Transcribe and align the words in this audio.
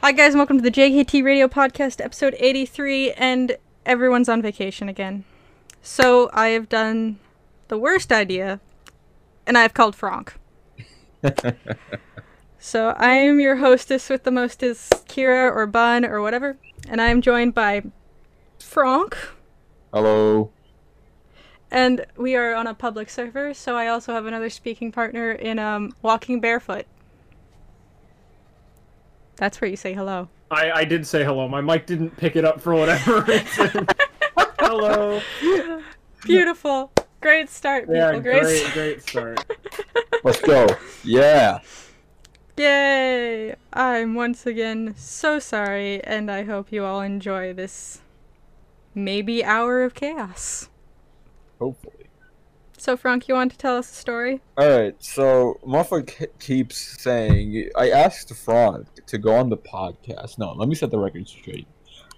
Hi 0.00 0.12
guys, 0.12 0.32
and 0.32 0.38
welcome 0.38 0.58
to 0.58 0.62
the 0.62 0.70
JKT 0.70 1.24
Radio 1.24 1.48
Podcast, 1.48 2.02
episode 2.02 2.36
83, 2.38 3.12
and 3.12 3.56
everyone's 3.84 4.28
on 4.28 4.40
vacation 4.40 4.88
again. 4.88 5.24
So 5.82 6.30
I 6.32 6.48
have 6.48 6.68
done 6.68 7.18
the 7.66 7.78
worst 7.78 8.12
idea, 8.12 8.60
and 9.44 9.58
I 9.58 9.62
have 9.62 9.74
called 9.74 9.96
Frank. 9.96 10.34
so 12.60 12.90
I 12.90 13.14
am 13.14 13.40
your 13.40 13.56
hostess 13.56 14.08
with 14.08 14.22
the 14.22 14.30
mostest, 14.30 14.92
Kira 15.08 15.50
or 15.50 15.66
Bun 15.66 16.04
or 16.04 16.22
whatever, 16.22 16.56
and 16.88 17.00
I 17.02 17.08
am 17.08 17.20
joined 17.20 17.54
by 17.54 17.82
Frank, 18.60 19.18
Hello. 19.92 20.50
and 21.72 22.06
we 22.16 22.36
are 22.36 22.54
on 22.54 22.68
a 22.68 22.74
public 22.74 23.10
server, 23.10 23.52
so 23.52 23.76
I 23.76 23.88
also 23.88 24.12
have 24.12 24.26
another 24.26 24.48
speaking 24.48 24.92
partner 24.92 25.32
in 25.32 25.58
um, 25.58 25.92
Walking 26.02 26.40
Barefoot. 26.40 26.86
That's 29.38 29.60
where 29.60 29.70
you 29.70 29.76
say 29.76 29.94
hello. 29.94 30.28
I, 30.50 30.70
I 30.72 30.84
did 30.84 31.06
say 31.06 31.24
hello. 31.24 31.48
My 31.48 31.60
mic 31.60 31.86
didn't 31.86 32.16
pick 32.16 32.36
it 32.36 32.44
up 32.44 32.60
for 32.60 32.74
whatever 32.74 33.20
reason. 33.28 33.86
hello. 34.58 35.20
Beautiful. 36.24 36.90
Great 37.20 37.48
start, 37.48 37.84
people. 37.84 37.96
Yeah, 37.96 38.18
Great, 38.18 38.42
great, 38.42 38.58
start. 38.60 38.74
great 38.74 39.02
start. 39.08 39.44
Let's 40.24 40.40
go. 40.40 40.66
Yeah. 41.04 41.60
Yay! 42.56 43.54
I'm 43.72 44.14
once 44.14 44.44
again 44.46 44.94
so 44.96 45.38
sorry, 45.38 46.02
and 46.02 46.30
I 46.30 46.42
hope 46.44 46.72
you 46.72 46.84
all 46.84 47.00
enjoy 47.00 47.52
this 47.52 48.00
maybe 48.94 49.44
hour 49.44 49.84
of 49.84 49.94
chaos. 49.94 50.68
Hopefully. 51.60 51.97
So, 52.78 52.96
Frank, 52.96 53.26
you 53.26 53.34
want 53.34 53.50
to 53.50 53.58
tell 53.58 53.76
us 53.76 53.90
a 53.90 53.94
story? 53.94 54.40
Alright, 54.58 55.02
so 55.02 55.58
Muffa 55.66 56.28
keeps 56.38 57.02
saying, 57.02 57.70
I 57.76 57.90
asked 57.90 58.32
Frank 58.36 58.86
to 59.06 59.18
go 59.18 59.34
on 59.34 59.48
the 59.48 59.56
podcast. 59.56 60.38
No, 60.38 60.52
let 60.52 60.68
me 60.68 60.76
set 60.76 60.92
the 60.92 60.98
record 60.98 61.26
straight. 61.26 61.66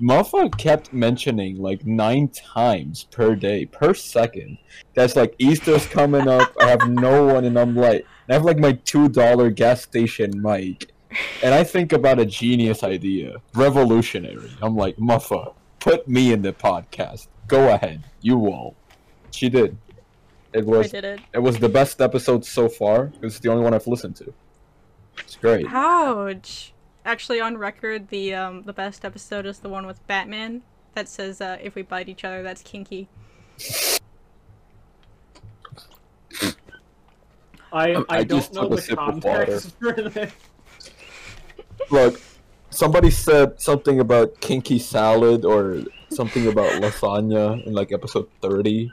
Muffa 0.01 0.55
kept 0.59 0.93
mentioning 0.93 1.57
like 1.57 1.87
nine 1.87 2.29
times 2.29 3.05
per 3.05 3.35
day, 3.35 3.65
per 3.65 3.95
second. 3.95 4.59
That's 4.93 5.17
like 5.17 5.35
Easter's 5.39 5.87
coming 5.87 6.29
up. 6.29 6.55
I 6.61 6.69
have 6.69 6.89
no 6.89 7.25
one, 7.27 7.47
and 7.47 7.59
I'm 7.59 7.75
like, 7.75 8.07
I 8.29 8.35
have 8.35 8.45
like 8.45 8.59
my 8.59 8.73
two 8.73 9.09
dollar 9.09 9.51
gas 9.51 9.81
station 9.83 10.31
mic, 10.43 10.93
and 11.43 11.55
I 11.55 11.65
think 11.65 11.95
about 11.95 12.19
a 12.19 12.27
genius 12.27 12.83
idea, 12.83 13.37
revolutionary. 13.55 14.51
I'm 14.61 14.77
like, 14.77 14.97
Muffa, 14.97 15.55
put 15.81 16.07
me 16.07 16.33
in 16.33 16.43
the 16.43 16.53
podcast. 16.53 17.29
Go 17.47 17.73
ahead, 17.73 18.05
you 18.21 18.37
won't. 18.37 18.77
She 19.33 19.49
did. 19.49 19.77
It 20.53 20.63
I 20.65 20.67
was 20.67 20.91
did 20.91 21.05
it. 21.05 21.21
it 21.33 21.39
was 21.39 21.59
the 21.59 21.69
best 21.69 22.01
episode 22.01 22.45
so 22.45 22.69
far. 22.69 23.13
It's 23.23 23.39
the 23.39 23.49
only 23.51 23.63
one 23.63 23.75
I've 23.75 23.87
listened 23.87 24.17
to. 24.17 24.33
It's 25.19 25.37
great. 25.37 25.67
Ouch! 25.69 26.73
Actually, 27.05 27.41
on 27.41 27.57
record, 27.57 28.09
the 28.09 28.35
um 28.35 28.63
the 28.63 28.73
best 28.73 29.05
episode 29.05 29.47
is 29.47 29.61
the 29.61 29.69
one 29.69 29.87
with 29.87 30.05
Batman 30.07 30.63
that 30.95 31.09
says, 31.09 31.41
uh, 31.41 31.59
"If 31.63 31.75
we 31.75 31.83
bite 31.83 32.09
each 32.09 32.25
other, 32.25 32.43
that's 32.43 32.63
kinky." 32.63 33.09
I, 37.73 37.93
Um, 37.93 38.07
I, 38.09 38.19
I 38.19 38.25
don't 38.25 38.41
just 38.41 38.53
know 38.53 38.63
took 38.63 38.71
the 38.73 38.83
sip 38.83 38.99
of 38.99 39.23
context 39.23 39.73
for 39.81 39.93
this. 39.93 40.33
Look, 41.91 42.21
somebody 42.71 43.11
said 43.11 43.61
something 43.61 44.01
about 44.01 44.41
kinky 44.41 44.79
salad 44.79 45.45
or 45.45 45.83
something 46.11 46.47
about 46.49 46.71
lasagna 46.83 47.65
in 47.67 47.73
like 47.73 47.93
episode 47.93 48.29
30, 48.43 48.91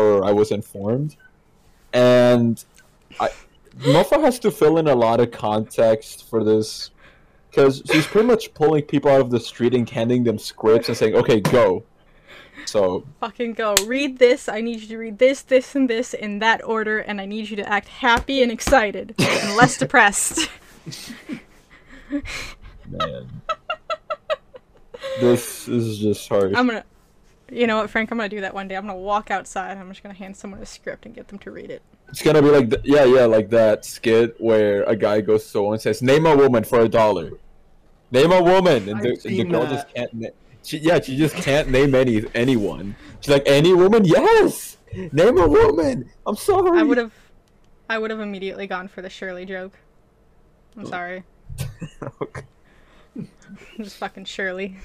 or 0.00 0.24
I 0.24 0.32
was 0.32 0.50
informed. 0.50 1.16
And 1.92 2.62
I 3.18 3.30
Muffa 3.78 4.20
has 4.20 4.38
to 4.40 4.50
fill 4.50 4.78
in 4.78 4.88
a 4.88 4.94
lot 4.94 5.20
of 5.20 5.30
context 5.30 6.28
for 6.28 6.44
this 6.44 6.90
because 7.50 7.82
she's 7.90 8.06
pretty 8.06 8.26
much 8.26 8.52
pulling 8.54 8.84
people 8.84 9.10
out 9.10 9.20
of 9.20 9.30
the 9.30 9.40
street 9.40 9.74
and 9.74 9.88
handing 9.88 10.24
them 10.24 10.38
scripts 10.38 10.88
and 10.88 10.96
saying, 10.96 11.14
okay, 11.14 11.40
go. 11.40 11.84
So, 12.66 13.04
Fucking 13.20 13.54
go. 13.54 13.74
Read 13.86 14.18
this. 14.18 14.48
I 14.48 14.60
need 14.60 14.80
you 14.80 14.88
to 14.88 14.98
read 14.98 15.18
this, 15.18 15.42
this, 15.42 15.74
and 15.74 15.88
this 15.88 16.14
in 16.14 16.38
that 16.40 16.62
order, 16.62 16.98
and 16.98 17.20
I 17.20 17.24
need 17.24 17.48
you 17.48 17.56
to 17.56 17.68
act 17.68 17.88
happy 17.88 18.42
and 18.42 18.52
excited 18.52 19.14
and 19.18 19.56
less 19.56 19.76
depressed. 19.78 20.48
man. 22.86 23.42
this 25.20 25.66
is 25.68 25.98
just 25.98 26.28
hard. 26.28 26.54
I'm 26.54 26.66
gonna. 26.66 26.84
You 27.50 27.66
know 27.66 27.78
what, 27.78 27.90
Frank? 27.90 28.10
I'm 28.10 28.18
gonna 28.18 28.28
do 28.28 28.40
that 28.42 28.54
one 28.54 28.68
day. 28.68 28.76
I'm 28.76 28.86
gonna 28.86 28.98
walk 28.98 29.30
outside. 29.30 29.76
I'm 29.76 29.88
just 29.88 30.02
gonna 30.02 30.14
hand 30.14 30.36
someone 30.36 30.60
a 30.60 30.66
script 30.66 31.06
and 31.06 31.14
get 31.14 31.28
them 31.28 31.38
to 31.40 31.50
read 31.50 31.70
it. 31.70 31.82
It's 32.08 32.22
gonna 32.22 32.42
be 32.42 32.48
like, 32.50 32.70
the, 32.70 32.80
yeah, 32.84 33.04
yeah, 33.04 33.24
like 33.24 33.50
that 33.50 33.84
skit 33.84 34.40
where 34.40 34.84
a 34.84 34.96
guy 34.96 35.20
goes 35.20 35.44
to 35.44 35.50
someone 35.50 35.74
and 35.74 35.82
says, 35.82 36.02
"Name 36.02 36.26
a 36.26 36.36
woman 36.36 36.64
for 36.64 36.80
a 36.80 36.88
dollar." 36.88 37.32
Name 38.12 38.32
a 38.32 38.42
woman, 38.42 38.88
and 38.88 39.00
the, 39.00 39.10
I've 39.12 39.24
and 39.24 39.38
the 39.38 39.44
girl 39.44 39.60
that. 39.62 39.70
just 39.70 39.94
can't. 39.94 40.14
Na- 40.14 40.28
she, 40.62 40.78
yeah, 40.78 41.00
she 41.00 41.16
just 41.16 41.34
can't 41.36 41.68
name 41.70 41.94
any 41.94 42.24
anyone. 42.34 42.96
She's 43.20 43.30
like, 43.30 43.44
"Any 43.46 43.72
woman? 43.72 44.04
Yes, 44.04 44.76
name 45.12 45.38
a 45.38 45.48
woman." 45.48 46.10
I'm 46.26 46.36
sorry. 46.36 46.78
I 46.78 46.82
would 46.82 46.98
have. 46.98 47.12
I 47.88 47.98
would 47.98 48.10
have 48.10 48.20
immediately 48.20 48.66
gone 48.66 48.88
for 48.88 49.02
the 49.02 49.10
Shirley 49.10 49.44
joke. 49.44 49.72
I'm 50.76 50.86
oh. 50.86 50.88
sorry. 50.88 51.24
Okay. 52.22 52.42
Just 53.78 53.96
fucking 53.96 54.24
Shirley. 54.24 54.78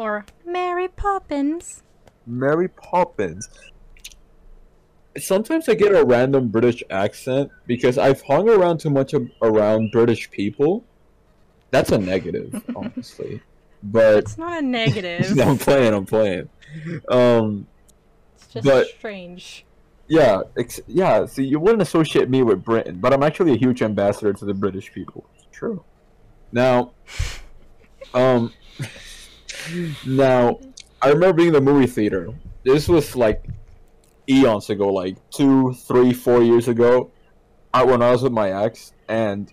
Or 0.00 0.24
Mary 0.46 0.88
Poppins. 0.88 1.82
Mary 2.26 2.68
Poppins. 2.68 3.50
Sometimes 5.18 5.68
I 5.68 5.74
get 5.74 5.94
a 5.94 6.02
random 6.06 6.48
British 6.48 6.82
accent 6.88 7.50
because 7.66 7.98
I've 7.98 8.22
hung 8.22 8.48
around 8.48 8.78
too 8.80 8.88
much 8.88 9.12
around 9.42 9.90
British 9.92 10.30
people. 10.30 10.84
That's 11.70 11.92
a 11.92 11.98
negative, 11.98 12.62
honestly. 12.74 13.42
But 13.82 14.16
It's 14.20 14.38
not 14.38 14.58
a 14.58 14.62
negative. 14.62 15.38
I'm 15.46 15.58
playing. 15.58 15.92
I'm 15.92 16.06
playing. 16.06 16.48
Um, 17.10 17.66
It's 18.36 18.46
just 18.46 18.64
but- 18.66 18.86
strange. 18.86 19.66
yeah, 20.08 20.40
ex- 20.56 20.80
yeah. 20.86 21.26
See, 21.26 21.44
you 21.44 21.60
wouldn't 21.60 21.82
associate 21.82 22.30
me 22.30 22.42
with 22.42 22.64
Britain, 22.64 23.00
but 23.00 23.12
I'm 23.12 23.22
actually 23.22 23.52
a 23.52 23.58
huge 23.58 23.82
ambassador 23.82 24.32
to 24.32 24.44
the 24.46 24.54
British 24.54 24.90
people. 24.94 25.28
It's 25.36 25.44
true. 25.52 25.84
Now, 26.52 26.92
um, 28.14 28.54
now 30.06 30.58
I 31.02 31.08
remember 31.08 31.32
being 31.32 31.48
in 31.48 31.54
the 31.54 31.60
movie 31.60 31.86
theater. 31.86 32.28
This 32.64 32.88
was 32.88 33.16
like 33.16 33.44
eons 34.28 34.70
ago, 34.70 34.92
like 34.92 35.16
two, 35.30 35.72
three, 35.74 36.12
four 36.12 36.42
years 36.42 36.68
ago. 36.68 37.10
I, 37.72 37.84
when 37.84 38.02
I 38.02 38.10
was 38.10 38.22
with 38.22 38.32
my 38.32 38.64
ex, 38.64 38.92
and 39.08 39.52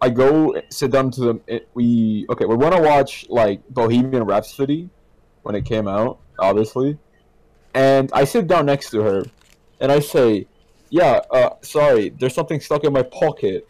I 0.00 0.10
go 0.10 0.60
sit 0.70 0.90
down 0.90 1.10
to 1.12 1.20
them. 1.20 1.40
It, 1.46 1.68
we 1.74 2.26
okay. 2.30 2.44
We 2.44 2.54
want 2.54 2.74
to 2.74 2.82
watch 2.82 3.26
like 3.28 3.66
Bohemian 3.70 4.24
Rhapsody 4.24 4.90
when 5.42 5.54
it 5.54 5.64
came 5.64 5.88
out, 5.88 6.18
obviously. 6.38 6.98
And 7.74 8.10
I 8.12 8.24
sit 8.24 8.46
down 8.46 8.66
next 8.66 8.90
to 8.90 9.00
her, 9.00 9.24
and 9.80 9.90
I 9.90 10.00
say, 10.00 10.46
"Yeah, 10.90 11.20
uh, 11.30 11.50
sorry, 11.62 12.10
there's 12.10 12.34
something 12.34 12.60
stuck 12.60 12.84
in 12.84 12.92
my 12.92 13.02
pocket." 13.02 13.68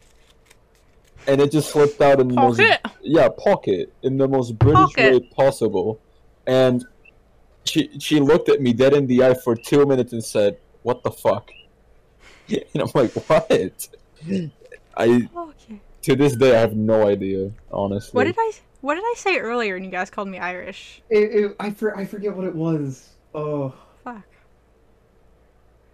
And 1.28 1.40
it 1.40 1.50
just 1.50 1.70
slipped 1.70 2.00
out 2.00 2.20
in 2.20 2.28
the 2.28 2.34
most 2.34 2.58
Pocket? 2.58 2.80
yeah 3.02 3.28
pocket 3.28 3.92
in 4.02 4.16
the 4.16 4.28
most 4.28 4.58
British 4.58 4.76
Pocket. 4.94 5.12
way 5.12 5.20
possible, 5.36 6.00
and 6.46 6.84
she 7.64 7.90
she 7.98 8.20
looked 8.20 8.48
at 8.48 8.60
me 8.60 8.72
dead 8.72 8.94
in 8.94 9.06
the 9.06 9.24
eye 9.24 9.34
for 9.34 9.56
two 9.56 9.84
minutes 9.86 10.12
and 10.12 10.24
said, 10.24 10.58
"What 10.82 11.02
the 11.02 11.10
fuck?" 11.10 11.50
And 12.48 12.82
I'm 12.82 12.90
like, 12.94 13.12
"What?" 13.28 13.88
I 14.96 15.28
Okay. 15.36 15.80
to 16.02 16.16
this 16.16 16.36
day 16.36 16.56
I 16.56 16.60
have 16.60 16.74
no 16.76 17.06
idea, 17.06 17.50
honestly. 17.72 18.16
What 18.16 18.24
did 18.24 18.36
I 18.38 18.52
what 18.82 18.94
did 18.94 19.04
I 19.04 19.14
say 19.16 19.38
earlier 19.38 19.74
and 19.76 19.84
you 19.84 19.90
guys 19.90 20.10
called 20.10 20.28
me 20.28 20.38
Irish? 20.38 21.02
It, 21.10 21.34
it, 21.44 21.56
I, 21.58 21.70
for, 21.70 21.96
I 21.96 22.04
forget 22.04 22.34
what 22.36 22.46
it 22.46 22.54
was. 22.54 23.08
Oh. 23.34 23.74
Fuck. 24.04 24.22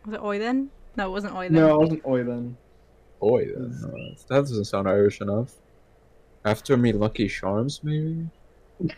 Was 0.05 0.15
it 0.15 0.21
oi 0.23 0.39
then? 0.39 0.69
No, 0.97 1.07
it 1.09 1.11
wasn't 1.11 1.35
oi 1.35 1.45
then. 1.49 1.55
No, 1.55 1.75
it 1.75 1.79
wasn't 1.79 2.07
Oi 2.07 2.23
then. 2.23 2.57
Boy, 3.23 3.47
then, 3.55 3.79
no, 3.81 4.15
that 4.27 4.41
doesn't 4.41 4.65
sound 4.65 4.89
Irish 4.89 5.21
enough. 5.21 5.53
After 6.45 6.77
me, 6.77 6.93
Lucky 6.93 7.29
Charms, 7.29 7.79
maybe. 7.85 8.27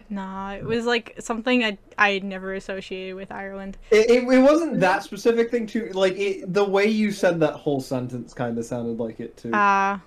Nah, 0.09 0.53
it 0.53 0.65
was 0.65 0.87
like 0.87 1.15
something 1.19 1.63
I 1.63 1.77
I 1.99 2.21
never 2.21 2.55
associated 2.55 3.17
with 3.17 3.31
Ireland. 3.31 3.77
It, 3.91 4.09
it, 4.09 4.25
it 4.27 4.41
wasn't 4.41 4.81
that 4.81 5.03
specific 5.03 5.51
thing 5.51 5.67
too. 5.67 5.91
Like 5.93 6.17
it, 6.17 6.51
the 6.51 6.65
way 6.65 6.87
you 6.87 7.13
said 7.13 7.39
that 7.41 7.53
whole 7.53 7.83
sentence 7.83 8.33
kind 8.33 8.57
of 8.57 8.65
sounded 8.65 8.99
like 8.99 9.21
it 9.21 9.37
too. 9.37 9.51
Ah, 9.53 10.01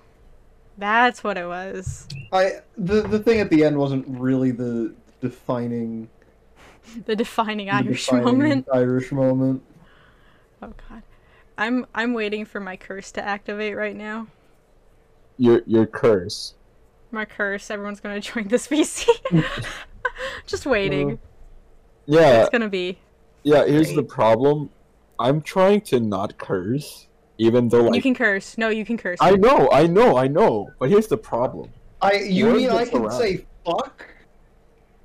that's 0.78 1.22
what 1.22 1.38
it 1.38 1.46
was. 1.46 2.08
I 2.32 2.54
the 2.76 3.02
the 3.02 3.20
thing 3.20 3.38
at 3.38 3.50
the 3.50 3.62
end 3.62 3.78
wasn't 3.78 4.04
really 4.08 4.50
the 4.50 4.92
defining, 5.20 6.08
The 7.06 7.14
defining 7.14 7.66
the 7.66 7.74
Irish 7.74 8.06
defining 8.06 8.24
moment. 8.24 8.68
Irish 8.72 9.12
moment. 9.12 9.62
Oh 10.60 10.72
god. 10.88 11.04
I'm 11.58 11.86
I'm 11.94 12.14
waiting 12.14 12.44
for 12.46 12.60
my 12.60 12.76
curse 12.76 13.10
to 13.12 13.22
activate 13.22 13.76
right 13.76 13.96
now. 13.96 14.28
Your 15.36 15.62
your 15.66 15.86
curse. 15.86 16.54
My 17.10 17.24
curse, 17.24 17.70
everyone's 17.70 18.00
gonna 18.00 18.20
join 18.30 18.48
this 18.48 18.68
VC. 18.68 19.08
Just 20.46 20.64
waiting. 20.66 21.18
Yeah, 22.06 22.40
It's 22.42 22.50
gonna 22.50 22.68
be. 22.68 22.98
yeah. 23.42 23.66
Here's 23.66 23.92
the 23.92 24.02
problem. 24.02 24.70
I'm 25.18 25.42
trying 25.42 25.80
to 25.82 25.98
not 26.00 26.38
curse, 26.38 27.08
even 27.38 27.68
though 27.68 27.82
like 27.82 27.96
you 27.96 28.02
can 28.02 28.14
curse. 28.14 28.56
No, 28.56 28.68
you 28.68 28.84
can 28.84 28.96
curse. 28.96 29.18
I 29.20 29.32
know, 29.32 29.68
I 29.72 29.86
know, 29.86 30.16
I 30.16 30.28
know. 30.28 30.70
But 30.78 30.90
here's 30.90 31.08
the 31.08 31.18
problem. 31.18 31.70
I 32.00 32.12
you 32.14 32.46
Word 32.46 32.56
mean 32.56 32.70
I 32.70 32.84
can 32.84 33.02
around. 33.02 33.18
say 33.18 33.44
fuck? 33.66 34.06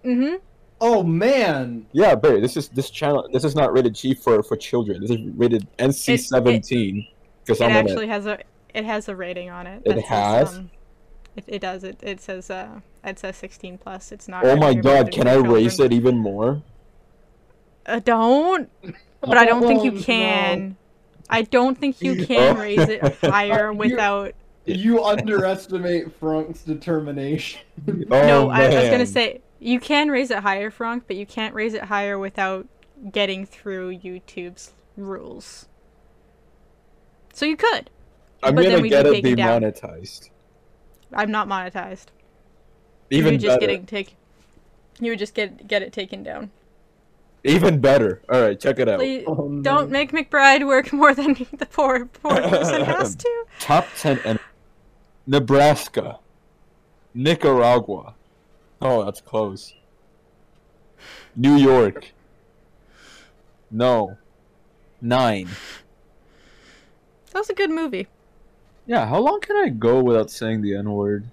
Mm-hmm. 0.06 0.36
Oh 0.86 1.02
man. 1.02 1.86
Yeah, 1.94 2.14
Barry. 2.14 2.42
This 2.42 2.58
is 2.58 2.68
this 2.68 2.90
channel. 2.90 3.26
This 3.32 3.46
is 3.46 3.56
not 3.56 3.72
rated 3.72 3.96
G 3.96 4.14
for 4.14 4.44
for 4.44 4.58
children. 4.58 5.00
This 5.00 5.12
is 5.12 5.18
rated 5.38 5.66
NC 5.80 6.20
seventeen. 6.20 7.08
Because 7.46 7.62
It 7.62 7.66
I'm 7.66 7.72
actually 7.72 8.08
has 8.08 8.26
a 8.26 8.40
it 8.74 8.84
has 8.84 9.08
a 9.08 9.16
rating 9.16 9.50
on 9.50 9.66
it. 9.66 9.82
It 9.86 9.96
that 9.96 10.02
says, 10.02 10.08
has? 10.50 10.58
um, 10.58 10.72
it, 11.38 11.46
it 11.48 11.60
does. 11.60 11.86
It 11.86 12.00
it 12.04 12.20
says 12.20 12.50
uh 12.50 12.82
it 13.06 13.18
says 13.18 13.38
16 13.38 13.78
plus. 13.78 14.12
It's 14.12 14.28
not. 14.28 14.46
Oh 14.46 14.58
my 14.58 14.74
god! 14.74 15.10
Can 15.14 15.26
I 15.26 15.36
children. 15.36 15.54
raise 15.54 15.80
it 15.80 15.94
even 15.94 16.18
more? 16.18 16.62
Uh, 17.86 18.00
don't. 18.00 18.70
But 19.22 19.38
I 19.38 19.46
don't 19.46 19.62
think 19.66 19.86
you 19.86 19.92
Oh, 19.92 19.96
no. 19.96 20.02
can. 20.02 20.78
I 21.30 21.44
don't 21.44 21.78
think 21.78 22.02
you 22.02 22.26
can 22.26 22.58
Oh. 22.58 22.60
raise 22.62 22.90
it 22.90 23.02
higher 23.22 23.72
without. 23.84 24.34
You 24.66 25.02
underestimate 25.04 26.14
Frank's 26.20 26.62
determination. 26.64 27.62
Oh, 27.88 27.94
no, 28.10 28.50
I, 28.50 28.64
I 28.66 28.82
was 28.82 28.90
gonna 28.90 29.06
say 29.06 29.42
you 29.64 29.80
can 29.80 30.10
raise 30.10 30.30
it 30.32 30.40
higher, 30.40 30.70
Frank, 30.70 31.04
but 31.08 31.16
you 31.16 31.26
can't 31.26 31.54
raise 31.56 31.74
it 31.74 31.84
higher 31.84 32.20
without 32.20 32.68
getting 33.12 33.46
through 33.46 33.98
YouTube's 33.98 34.74
rules. 34.98 35.68
So 37.34 37.46
you 37.46 37.58
could. 37.58 37.90
I'm 38.44 38.56
but 38.56 38.64
then 38.64 38.72
gonna 38.72 38.82
we'd 38.82 38.90
get 38.90 39.04
be 39.06 39.10
it 39.10 39.14
taken 39.24 39.36
demonetized. 39.38 40.30
I'm 41.14 41.32
not 41.32 41.48
monetized. 41.48 42.08
Even 43.10 43.34
you 43.34 43.40
just 43.40 43.60
better. 43.60 43.60
getting 43.60 43.86
take. 43.86 44.16
You 45.00 45.12
would 45.12 45.20
just 45.20 45.34
get 45.34 45.68
get 45.68 45.82
it 45.82 45.94
taken 45.94 46.24
down. 46.24 46.52
Even 47.46 47.80
better. 47.82 48.22
All 48.32 48.42
right, 48.42 48.60
check 48.60 48.80
it 48.80 48.88
out. 48.88 49.00
Please, 49.00 49.24
Oh, 49.28 49.60
don't 49.62 49.92
make 49.92 50.12
McBride 50.12 50.66
work 50.66 50.94
more 50.94 51.14
than 51.14 51.34
the 51.54 51.66
poor 51.66 52.06
poor 52.06 52.42
person 52.42 52.82
has 52.86 53.16
to. 53.16 53.46
Top 53.60 53.88
ten 53.98 54.20
and 54.26 54.40
Nebraska, 55.26 56.20
Nicaragua. 57.14 58.16
Oh, 58.84 59.06
that's 59.06 59.22
close. 59.22 59.74
New 61.36 61.56
York. 61.56 62.12
No. 63.72 64.18
Nine. 65.02 65.48
That 67.32 67.40
was 67.40 67.50
a 67.50 67.54
good 67.54 67.72
movie. 67.72 68.08
Yeah, 68.86 69.08
how 69.08 69.20
long 69.20 69.40
can 69.40 69.56
I 69.56 69.70
go 69.70 70.04
without 70.04 70.30
saying 70.30 70.62
the 70.62 70.76
N 70.76 70.92
word? 70.92 71.30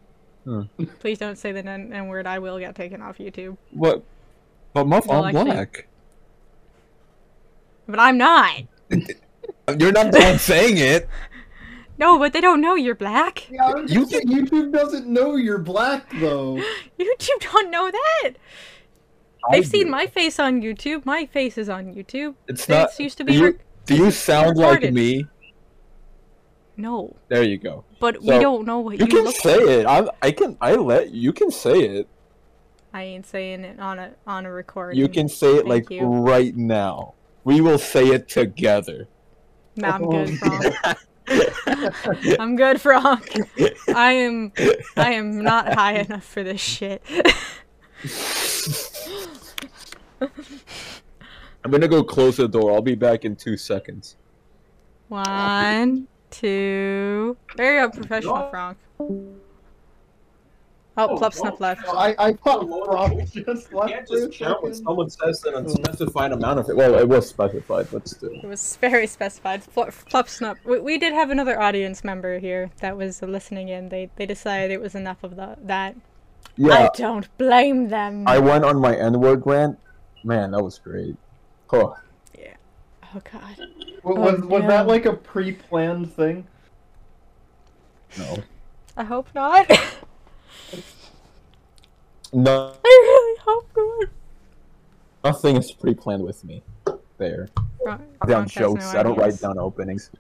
Please 1.01 1.19
don't 1.19 1.37
say 1.37 1.53
the 1.53 1.67
N, 1.69 2.07
word. 2.09 2.27
I 2.27 2.39
will 2.39 2.59
get 2.59 2.75
taken 2.75 3.03
off 3.03 3.19
YouTube. 3.19 3.57
What? 3.73 4.03
But 4.73 4.87
Muff, 4.87 5.07
Well, 5.07 5.25
I'm 5.25 5.37
actually- 5.37 5.53
black. 5.53 5.87
But 7.89 7.99
I'm 7.99 8.17
not. 8.19 8.63
You're 9.79 9.93
not 9.93 10.13
the 10.13 10.21
one 10.21 10.39
saying 10.39 10.77
it. 10.79 11.09
No, 12.01 12.19
but 12.19 12.33
they 12.33 12.41
don't 12.41 12.63
know 12.63 12.75
you're 12.75 12.95
black. 12.95 13.49
Yeah, 13.51 13.67
I 13.67 13.81
You 13.81 14.07
YouTube 14.07 14.73
doesn't 14.73 15.07
know 15.07 15.37
you're 15.37 15.59
black 15.59 16.11
though. 16.19 16.57
YouTube 16.99 17.41
don't 17.53 17.71
know 17.71 17.91
that. 17.91 18.31
I 19.49 19.53
They've 19.53 19.67
seen 19.67 19.91
my 19.91 20.07
face 20.07 20.39
on 20.39 20.63
YouTube. 20.63 21.05
My 21.05 21.27
face 21.27 21.59
is 21.59 21.69
on 21.69 21.95
YouTube. 21.95 22.35
It's 22.49 22.65
This 22.67 22.69
not. 22.69 22.99
used 22.99 23.19
to 23.19 23.25
be. 23.25 23.35
you- 23.35 23.59
Do 23.85 23.97
you 23.97 24.11
sound 24.11 24.57
like 24.57 24.91
me? 24.93 25.27
no, 26.77 27.15
There 27.29 27.43
you 27.43 27.59
go. 27.59 27.85
but 28.01 28.23
we 28.23 28.39
don't 28.39 28.65
know 28.67 28.81
what 28.81 28.99
You 28.99 29.05
look 29.07 29.13
like. 29.13 29.13
you, 29.13 29.17
can 29.19 29.25
look 29.27 29.37
say 29.37 29.59
like. 29.59 29.69
it. 29.69 29.87
I 29.87 30.27
I 30.27 30.31
can 30.33 30.57
I 30.61 30.75
let 30.77 31.11
you 31.11 31.33
can 31.35 31.51
say 31.51 31.81
it. 31.99 32.09
I 32.95 33.03
ain't 33.03 33.27
saying 33.27 33.65
it 33.65 33.79
on 33.79 33.99
a 33.99 34.13
on 34.27 34.47
a 34.47 34.51
recording. 34.53 34.99
You 34.99 35.09
can 35.09 35.29
say 35.29 35.53
it 35.57 35.67
Thank 35.67 35.69
like 35.69 35.91
you. 35.91 36.07
right 36.07 36.57
now. 36.57 37.15
We 37.45 37.61
will 37.61 37.79
say 37.79 38.07
it 38.09 38.29
together. 38.29 39.09
Nah, 39.77 39.95
I'm 39.97 40.05
Oh, 40.05 40.11
good, 40.11 40.39
Frank. 40.39 40.75
I'm 42.39 42.57
good, 42.57 42.81
Frank. 42.81 43.37
I 43.95 44.13
am. 44.13 44.53
I 44.97 45.13
am 45.13 45.43
not 45.43 45.75
high 45.75 45.95
enough 45.95 46.25
for 46.25 46.43
this 46.43 46.61
shit. 46.61 47.03
I'm 51.63 51.71
gonna 51.71 51.89
go 51.89 52.03
close 52.03 52.39
the 52.39 52.49
door. 52.49 52.73
I'll 52.73 52.83
be 52.83 52.95
back 52.95 53.25
in 53.25 53.37
two 53.37 53.57
seconds. 53.57 54.17
One, 55.09 56.09
two. 56.31 57.37
Very 57.57 57.81
unprofessional, 57.81 58.49
Frank. 58.51 58.79
Oh, 60.97 61.09
oh 61.09 61.19
Plup 61.19 61.35
Snuff 61.35 61.61
left. 61.61 61.83
I 61.89 62.15
I 62.19 62.33
thought 62.33 62.67
Frank 62.87 63.33
just 63.33 63.73
left. 63.73 63.93
can't 63.93 64.11
a 64.11 64.27
just 64.27 64.39
count 64.39 64.63
when 64.63 64.75
someone 64.75 65.09
says 65.09 65.43
an 65.45 65.55
unspecified 65.55 66.33
hmm. 66.33 66.39
amount 66.39 66.59
of 66.59 66.69
it. 66.69 66.77
Well, 66.77 66.97
it 66.97 67.09
was 67.09 67.29
specified, 67.29 67.89
but 67.93 68.09
still. 68.09 68.33
It 68.33 68.47
was 68.47 68.77
very 68.77 69.07
specified. 69.07 69.63
Fl- 69.63 69.83
Plup 69.83 70.29
Snuff. 70.29 70.59
We, 70.65 70.81
we 70.81 70.99
did 70.99 71.13
have 71.13 71.31
another 71.31 71.61
audience 71.61 72.03
member 72.03 72.39
here 72.39 72.71
that 72.81 72.97
was 72.97 73.23
listening 73.23 73.69
in. 73.69 73.89
They 73.89 74.11
they 74.17 74.27
decided 74.27 74.71
it 74.71 74.81
was 74.81 74.95
enough 74.95 75.23
of 75.23 75.37
the, 75.37 75.57
that. 75.63 75.97
Yeah, 76.57 76.75
I 76.75 76.91
don't 76.97 77.29
blame 77.39 77.89
them. 77.89 78.27
I 78.27 78.39
went 78.39 78.65
on 78.65 78.81
my 78.81 78.97
N-word 78.97 79.43
rant. 79.47 79.79
Man, 80.25 80.51
that 80.51 80.63
was 80.63 80.79
great. 80.79 81.17
Oh, 81.73 81.97
Yeah. 82.39 82.55
oh 83.15 83.21
God. 83.33 83.57
Oh, 84.05 84.15
was, 84.15 84.17
was, 84.19 84.43
Oh, 84.43 84.47
was 84.47 84.63
no. 84.63 84.69
that 84.69 84.87
like 84.87 85.07
a 85.07 85.13
pre-planned 85.13 86.13
thing? 86.13 86.47
no. 88.19 88.39
I 88.97 89.05
hope 89.05 89.29
not. 89.35 89.71
No, 92.33 92.73
I 92.85 92.89
really 92.89 93.39
hope 93.45 93.69
not. 93.77 94.09
nothing 95.25 95.57
is 95.57 95.73
pre-planned 95.73 96.23
with 96.23 96.45
me. 96.45 96.63
There. 97.19 97.49
Frank- 97.83 98.01
down 98.27 98.49
Frank 98.49 98.51
has 98.53 98.57
no 98.57 98.63
jokes. 98.63 98.95
I 98.95 99.03
don't 99.03 99.19
write 99.19 99.41
down 99.41 99.59
openings. 99.59 100.11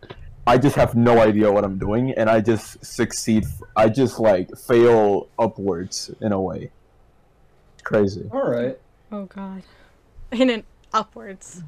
I 0.46 0.58
just 0.58 0.74
have 0.76 0.94
no 0.94 1.20
idea 1.20 1.50
what 1.50 1.64
I'm 1.64 1.78
doing, 1.78 2.12
and 2.12 2.28
I 2.28 2.40
just 2.40 2.84
succeed. 2.84 3.44
I 3.76 3.88
just 3.88 4.18
like 4.18 4.50
fail 4.56 5.28
upwards 5.38 6.10
in 6.20 6.32
a 6.32 6.40
way. 6.40 6.70
It's 7.74 7.82
crazy. 7.82 8.28
All 8.32 8.50
right. 8.50 8.78
Oh 9.12 9.26
God. 9.26 9.62
In 10.32 10.50
an 10.50 10.64
upwards. 10.92 11.62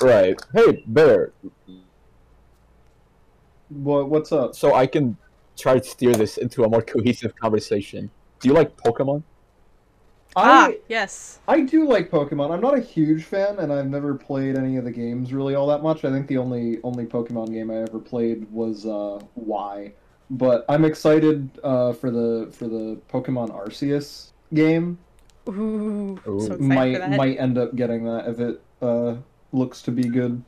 Right. 0.00 0.40
Hey, 0.54 0.84
Bear. 0.86 1.32
What 3.68 4.08
what's 4.08 4.32
up? 4.32 4.54
So 4.54 4.74
I 4.74 4.86
can 4.86 5.16
try 5.56 5.78
to 5.78 5.84
steer 5.84 6.14
this 6.14 6.38
into 6.38 6.64
a 6.64 6.68
more 6.68 6.82
cohesive 6.82 7.34
conversation. 7.36 8.10
Do 8.40 8.48
you 8.48 8.54
like 8.54 8.76
Pokemon? 8.76 9.22
Ah, 10.36 10.66
I 10.66 10.78
yes. 10.88 11.40
I 11.48 11.60
do 11.60 11.86
like 11.86 12.10
Pokemon. 12.10 12.50
I'm 12.50 12.60
not 12.60 12.76
a 12.76 12.80
huge 12.80 13.24
fan, 13.24 13.58
and 13.58 13.72
I've 13.72 13.88
never 13.88 14.14
played 14.14 14.56
any 14.56 14.76
of 14.76 14.84
the 14.84 14.90
games 14.90 15.32
really 15.32 15.54
all 15.54 15.66
that 15.68 15.82
much. 15.82 16.04
I 16.04 16.10
think 16.10 16.26
the 16.26 16.38
only 16.38 16.80
only 16.82 17.06
Pokemon 17.06 17.52
game 17.52 17.70
I 17.70 17.82
ever 17.82 17.98
played 17.98 18.50
was 18.50 18.86
uh, 18.86 19.20
Y. 19.34 19.92
But 20.30 20.64
I'm 20.68 20.84
excited 20.84 21.50
uh, 21.62 21.92
for 21.92 22.10
the 22.10 22.50
for 22.52 22.66
the 22.66 22.98
Pokemon 23.10 23.50
Arceus 23.50 24.30
game. 24.54 24.98
Ooh. 25.48 26.18
Ooh. 26.26 26.40
So 26.40 26.54
excited 26.54 26.56
for 26.56 26.62
might 26.62 26.98
that. 26.98 27.10
might 27.10 27.38
end 27.38 27.58
up 27.58 27.74
getting 27.74 28.04
that 28.04 28.28
if 28.28 28.40
it 28.40 28.62
uh, 28.80 29.16
looks 29.52 29.82
to 29.82 29.90
be 29.90 30.04
good. 30.04 30.42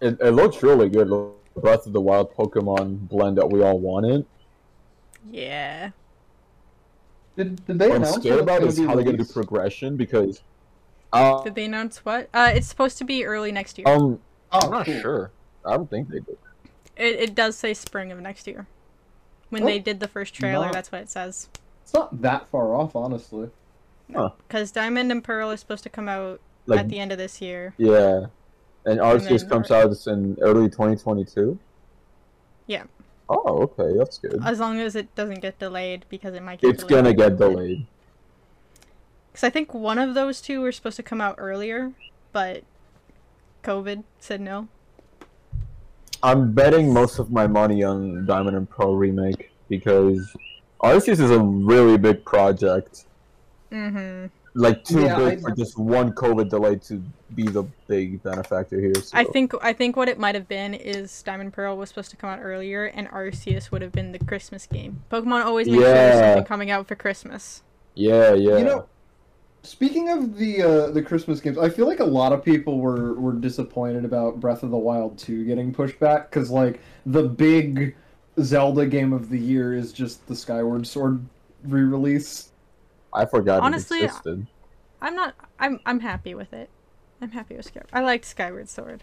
It, 0.00 0.18
it 0.20 0.32
looks 0.32 0.62
really 0.62 0.88
good. 0.88 1.08
Breath 1.56 1.86
of 1.86 1.92
the 1.94 2.00
Wild 2.00 2.34
Pokemon 2.34 3.08
blend 3.08 3.38
that 3.38 3.48
we 3.48 3.62
all 3.62 3.78
wanted. 3.78 4.26
Yeah. 5.30 5.90
Did, 7.36 7.66
did 7.66 7.78
they 7.78 7.88
What 7.88 7.96
I'm 7.96 8.02
announce 8.02 8.16
scared 8.16 8.40
about 8.40 8.62
is 8.62 8.78
how 8.78 8.88
be 8.88 8.94
they're 9.02 9.12
gonna 9.12 9.24
do 9.24 9.32
progression 9.32 9.96
because. 9.96 10.42
Uh, 11.12 11.42
Did 11.44 11.54
they 11.54 11.64
announce 11.66 12.04
what? 12.04 12.28
Uh, 12.34 12.50
it's 12.54 12.66
supposed 12.66 12.98
to 12.98 13.04
be 13.04 13.24
early 13.24 13.52
next 13.52 13.78
year. 13.78 13.86
um, 13.88 14.20
Oh, 14.52 14.60
I'm 14.60 14.70
not 14.70 14.86
cool. 14.86 15.00
sure. 15.00 15.30
I 15.64 15.76
don't 15.76 15.88
think 15.88 16.08
they 16.08 16.18
did. 16.20 16.36
It, 16.96 17.20
it 17.20 17.34
does 17.34 17.56
say 17.56 17.74
spring 17.74 18.10
of 18.12 18.20
next 18.20 18.46
year. 18.46 18.66
When 19.50 19.62
Oh, 19.62 19.66
they 19.66 19.78
did 19.78 20.00
the 20.00 20.08
first 20.08 20.34
trailer, 20.34 20.66
not- 20.66 20.72
that's 20.72 20.90
what 20.90 21.02
it 21.02 21.10
says. 21.10 21.48
It's 21.82 21.92
not 21.94 22.20
that 22.22 22.48
far 22.48 22.74
off, 22.74 22.96
honestly. 22.96 23.50
Because 24.08 24.70
Diamond 24.72 25.10
and 25.12 25.22
Pearl 25.22 25.50
is 25.50 25.60
supposed 25.60 25.82
to 25.84 25.90
come 25.90 26.08
out 26.08 26.40
Like, 26.66 26.80
at 26.80 26.88
the 26.88 26.98
end 26.98 27.12
of 27.12 27.18
this 27.18 27.40
year. 27.40 27.74
yeah, 27.76 28.26
and 28.84 28.98
Arceus 29.00 29.40
then- 29.40 29.48
comes 29.48 29.70
out 29.70 30.06
in 30.06 30.36
early 30.40 30.68
2022. 30.68 31.58
Yeah. 32.66 32.84
Oh, 33.28 33.62
okay, 33.62 33.96
that's 33.96 34.18
good. 34.18 34.40
As 34.44 34.60
long 34.60 34.78
as 34.78 34.94
it 34.94 35.14
doesn't 35.14 35.40
get 35.40 35.58
delayed, 35.58 36.04
because 36.08 36.34
it 36.34 36.42
might 36.42 36.60
get 36.60 36.70
It's 36.70 36.84
gonna 36.84 37.14
get 37.14 37.38
delayed. 37.38 37.86
Because 39.32 39.44
I 39.44 39.50
think 39.50 39.74
one 39.74 39.98
of 39.98 40.14
those 40.14 40.40
two 40.40 40.60
were 40.60 40.72
supposed 40.72 40.96
to 40.96 41.02
come 41.02 41.20
out 41.20 41.34
earlier, 41.38 41.92
but 42.32 42.62
COVID 43.64 44.04
said 44.20 44.40
no. 44.40 44.68
I'm 46.22 46.52
betting 46.52 46.92
most 46.92 47.18
of 47.18 47.30
my 47.30 47.46
money 47.46 47.82
on 47.82 48.24
Diamond 48.26 48.56
and 48.56 48.68
Pearl 48.70 48.96
remake 48.96 49.50
because 49.68 50.34
Arceus 50.82 51.20
is 51.20 51.30
a 51.30 51.40
really 51.40 51.98
big 51.98 52.24
project. 52.24 53.04
Mm-hmm. 53.70 54.26
Like 54.58 54.84
too 54.84 55.02
Yeah, 55.02 55.16
big 55.18 55.38
I- 55.38 55.42
for 55.42 55.50
just 55.52 55.78
one 55.78 56.12
COVID 56.12 56.48
delay 56.48 56.76
to 56.76 57.02
be 57.34 57.44
the 57.44 57.64
big 57.88 58.22
benefactor 58.22 58.80
here. 58.80 58.94
So. 58.94 59.10
I 59.16 59.24
think 59.24 59.52
I 59.62 59.72
think 59.74 59.96
what 59.96 60.08
it 60.08 60.18
might 60.18 60.34
have 60.34 60.48
been 60.48 60.72
is 60.72 61.22
Diamond 61.22 61.52
Pearl 61.52 61.76
was 61.76 61.90
supposed 61.90 62.10
to 62.10 62.16
come 62.16 62.30
out 62.30 62.38
earlier, 62.42 62.86
and 62.86 63.06
Arceus 63.10 63.70
would 63.70 63.82
have 63.82 63.92
been 63.92 64.12
the 64.12 64.18
Christmas 64.18 64.66
game. 64.66 65.02
Pokemon 65.12 65.44
always 65.44 65.66
makes 65.66 65.78
sure 65.82 65.92
there's 65.92 66.14
Yeah. 66.14 66.28
something 66.34 66.44
coming 66.46 66.70
out 66.70 66.88
for 66.88 66.94
Christmas. 66.94 67.62
Yeah, 67.94 68.32
yeah. 68.32 68.56
You 68.56 68.64
know, 68.64 68.86
speaking 69.62 70.08
of 70.08 70.38
the 70.38 70.62
uh, 70.62 70.90
the 70.90 71.02
Christmas 71.02 71.40
games, 71.40 71.58
I 71.58 71.68
feel 71.68 71.86
like 71.86 72.00
a 72.00 72.04
lot 72.04 72.32
of 72.32 72.42
people 72.42 72.78
were 72.78 73.12
were 73.14 73.34
disappointed 73.34 74.06
about 74.06 74.40
Breath 74.40 74.62
of 74.62 74.70
the 74.70 74.78
Wild 74.78 75.18
2 75.18 75.44
getting 75.44 75.74
pushed 75.74 75.98
back 76.00 76.30
because 76.30 76.50
like 76.50 76.80
the 77.04 77.24
big 77.24 77.94
Zelda 78.40 78.86
game 78.86 79.12
of 79.12 79.28
the 79.28 79.38
year 79.38 79.74
is 79.74 79.92
just 79.92 80.26
the 80.28 80.34
Skyward 80.36 80.86
Sword 80.86 81.24
re-release. 81.64 82.52
I 83.16 83.24
forgot 83.26 83.62
Honestly, 83.62 83.98
it 83.98 84.04
existed. 84.04 84.46
I'm 85.00 85.14
not. 85.14 85.34
I'm. 85.58 85.80
I'm 85.86 86.00
happy 86.00 86.34
with 86.34 86.52
it. 86.52 86.70
I'm 87.20 87.30
happy 87.30 87.56
with 87.56 87.66
Skyward. 87.66 87.88
I 87.92 88.00
liked 88.00 88.24
Skyward 88.24 88.68
Sword. 88.68 89.02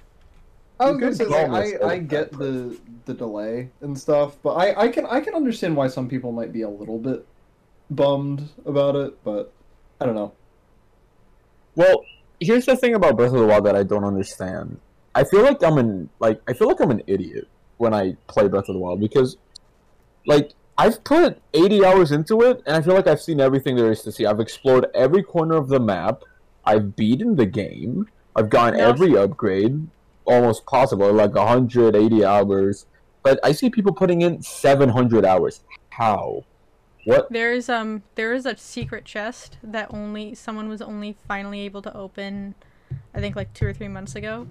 I 0.79 0.89
You 0.89 0.98
was 0.98 1.00
gonna 1.01 1.15
say, 1.15 1.48
like, 1.48 1.65
this 1.65 1.82
I, 1.82 1.86
I 1.86 1.93
a- 1.96 2.00
get 2.00 2.32
the 2.32 2.77
the 3.05 3.13
delay 3.13 3.70
and 3.82 3.98
stuff, 3.98 4.38
but 4.43 4.53
I, 4.53 4.84
I 4.84 4.88
can 4.89 5.05
I 5.05 5.20
can 5.20 5.34
understand 5.34 5.75
why 5.75 5.88
some 5.88 6.08
people 6.08 6.32
might 6.32 6.51
be 6.51 6.62
a 6.62 6.70
little 6.70 7.00
bit 7.00 7.25
bummed 7.89 8.50
about 8.65 8.96
it, 8.96 9.24
but 9.24 9.51
I 10.00 10.05
don't 10.05 10.15
know. 10.15 10.34
Well, 11.75 12.03
here's 12.39 12.65
the 12.65 12.75
thing 12.75 12.96
about 12.96 13.17
Breath 13.17 13.34
of 13.34 13.39
the 13.39 13.48
Wild 13.48 13.65
that 13.65 13.75
I 13.75 13.84
don't 13.84 14.03
understand. 14.03 14.79
I 15.15 15.24
feel 15.24 15.43
like 15.43 15.63
I'm 15.63 15.77
an 15.77 16.10
like 16.20 16.41
I 16.48 16.53
feel 16.53 16.67
like 16.67 16.82
I'm 16.82 16.91
an 16.91 17.03
idiot 17.08 17.48
when 17.77 17.93
I 17.93 18.15
play 18.27 18.48
Breath 18.48 18.70
of 18.70 18.75
the 18.75 18.79
Wild 18.79 19.00
because 19.00 19.38
like 20.25 20.53
I've 20.77 21.03
put 21.03 21.41
80 21.53 21.85
hours 21.85 22.11
into 22.11 22.41
it 22.41 22.63
and 22.65 22.75
I 22.75 22.81
feel 22.81 22.95
like 22.95 23.07
I've 23.07 23.21
seen 23.21 23.39
everything 23.39 23.75
there 23.75 23.91
is 23.91 24.01
to 24.03 24.11
see. 24.11 24.25
I've 24.25 24.39
explored 24.39 24.87
every 24.95 25.23
corner 25.23 25.55
of 25.55 25.67
the 25.67 25.79
map. 25.79 26.23
I've 26.65 26.95
beaten 26.95 27.35
the 27.35 27.45
game. 27.45 28.09
I've 28.35 28.49
gotten 28.49 28.79
every 28.79 29.15
upgrade 29.15 29.87
almost 30.25 30.65
possible, 30.65 31.11
like 31.13 31.35
180 31.35 32.25
hours. 32.25 32.85
But 33.21 33.39
I 33.43 33.51
see 33.51 33.69
people 33.69 33.93
putting 33.93 34.21
in 34.21 34.41
700 34.41 35.25
hours. 35.25 35.61
How? 35.89 36.43
What? 37.05 37.27
There's 37.31 37.69
um. 37.69 38.03
There 38.15 38.33
is 38.33 38.45
a 38.45 38.55
secret 38.57 39.05
chest 39.05 39.57
that 39.61 39.93
only 39.93 40.35
someone 40.35 40.69
was 40.69 40.81
only 40.81 41.17
finally 41.27 41.61
able 41.61 41.81
to 41.81 41.95
open. 41.95 42.55
I 43.13 43.19
think 43.19 43.35
like 43.35 43.53
two 43.53 43.65
or 43.65 43.73
three 43.73 43.87
months 43.87 44.15
ago. 44.15 44.47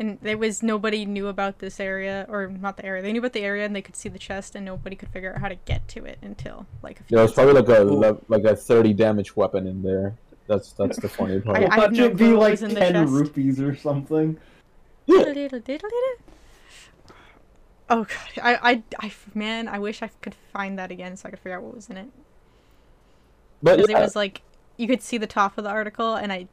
And 0.00 0.18
there 0.22 0.38
was 0.38 0.62
nobody 0.62 1.04
knew 1.04 1.26
about 1.26 1.58
this 1.58 1.80
area, 1.80 2.24
or 2.28 2.46
not 2.46 2.76
the 2.76 2.84
area. 2.86 3.02
They 3.02 3.12
knew 3.12 3.18
about 3.18 3.32
the 3.32 3.42
area 3.42 3.64
and 3.66 3.74
they 3.74 3.82
could 3.82 3.96
see 3.96 4.08
the 4.08 4.18
chest, 4.18 4.54
and 4.54 4.64
nobody 4.64 4.94
could 4.94 5.08
figure 5.08 5.32
out 5.34 5.40
how 5.40 5.48
to 5.48 5.56
get 5.56 5.88
to 5.88 6.04
it 6.04 6.18
until 6.22 6.66
like 6.82 7.00
a 7.00 7.02
few. 7.02 7.16
There 7.16 7.24
was 7.24 7.32
probably 7.32 7.54
like 7.54 7.68
a 7.68 7.82
le- 7.82 8.20
like 8.28 8.44
a 8.44 8.54
30 8.54 8.92
damage 8.94 9.34
weapon 9.34 9.66
in 9.66 9.82
there. 9.82 10.14
That's 10.46 10.72
that's 10.72 10.98
the 10.98 11.08
funny 11.08 11.40
part. 11.46 11.58
I- 11.58 11.66
I 11.66 11.74
have 11.74 11.78
Watch 11.90 11.92
no 11.92 12.04
it 12.06 12.16
be 12.16 12.28
like 12.28 12.52
was 12.52 12.62
in 12.62 12.74
the 12.74 12.80
ten 12.80 12.92
chest. 12.92 13.12
rupees 13.12 13.60
or 13.60 13.74
something. 13.74 14.36
Oh 17.90 18.04
god, 18.04 18.42
I, 18.42 18.54
I, 18.72 18.82
I, 19.00 19.12
man, 19.34 19.66
I 19.66 19.78
wish 19.78 20.02
I 20.02 20.08
could 20.20 20.34
find 20.52 20.78
that 20.78 20.90
again 20.90 21.16
so 21.16 21.26
I 21.26 21.30
could 21.30 21.38
figure 21.38 21.56
out 21.56 21.62
what 21.62 21.74
was 21.74 21.88
in 21.88 21.96
it. 21.96 22.08
But 23.62 23.76
Because 23.78 23.90
yeah, 23.90 23.98
it 23.98 24.02
was 24.02 24.14
like 24.16 24.42
you 24.76 24.86
could 24.86 25.00
see 25.02 25.16
the 25.16 25.26
top 25.26 25.56
of 25.56 25.64
the 25.64 25.70
article, 25.70 26.14
and 26.14 26.30
I, 26.32 26.48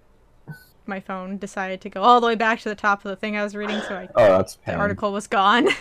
my 0.88 1.00
phone 1.00 1.38
decided 1.38 1.82
to 1.82 1.90
go 1.90 2.02
all 2.02 2.20
the 2.22 2.28
way 2.28 2.36
back 2.36 2.60
to 2.62 2.70
the 2.70 2.76
top 2.76 3.04
of 3.06 3.10
the 3.10 3.16
thing 3.16 3.36
I 3.38 3.44
was 3.44 3.56
reading, 3.56 3.80
so 3.88 3.96
I, 3.96 4.10
oh, 4.16 4.38
that's 4.38 4.56
the 4.56 4.62
pain. 4.64 4.76
article 4.76 5.12
was 5.12 5.28
gone. 5.28 5.70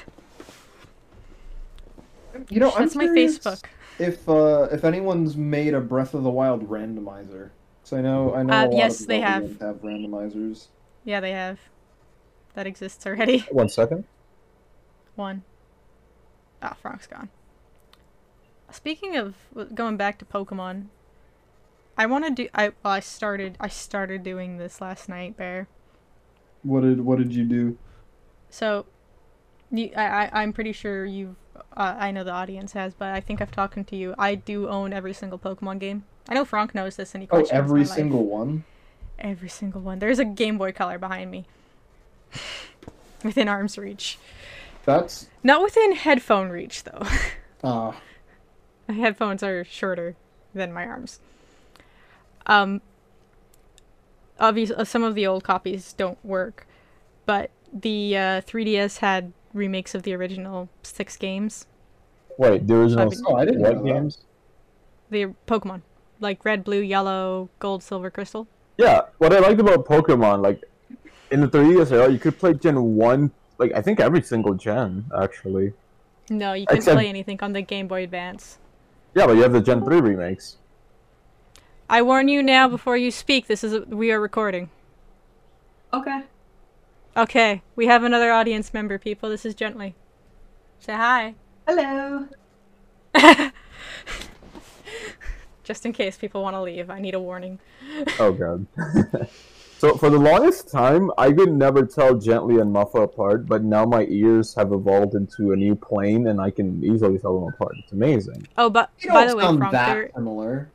You 2.51 2.59
know, 2.61 2.73
I'm 2.73 2.83
That's 2.83 2.97
my 2.97 3.07
Facebook. 3.07 3.65
If 3.99 4.29
uh, 4.29 4.69
if 4.73 4.85
anyone's 4.85 5.37
made 5.37 5.73
a 5.73 5.81
Breath 5.81 6.15
of 6.15 6.25
the 6.25 6.31
Wild 6.31 6.69
randomizer, 6.69 7.51
because 7.81 7.93
I 7.93 8.01
know 8.01 8.35
I 8.35 8.43
know 8.43 8.53
Uh, 8.53 8.65
a 8.65 8.67
lot 8.67 8.77
yes, 8.77 9.01
of 9.03 9.07
they 9.07 9.21
have. 9.21 9.61
have 9.61 9.77
randomizers. 9.83 10.67
Yeah, 11.05 11.21
they 11.21 11.31
have. 11.31 11.61
That 12.55 12.67
exists 12.67 13.07
already. 13.07 13.39
One 13.53 13.69
second. 13.69 14.05
One. 15.15 15.45
Ah, 16.61 16.75
Frank's 16.83 17.07
gone. 17.07 17.29
Speaking 18.73 19.17
of 19.17 19.35
going 19.73 19.97
back 19.97 20.19
to 20.19 20.25
Pokemon, 20.25 20.87
I 21.97 22.07
want 22.07 22.25
to 22.27 22.31
do. 22.31 22.49
I 22.55 22.69
well, 22.83 22.93
I 22.95 23.01
started. 23.01 23.57
I 23.61 23.69
started 23.69 24.23
doing 24.23 24.59
this 24.59 24.81
last 24.81 25.09
night, 25.09 25.37
Bear. 25.37 25.69
What 26.63 26.83
did 26.83 27.01
what 27.03 27.19
did 27.19 27.35
you 27.35 27.45
do? 27.45 27.79
So, 28.51 28.87
you, 29.71 29.91
I, 29.97 30.25
I, 30.27 30.31
I'm 30.43 30.53
pretty 30.53 30.73
sure 30.73 31.05
you've. 31.05 31.37
Uh, 31.77 31.95
I 31.99 32.11
know 32.11 32.25
the 32.25 32.31
audience 32.33 32.73
has, 32.73 32.95
but 32.95 33.09
I 33.13 33.21
think 33.21 33.41
I've 33.41 33.51
talked 33.53 33.87
to 33.87 33.97
you. 33.97 34.15
I 34.19 34.35
do 34.35 34.69
own 34.69 34.93
every 34.93 35.13
single 35.13 35.39
Pokemon 35.39 35.79
game. 35.79 36.05
I 36.29 36.35
know 36.35 36.45
Frank 36.45 36.75
knows 36.75 36.97
this, 36.97 37.15
and 37.15 37.23
he 37.23 37.29
Oh, 37.31 37.45
every 37.51 37.81
my 37.83 37.87
life. 37.87 37.95
single 37.97 38.25
one. 38.27 38.65
Every 39.19 39.49
single 39.49 39.81
one. 39.81 39.99
There's 40.01 40.19
a 40.19 40.25
Game 40.25 40.59
Boy 40.59 40.73
Color 40.73 40.99
behind 40.99 41.31
me, 41.31 41.45
within 43.25 43.49
arm's 43.49 43.79
reach. 43.79 44.19
That's 44.85 45.29
Not 45.43 45.63
within 45.63 45.93
headphone 45.93 46.49
reach, 46.51 46.85
though. 46.85 47.03
uh 47.63 47.93
my 48.89 48.95
headphones 48.95 49.43
are 49.43 49.65
shorter 49.65 50.17
than 50.55 50.73
my 50.73 50.85
arms. 50.85 51.21
Um. 52.47 52.81
Obviously, 54.41 54.85
some 54.85 55.05
of 55.05 55.15
the 55.15 55.27
old 55.27 55.45
copies 55.45 55.93
don't 55.93 56.23
work, 56.25 56.67
but 57.25 57.51
the 57.73 58.17
uh, 58.17 58.41
3DS 58.43 58.99
had 58.99 59.33
remakes 59.53 59.95
of 59.95 60.03
the 60.03 60.13
original 60.13 60.69
six 60.83 61.17
games. 61.17 61.67
Wait, 62.37 62.67
the 62.67 62.75
original 62.75 63.03
I've 63.05 63.11
been- 63.11 63.23
Oh, 63.29 63.37
I 63.37 63.45
didn't 63.45 63.63
know 63.63 63.73
what 63.73 63.85
that. 63.85 63.93
games? 63.93 64.19
The 65.11 65.27
Pokemon, 65.47 65.83
like 66.19 66.45
red, 66.45 66.65
blue, 66.65 66.81
yellow, 66.81 67.49
gold, 67.61 67.85
silver, 67.85 68.11
crystal. 68.11 68.49
Yeah, 68.77 69.03
what 69.19 69.33
I 69.33 69.39
liked 69.39 69.61
about 69.61 69.87
Pokemon, 69.87 70.43
like 70.43 70.65
in 71.31 71.41
the 71.41 71.47
3DS 71.47 71.93
era, 71.93 72.11
you 72.11 72.19
could 72.19 72.37
play 72.37 72.55
Gen 72.55 72.97
One, 72.97 73.31
like 73.59 73.73
I 73.73 73.81
think 73.83 74.01
every 74.01 74.21
single 74.23 74.55
gen 74.55 75.05
actually. 75.17 75.73
No, 76.29 76.55
you 76.55 76.67
couldn't 76.67 76.79
Except- 76.79 76.97
play 76.97 77.09
anything 77.09 77.39
on 77.41 77.53
the 77.53 77.63
Game 77.63 77.87
Boy 77.87 78.03
Advance. 78.03 78.59
Yeah, 79.15 79.27
but 79.27 79.37
you 79.37 79.43
have 79.43 79.53
the 79.53 79.61
Gen 79.61 79.85
Three 79.85 80.01
remakes. 80.01 80.57
I 81.89 82.03
warn 82.03 82.29
you 82.29 82.43
now 82.43 82.69
before 82.69 82.97
you 82.97 83.11
speak. 83.11 83.47
This 83.47 83.63
is 83.63 83.73
a, 83.73 83.81
we 83.83 84.11
are 84.11 84.21
recording. 84.21 84.71
Okay. 85.93 86.23
Okay, 87.17 87.63
we 87.77 87.87
have 87.87 88.03
another 88.03 88.33
audience 88.33 88.75
member, 88.75 88.99
people. 88.99 89.29
This 89.29 89.45
is 89.45 89.55
gently. 89.55 89.95
Say 90.81 90.95
hi. 90.95 91.35
Hello. 91.69 92.27
Just 95.63 95.87
in 95.87 95.93
case 95.93 96.17
people 96.19 96.43
want 96.43 96.55
to 96.55 96.61
leave, 96.61 96.91
I 96.91 97.01
need 97.01 97.15
a 97.15 97.21
warning. 97.21 97.61
Oh 98.19 98.33
god. 98.33 98.67
so 99.79 99.97
for 99.97 100.11
the 100.11 100.19
longest 100.19 100.71
time, 100.71 101.11
I 101.17 101.31
could 101.33 101.53
never 101.53 101.87
tell 101.87 102.17
Gently 102.17 102.59
and 102.59 102.75
Muffa 102.75 103.05
apart, 103.05 103.47
but 103.47 103.63
now 103.63 103.85
my 103.85 104.05
ears 104.07 104.55
have 104.57 104.73
evolved 104.73 105.15
into 105.15 105.53
a 105.53 105.57
new 105.57 105.77
plane, 105.77 106.27
and 106.27 106.41
I 106.41 106.51
can 106.51 106.83
easily 106.83 107.19
tell 107.19 107.39
them 107.39 107.53
apart. 107.55 107.77
It's 107.79 107.93
amazing. 107.93 108.49
Oh, 108.59 108.69
but 108.69 108.91
by 109.07 109.27
the 109.27 109.37
way, 109.37 109.45
sound 109.45 109.59
Frank, 109.59 109.73
that 109.73 109.95
there, 109.95 110.11
similar. 110.15 110.71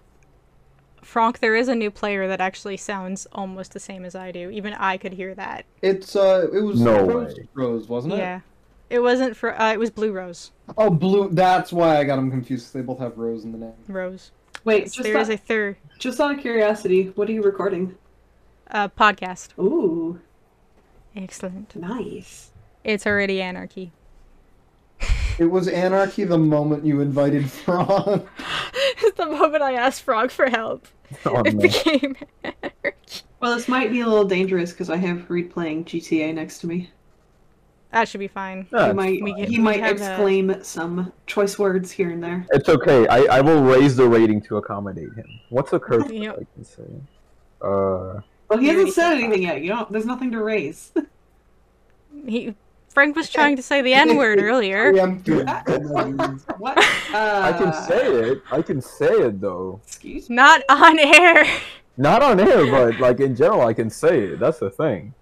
Frank, 1.10 1.39
there 1.39 1.56
is 1.56 1.68
a 1.68 1.75
new 1.75 1.89
player 1.89 2.28
that 2.28 2.39
actually 2.39 2.78
sounds 2.78 3.28
almost 3.32 3.74
the 3.74 3.80
same 3.80 4.06
as 4.06 4.13
I 4.16 4.32
do. 4.32 4.50
Even 4.51 4.74
I 4.74 4.98
could 4.98 5.13
hear 5.13 5.34
that. 5.36 5.66
It's 5.82 6.16
uh, 6.16 6.48
it 6.54 6.62
was 6.62 6.80
No 6.80 7.04
Rose. 7.04 7.36
Rose, 7.54 7.88
wasn't 7.88 8.13
it? 8.13 8.18
Yeah, 8.20 8.42
it 8.89 9.00
wasn't 9.00 9.36
for. 9.36 9.60
Uh, 9.60 9.74
it 9.74 9.80
was 9.80 9.89
Blue 9.89 10.12
Rose. 10.12 10.51
Oh, 10.78 10.89
blue. 10.92 11.30
That's 11.32 11.74
why 11.74 11.98
I 11.98 12.04
got 12.04 12.18
them 12.18 12.30
confused. 12.30 12.74
They 12.74 12.82
both 12.82 13.00
have 13.00 13.18
Rose 13.18 13.44
in 13.44 13.51
the 13.51 13.58
name. 13.58 13.74
Rose. 13.88 14.32
Wait, 14.63 14.84
Yes, 14.84 14.94
just 14.94 15.04
there 15.04 15.18
out, 15.18 15.22
is 15.22 15.30
a 15.30 15.38
third 15.38 15.78
just 16.00 16.20
out 16.20 16.32
of 16.34 16.39
curiosity, 16.39 17.12
what 17.16 17.28
are 17.30 17.32
you 17.34 17.42
recording? 17.44 17.96
A 18.68 18.88
podcast. 18.89 19.50
Ooh, 19.60 20.20
Excellent. 21.16 21.75
nice. 21.75 22.51
It's 22.84 23.06
already 23.06 23.42
anarchy. 23.42 23.92
It 25.38 25.51
was 25.51 25.68
anarchy 25.68 26.24
the 26.24 26.38
moment 26.38 26.86
you 26.86 27.01
invited 27.01 27.50
Frank. 27.66 27.88
the 29.18 29.25
moment 29.25 29.62
I 29.62 29.74
asked 29.74 30.04
Frog 30.04 30.32
for 30.32 30.50
help, 30.50 30.88
Oh, 31.25 31.42
it 31.46 31.58
became 31.60 32.16
anarchy. 32.44 33.22
Well, 33.39 33.56
this 33.56 33.68
might 33.68 33.89
be 33.92 34.01
a 34.01 34.08
little 34.08 34.25
dangerous 34.25 34.72
because 34.72 34.89
I 34.89 34.98
have 34.98 35.30
Reed 35.30 35.50
playing 35.51 35.86
GTA 35.86 36.34
next 36.34 36.60
to 36.60 36.68
me. 36.68 36.89
That 37.92 38.08
should 38.08 38.20
be 38.20 38.28
fine. 38.28 38.68
Yeah, 38.72 38.88
he 38.88 38.94
might 38.94 39.20
fine. 39.22 39.36
get- 39.38 39.50
he 39.50 39.58
might 39.58 39.80
have 39.80 40.00
a- 40.00 40.06
exclaim 40.06 40.63
some 40.63 41.12
choice 41.25 41.58
words 41.58 41.89
here 41.89 42.12
and 42.12 42.24
there. 42.24 42.46
It's 42.51 42.70
okay. 42.70 43.08
I, 43.08 43.38
I 43.38 43.42
will 43.42 43.63
raise 43.63 43.96
the 43.96 44.08
rating 44.08 44.42
to 44.44 44.58
accommodate 44.58 45.12
him. 45.16 45.25
What's 45.50 45.74
a 45.74 45.80
curse 45.80 46.10
Yep. 46.12 46.36
I 46.36 46.46
can 46.54 46.63
say? 46.66 46.84
Uh, 47.62 48.22
Well, 48.48 48.60
he 48.60 48.68
hasn't 48.68 48.94
said 48.94 49.12
said 49.13 49.24
anything 49.24 49.42
yet. 49.44 49.62
You 49.62 49.70
don't. 49.70 49.92
There's 49.92 50.06
nothing 50.06 50.32
to 50.32 50.42
raise. 50.44 50.92
He 52.25 52.54
Frank 52.89 53.15
was 53.15 53.29
trying 53.29 53.55
to 53.55 53.62
say 53.62 53.81
the 53.81 53.93
N 53.93 54.17
word 54.17 54.39
earlier. 54.41 54.91
Preemptive. 54.91 56.41
what? 56.60 56.77
Uh, 56.77 57.41
I 57.43 57.53
can 57.58 57.74
say 57.74 58.13
it. 58.13 58.41
I 58.51 58.62
can 58.62 58.81
say 58.81 59.12
it 59.12 59.39
though. 59.39 59.79
Excuse 59.86 60.29
me. 60.29 60.36
Not 60.36 60.62
on 60.69 61.00
air. 61.00 61.46
Not 61.98 62.24
on 62.24 62.39
air, 62.39 62.65
but 62.72 63.00
like 63.00 63.19
in 63.19 63.36
general, 63.36 63.62
I 63.62 63.74
can 63.74 63.89
say 63.89 64.19
it. 64.22 64.39
That's 64.39 64.60
the 64.60 64.69
thing. 64.69 65.13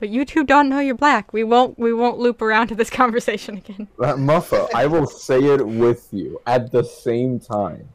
But 0.00 0.08
you 0.08 0.24
two 0.24 0.44
don't 0.44 0.70
know 0.70 0.80
you're 0.80 0.94
black. 0.94 1.32
We 1.32 1.44
won't 1.44 1.78
we 1.78 1.92
won't 1.92 2.18
loop 2.18 2.40
around 2.40 2.68
to 2.68 2.74
this 2.74 2.90
conversation 3.02 3.58
again. 3.58 3.88
Uh, 3.98 4.14
Muffa, 4.14 4.68
I 4.74 4.86
will 4.86 5.06
say 5.06 5.38
it 5.44 5.64
with 5.64 6.08
you 6.10 6.40
at 6.46 6.72
the 6.72 6.82
same 6.82 7.38
time. 7.38 7.88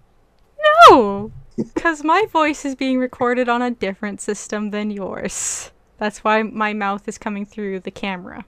No! 0.89 1.31
Because 1.57 2.03
my 2.03 2.25
voice 2.31 2.65
is 2.65 2.75
being 2.75 3.00
recorded 3.00 3.50
on 3.50 3.62
a 3.62 3.71
different 3.71 4.21
system 4.21 4.71
than 4.71 4.91
yours. 4.91 5.71
That's 5.97 6.23
why 6.23 6.43
my 6.43 6.73
mouth 6.73 7.07
is 7.07 7.17
coming 7.17 7.45
through 7.45 7.79
the 7.81 7.91
camera. 7.91 8.45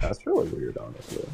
That's 0.00 0.24
really 0.26 0.48
weird, 0.48 0.78
honestly. 0.78 1.28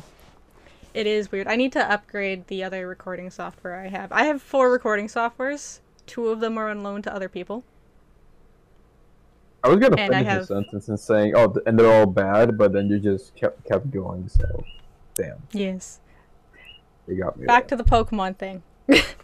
It 0.95 1.07
is 1.07 1.31
weird. 1.31 1.47
I 1.47 1.57
need 1.57 1.73
to 1.73 1.91
upgrade 1.93 2.47
the 2.49 2.65
other 2.65 2.87
recording 2.89 3.31
software 3.31 3.79
I 3.81 3.89
have. 3.89 4.11
I 4.13 4.25
have 4.25 4.41
four 4.43 4.71
recording 4.71 5.07
softwares. 5.07 5.81
Two 6.07 6.29
of 6.29 6.41
them 6.41 6.57
are 6.59 6.69
on 6.71 6.83
loan 6.83 7.03
to 7.03 7.15
other 7.15 7.29
people. 7.29 7.65
I 9.63 9.69
was 9.69 9.79
gonna 9.79 9.97
And 9.97 10.15
I 10.15 10.19
finish 10.21 10.33
have- 10.33 10.43
a 10.43 10.47
sentence 10.47 10.89
and 10.89 10.99
saying, 10.99 11.35
"Oh, 11.37 11.55
and 11.67 11.79
they're 11.79 11.93
all 11.93 12.07
bad," 12.07 12.57
but 12.57 12.73
then 12.73 12.89
you 12.89 12.99
just 12.99 13.35
kept 13.35 13.65
kept 13.65 13.91
going. 13.91 14.29
So 14.29 14.65
Damn, 15.15 15.43
Yes. 15.51 15.99
they 17.09 17.17
got 17.17 17.37
me. 17.37 17.45
Back 17.45 17.67
to 17.69 17.77
the 17.77 17.83
Pokemon 17.85 18.37
thing. 18.39 18.63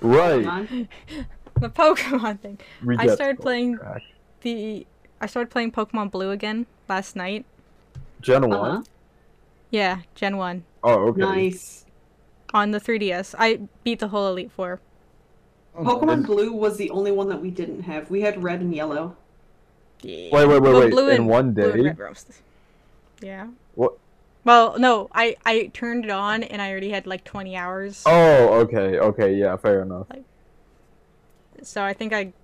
right. 0.01 0.89
The 1.61 1.71
Pokemon 1.71 2.41
thing. 2.41 2.59
I 2.99 3.07
started 3.07 3.39
playing- 3.39 3.77
Crack. 3.79 4.03
The 4.41 4.89
I 5.25 5.27
started 5.27 5.51
playing 5.51 5.73
Pokemon 5.73 6.11
Blue 6.11 6.31
again 6.33 6.67
last 6.87 7.17
night. 7.17 7.47
Gen 8.21 8.45
Uh-huh. 8.45 8.59
one. 8.61 8.85
Yeah, 9.71 10.01
Gen 10.15 10.37
1 10.37 10.65
Oh, 10.85 11.09
okay. 11.09 11.21
Nice. 11.23 11.87
on 12.53 12.73
the 12.73 12.79
3DS. 12.79 13.35
I 13.39 13.61
beat 13.85 14.01
the 14.01 14.09
whole 14.09 14.29
Elite 14.29 14.53
4. 14.53 14.81
Oh, 15.77 15.83
Pokemon 15.83 16.27
Blue 16.27 16.53
was 16.53 16.77
the 16.77 16.91
only 16.91 17.11
one 17.11 17.31
that 17.31 17.41
we 17.41 17.51
didn't 17.51 17.83
have. 17.85 18.11
We 18.11 18.21
had 18.21 18.43
red 18.43 18.61
and 18.61 18.75
yellow. 18.75 19.17
Yeah. 20.03 20.29
Wait, 20.31 20.47
wait, 20.47 20.61
wait, 20.61 20.61
Well, 20.61 20.81
wait. 20.81 20.91
Blue 20.91 21.09
In 21.09 21.23
and- 21.23 21.29
one 21.29 21.55
day. 21.55 21.95
Yeah. 23.23 23.47
What? 23.77 23.95
Well, 24.45 24.79
no, 24.79 25.09
I 25.15 25.37
I 25.47 25.71
turned 25.73 26.05
it 26.05 26.11
on 26.11 26.43
and 26.43 26.61
I 26.61 26.71
already 26.71 26.91
had 26.91 27.07
like 27.07 27.25
20 27.25 27.57
hours. 27.57 28.03
Oh, 28.05 28.61
okay, 28.61 28.99
okay, 28.99 29.33
yeah, 29.35 29.57
fair 29.57 29.81
enough. 29.81 30.07
Like, 30.11 30.25
So 31.63 31.83
I 31.83 31.95
think 31.95 32.13
I 32.13 32.35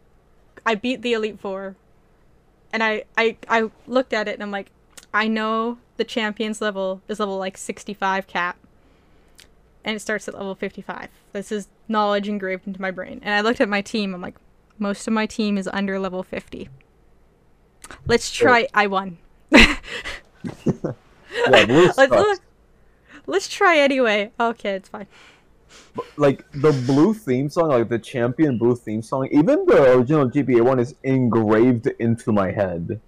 I 0.65 0.77
beat 0.77 1.03
the 1.03 1.13
Elite 1.13 1.39
4. 1.39 1.77
And 2.73 2.83
I 2.83 3.05
I 3.17 3.37
I 3.49 3.71
looked 3.87 4.13
at 4.13 4.29
it 4.29 4.35
and 4.35 4.43
I'm 4.43 4.51
like 4.51 4.71
I 5.13 5.29
know 5.29 5.79
the 5.97 6.05
champions 6.05 6.61
level 6.61 7.03
is 7.09 7.21
level 7.21 7.39
like 7.39 7.57
65 7.57 8.27
cap. 8.27 8.57
And 9.85 9.97
it 9.97 10.01
starts 10.01 10.29
at 10.29 10.35
level 10.35 10.55
55. 10.55 11.09
This 11.33 11.51
is 11.51 11.69
knowledge 11.89 12.29
engraved 12.29 12.67
into 12.67 12.81
my 12.81 12.91
brain. 12.91 13.21
And 13.23 13.35
I 13.35 13.41
looked 13.41 13.61
at 13.61 13.69
my 13.69 13.81
team. 13.81 14.15
I'm 14.15 14.21
like 14.21 14.37
most 14.79 15.07
of 15.07 15.13
my 15.13 15.27
team 15.27 15.59
is 15.59 15.69
under 15.73 15.99
level 15.99 16.23
50. 16.23 16.69
Let's 18.07 18.31
try 18.31 18.69
I 18.75 18.87
won. 18.87 19.19
Yeah, 21.35 21.93
let's 21.97 21.99
look. 22.11 22.41
Let's 23.27 23.49
try 23.49 23.79
anyway. 23.79 24.33
Okay, 24.39 24.71
it's 24.71 24.89
fine. 24.89 25.07
Like 26.17 26.45
the 26.53 26.73
blue 26.87 27.15
theme 27.15 27.49
song, 27.49 27.69
like 27.69 27.89
the 27.89 27.99
champion 27.99 28.59
blue 28.59 28.77
theme 28.77 29.03
song, 29.03 29.29
even 29.31 29.65
the 29.67 29.93
original 29.97 30.29
GBA 30.29 30.63
one 30.63 30.79
is 30.79 30.95
engraved 31.03 31.87
into 31.99 32.33
my 32.33 32.51
head. 32.51 33.01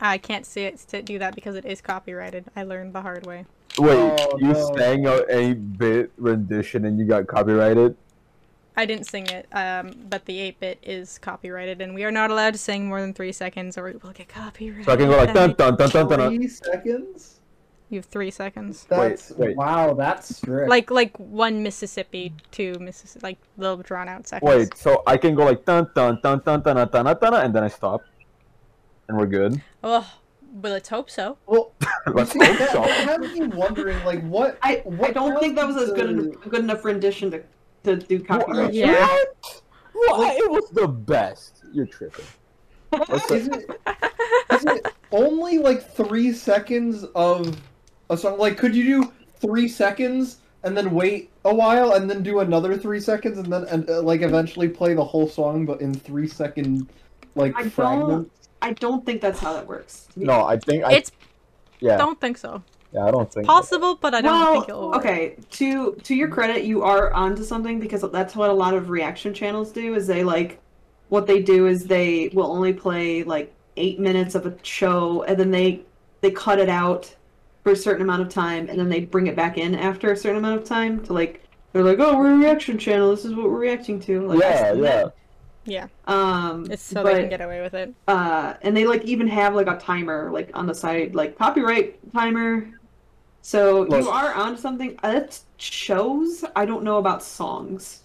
I 0.00 0.18
can't 0.18 0.46
see 0.46 0.64
it 0.64 0.78
to 0.88 1.02
do 1.02 1.18
that 1.18 1.34
because 1.34 1.56
it 1.56 1.64
is 1.64 1.80
copyrighted. 1.80 2.46
I 2.56 2.64
learned 2.64 2.92
the 2.94 3.02
hard 3.02 3.26
way. 3.26 3.44
Wait, 3.78 3.96
Oh, 3.98 4.38
you 4.38 4.52
no. 4.52 4.76
sang 4.76 5.06
a 5.06 5.22
8-bit 5.28 6.12
rendition 6.16 6.84
and 6.84 6.98
you 6.98 7.04
got 7.04 7.26
copyrighted? 7.26 7.96
I 8.76 8.86
didn't 8.86 9.06
sing 9.06 9.26
it, 9.28 9.46
um, 9.52 9.94
but 10.10 10.24
the 10.26 10.36
8-bit 10.52 10.78
is 10.82 11.18
copyrighted, 11.18 11.80
and 11.80 11.94
we 11.94 12.02
are 12.04 12.10
not 12.10 12.30
allowed 12.32 12.54
to 12.54 12.58
sing 12.58 12.86
more 12.88 13.00
than 13.00 13.14
three 13.14 13.30
seconds, 13.30 13.78
or 13.78 13.84
we 13.84 13.92
will 13.92 14.10
get 14.10 14.28
copyrighted. 14.28 14.86
So 14.86 14.92
I 14.92 14.96
can 14.96 15.08
go 15.08 15.16
like 15.16 15.32
dun 15.32 15.54
dun 15.54 15.76
dun 15.76 15.90
dun 15.90 16.08
dun. 16.08 16.18
dun. 16.18 16.36
Three 16.36 16.48
seconds? 16.48 17.40
You 17.94 18.00
have 18.00 18.06
three 18.06 18.32
seconds. 18.32 18.86
That's, 18.88 19.30
wait, 19.30 19.38
wait. 19.38 19.56
Wow, 19.56 19.94
that's 19.94 20.38
strict. 20.38 20.68
Like 20.68 20.90
like 20.90 21.16
one 21.16 21.62
Mississippi, 21.62 22.32
two 22.50 22.74
Mississippi, 22.80 23.22
like 23.22 23.38
little 23.56 23.76
drawn 23.76 24.08
out 24.08 24.26
seconds. 24.26 24.48
Wait, 24.48 24.76
so 24.76 25.04
I 25.06 25.16
can 25.16 25.36
go 25.36 25.44
like 25.44 25.64
dun 25.64 25.86
dun 25.94 26.18
dun 26.20 26.42
dun 26.44 26.60
dun 26.60 26.74
dun 26.74 26.88
dun, 26.90 27.16
dun 27.20 27.34
and 27.34 27.54
then 27.54 27.62
I 27.62 27.68
stop, 27.68 28.02
and 29.06 29.16
we're 29.16 29.28
good. 29.28 29.62
Oh, 29.84 30.12
well, 30.54 30.72
let's 30.72 30.88
hope 30.88 31.08
so. 31.08 31.38
Well, 31.46 31.70
let's 32.08 32.32
hope 32.32 32.68
so. 32.70 32.82
Have 32.82 33.20
me 33.20 33.46
wondering, 33.46 34.04
like, 34.04 34.24
what? 34.24 34.58
I 34.60 34.82
what 34.84 35.10
I 35.10 35.12
don't 35.12 35.38
think 35.38 35.54
that 35.54 35.64
was 35.64 35.76
as 35.76 35.92
good 35.92 36.10
enough, 36.10 36.34
good 36.48 36.64
enough 36.64 36.84
rendition 36.84 37.30
to 37.30 37.44
to 37.84 37.94
do 37.94 38.18
copyright. 38.18 38.56
What? 38.56 38.74
Yeah. 38.74 39.06
What? 39.92 40.36
It 40.36 40.50
was 40.50 40.68
the 40.70 40.88
best. 40.88 41.62
You're 41.72 41.86
tripping. 41.86 42.24
Is 43.30 43.48
it, 43.48 43.70
is 44.52 44.64
it 44.64 44.86
only 45.10 45.58
like 45.58 45.82
three 45.94 46.32
seconds 46.32 47.02
of 47.16 47.60
a 48.10 48.16
song? 48.16 48.38
Like, 48.38 48.56
could 48.56 48.74
you 48.74 48.84
do 49.02 49.12
three 49.40 49.68
seconds 49.68 50.38
and 50.62 50.76
then 50.76 50.90
wait 50.90 51.30
a 51.44 51.54
while 51.54 51.92
and 51.92 52.08
then 52.08 52.22
do 52.22 52.40
another 52.40 52.76
three 52.76 53.00
seconds 53.00 53.38
and 53.38 53.52
then 53.52 53.64
and 53.64 53.88
uh, 53.90 54.00
like 54.02 54.22
eventually 54.22 54.68
play 54.68 54.94
the 54.94 55.04
whole 55.04 55.28
song 55.28 55.66
but 55.66 55.82
in 55.82 55.92
three 55.92 56.26
second 56.26 56.88
like 57.34 57.54
I 57.56 57.64
don't- 57.68 58.30
I 58.62 58.72
don't 58.72 59.04
think 59.04 59.20
that's 59.20 59.38
how 59.38 59.52
that 59.52 59.66
works. 59.66 60.08
No, 60.16 60.46
I 60.46 60.56
think 60.56 60.84
I. 60.84 60.92
It's 60.94 61.12
yeah, 61.80 61.98
don't 61.98 62.18
think 62.18 62.38
so. 62.38 62.62
yeah, 62.94 63.04
I 63.04 63.10
don't 63.10 63.30
think. 63.30 63.46
Possible, 63.46 63.96
but 63.96 64.14
I 64.14 64.22
don't 64.22 64.32
well, 64.32 64.52
think 64.54 64.68
it'll 64.70 64.88
work. 64.88 64.96
okay. 65.00 65.36
To 65.50 65.92
to 66.02 66.14
your 66.14 66.28
credit, 66.28 66.64
you 66.64 66.82
are 66.82 67.12
onto 67.12 67.42
something 67.44 67.78
because 67.78 68.00
that's 68.10 68.34
what 68.34 68.48
a 68.48 68.52
lot 68.54 68.72
of 68.72 68.88
reaction 68.88 69.34
channels 69.34 69.70
do. 69.70 69.94
Is 69.94 70.06
they 70.06 70.24
like 70.24 70.62
what 71.10 71.26
they 71.26 71.42
do 71.42 71.66
is 71.66 71.84
they 71.84 72.30
will 72.32 72.50
only 72.50 72.72
play 72.72 73.22
like 73.22 73.52
eight 73.76 74.00
minutes 74.00 74.34
of 74.34 74.46
a 74.46 74.56
show, 74.62 75.24
and 75.24 75.38
then 75.38 75.50
they 75.50 75.82
they 76.22 76.30
cut 76.30 76.58
it 76.58 76.70
out 76.70 77.14
for 77.64 77.72
a 77.72 77.76
certain 77.76 78.02
amount 78.02 78.22
of 78.22 78.28
time, 78.30 78.68
and 78.68 78.78
then 78.78 78.88
they 78.90 79.00
bring 79.00 79.26
it 79.28 79.36
back 79.36 79.58
in 79.58 79.74
after 79.74 80.12
a 80.12 80.16
certain 80.16 80.38
amount 80.38 80.60
of 80.60 80.68
time 80.68 81.02
to 81.04 81.12
like 81.14 81.42
they're 81.72 81.82
like, 81.84 81.98
oh, 82.00 82.16
we're 82.16 82.32
a 82.32 82.36
reaction 82.36 82.78
channel. 82.78 83.10
This 83.10 83.24
is 83.24 83.34
what 83.34 83.46
we're 83.50 83.58
reacting 83.58 84.00
to. 84.02 84.28
Like, 84.28 84.40
yeah, 84.40 84.72
yeah. 84.72 84.80
that. 84.82 85.14
Yeah, 85.66 85.88
Um, 86.06 86.70
it's 86.70 86.82
so 86.82 87.02
but, 87.02 87.14
they 87.14 87.20
can 87.20 87.30
get 87.30 87.40
away 87.40 87.62
with 87.62 87.74
it. 87.74 87.94
uh, 88.06 88.54
and 88.62 88.76
they 88.76 88.86
like 88.86 89.04
even 89.04 89.26
have 89.28 89.54
like 89.54 89.66
a 89.66 89.78
timer 89.78 90.30
like 90.30 90.50
on 90.54 90.66
the 90.66 90.74
side, 90.74 91.14
like 91.14 91.38
copyright 91.38 91.98
timer. 92.12 92.70
So 93.42 93.82
Look. 93.82 94.04
you 94.04 94.10
are 94.10 94.34
on 94.34 94.56
something. 94.58 94.98
That 95.02 95.40
shows. 95.58 96.44
I 96.56 96.66
don't 96.66 96.84
know 96.84 96.98
about 96.98 97.22
songs. 97.22 98.03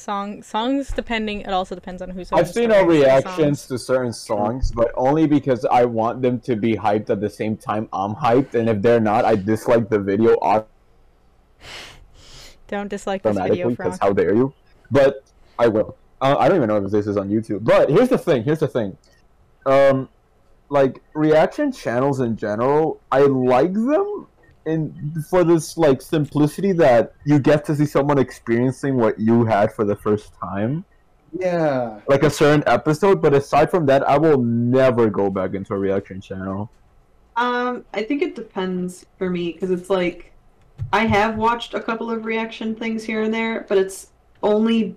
Song 0.00 0.42
songs 0.42 0.90
depending. 0.92 1.42
It 1.42 1.50
also 1.50 1.74
depends 1.74 2.00
on 2.00 2.08
who's. 2.08 2.32
I've 2.32 2.50
seen 2.50 2.72
our 2.72 2.86
reactions 2.86 3.66
to 3.66 3.78
certain 3.78 4.14
songs, 4.14 4.72
but 4.72 4.90
only 4.94 5.26
because 5.26 5.66
I 5.66 5.84
want 5.84 6.22
them 6.22 6.40
to 6.40 6.56
be 6.56 6.74
hyped 6.74 7.10
at 7.10 7.20
the 7.20 7.28
same 7.28 7.56
time 7.56 7.86
I'm 7.92 8.14
hyped, 8.14 8.54
and 8.54 8.68
if 8.68 8.80
they're 8.80 9.00
not, 9.00 9.26
I 9.26 9.36
dislike 9.36 9.90
the 9.90 9.98
video 9.98 10.36
Don't 12.68 12.88
dislike 12.88 13.22
this 13.22 13.36
video, 13.36 13.68
because 13.68 13.98
how 14.00 14.12
dare 14.14 14.34
you? 14.34 14.54
But 14.90 15.22
I 15.58 15.68
will. 15.68 15.96
Uh, 16.22 16.36
I 16.38 16.48
don't 16.48 16.56
even 16.56 16.68
know 16.68 16.82
if 16.82 16.90
this 16.90 17.06
is 17.06 17.18
on 17.18 17.28
YouTube. 17.28 17.64
But 17.64 17.90
here's 17.90 18.08
the 18.08 18.18
thing. 18.18 18.42
Here's 18.42 18.60
the 18.60 18.68
thing. 18.68 18.96
Um, 19.66 20.08
like 20.70 21.02
reaction 21.14 21.72
channels 21.72 22.20
in 22.20 22.36
general, 22.36 23.00
I 23.12 23.20
like 23.20 23.74
them 23.74 24.28
in 24.66 25.14
for 25.28 25.44
this 25.44 25.76
like 25.76 26.02
simplicity 26.02 26.72
that 26.72 27.12
you 27.24 27.38
get 27.38 27.64
to 27.66 27.74
see 27.74 27.86
someone 27.86 28.18
experiencing 28.18 28.96
what 28.96 29.18
you 29.18 29.44
had 29.44 29.72
for 29.72 29.84
the 29.84 29.96
first 29.96 30.32
time, 30.34 30.84
Yeah. 31.32 32.00
like 32.08 32.22
a 32.22 32.30
certain 32.30 32.62
episode. 32.66 33.22
But 33.22 33.34
aside 33.34 33.70
from 33.70 33.86
that, 33.86 34.06
I 34.08 34.18
will 34.18 34.38
never 34.42 35.08
go 35.08 35.30
back 35.30 35.54
into 35.54 35.74
a 35.74 35.78
reaction 35.78 36.20
channel. 36.20 36.70
Um, 37.36 37.84
I 37.94 38.02
think 38.02 38.22
it 38.22 38.34
depends 38.34 39.06
for 39.16 39.30
me 39.30 39.52
because 39.52 39.70
it's 39.70 39.88
like 39.88 40.32
I 40.92 41.06
have 41.06 41.36
watched 41.36 41.74
a 41.74 41.80
couple 41.80 42.10
of 42.10 42.24
reaction 42.24 42.74
things 42.74 43.04
here 43.04 43.22
and 43.22 43.32
there, 43.32 43.64
but 43.68 43.78
it's 43.78 44.08
only 44.42 44.96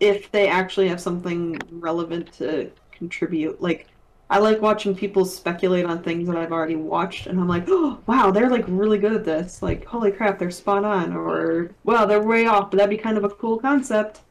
if 0.00 0.30
they 0.30 0.48
actually 0.48 0.88
have 0.88 1.00
something 1.00 1.58
relevant 1.70 2.32
to 2.34 2.70
contribute. 2.92 3.60
Like 3.60 3.86
I 4.30 4.38
like 4.38 4.60
watching 4.60 4.94
people 4.94 5.24
speculate 5.24 5.84
on 5.86 6.02
things 6.02 6.26
that 6.28 6.36
I've 6.36 6.52
already 6.52 6.76
watched, 6.76 7.26
and 7.26 7.38
I'm 7.40 7.48
like, 7.48 7.64
oh 7.68 8.02
wow, 8.06 8.30
they're 8.30 8.50
like 8.50 8.64
really 8.68 8.98
good 8.98 9.12
at 9.12 9.24
this. 9.24 9.62
Like 9.62 9.84
holy 9.86 10.12
crap, 10.12 10.38
they're 10.38 10.50
spot 10.50 10.84
on, 10.84 11.14
or 11.14 11.70
wow, 11.84 12.04
they're 12.06 12.22
way 12.22 12.46
off, 12.46 12.70
but 12.70 12.78
that'd 12.78 12.90
be 12.90 12.96
kind 13.02 13.16
of 13.18 13.24
a 13.24 13.30
cool 13.30 13.58
concept. 13.58 14.22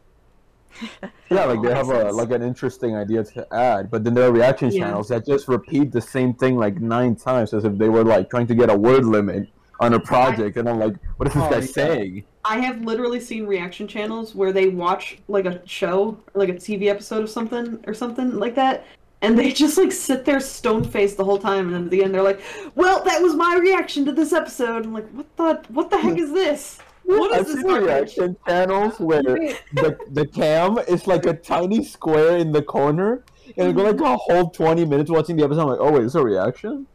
Yeah, 1.29 1.45
like 1.45 1.61
they 1.61 1.71
have 1.73 1.89
a 1.89 2.11
like 2.11 2.31
an 2.31 2.41
interesting 2.43 2.95
idea 2.95 3.23
to 3.23 3.47
add, 3.53 3.89
but 3.89 4.03
then 4.03 4.13
there 4.13 4.25
are 4.27 4.31
reaction 4.31 4.69
Yeah. 4.69 4.79
channels 4.79 5.07
that 5.09 5.25
just 5.25 5.47
repeat 5.47 5.91
the 5.91 6.01
same 6.01 6.33
thing 6.35 6.57
like 6.57 6.79
nine 6.79 7.15
times 7.15 7.53
as 7.53 7.65
if 7.65 7.77
they 7.77 7.89
were 7.89 8.03
like 8.03 8.29
trying 8.29 8.47
to 8.47 8.55
get 8.55 8.69
a 8.69 8.77
word 8.77 9.05
limit 9.05 9.49
on 9.79 9.93
a 9.93 9.99
project, 9.99 10.57
and 10.57 10.69
I'm 10.69 10.79
like, 10.79 10.95
what 11.17 11.27
is 11.27 11.33
this 11.33 11.47
Oh, 11.47 11.49
guy 11.49 11.59
yeah. 11.75 11.95
saying? 11.95 12.25
I 12.45 12.59
have 12.59 12.81
literally 12.81 13.19
seen 13.19 13.45
reaction 13.47 13.87
channels 13.87 14.35
where 14.35 14.51
they 14.51 14.69
watch 14.69 15.17
like 15.27 15.45
a 15.45 15.65
show 15.67 16.23
or 16.33 16.39
like 16.39 16.49
a 16.49 16.59
TV 16.59 16.87
episode 16.89 17.23
of 17.23 17.29
something 17.29 17.83
or 17.87 17.93
something 17.93 18.37
like 18.37 18.55
that, 18.55 18.85
and 19.23 19.39
they 19.39 19.51
just 19.51 19.77
like 19.77 19.91
sit 19.91 20.25
there 20.25 20.39
stone 20.39 20.83
faced 20.83 21.17
the 21.17 21.23
whole 21.23 21.39
time, 21.39 21.67
and 21.67 21.73
then 21.73 21.83
at 21.85 21.89
the 21.89 22.03
end 22.03 22.13
they're 22.13 22.21
like, 22.21 22.41
"Well, 22.75 23.03
that 23.05 23.21
was 23.21 23.33
my 23.33 23.55
reaction 23.55 24.05
to 24.05 24.11
this 24.11 24.33
episode." 24.33 24.85
I'm 24.85 24.93
like, 24.93 25.09
"What 25.11 25.35
the? 25.37 25.73
What 25.73 25.89
the 25.89 25.97
heck 25.97 26.17
is 26.17 26.31
this? 26.31 26.79
What 27.05 27.33
I've 27.33 27.41
is 27.41 27.55
this 27.55 27.63
seen 27.63 27.71
reaction 27.71 28.37
channels 28.45 28.99
where 28.99 29.23
the 29.23 29.97
the 30.11 30.27
cam 30.27 30.77
is 30.77 31.07
like 31.07 31.25
a 31.25 31.33
tiny 31.33 31.83
square 31.83 32.37
in 32.37 32.51
the 32.51 32.61
corner, 32.61 33.23
and 33.57 33.69
I 33.69 33.71
go 33.71 33.83
like 33.83 33.95
a 33.95 33.97
mm-hmm. 33.97 34.15
whole 34.19 34.49
twenty 34.49 34.85
minutes 34.85 35.09
watching 35.09 35.37
the 35.37 35.43
episode. 35.43 35.61
I'm 35.61 35.67
like, 35.69 35.79
oh 35.79 35.91
wait, 35.91 36.03
is 36.03 36.13
this 36.13 36.21
a 36.21 36.23
reaction? 36.23 36.85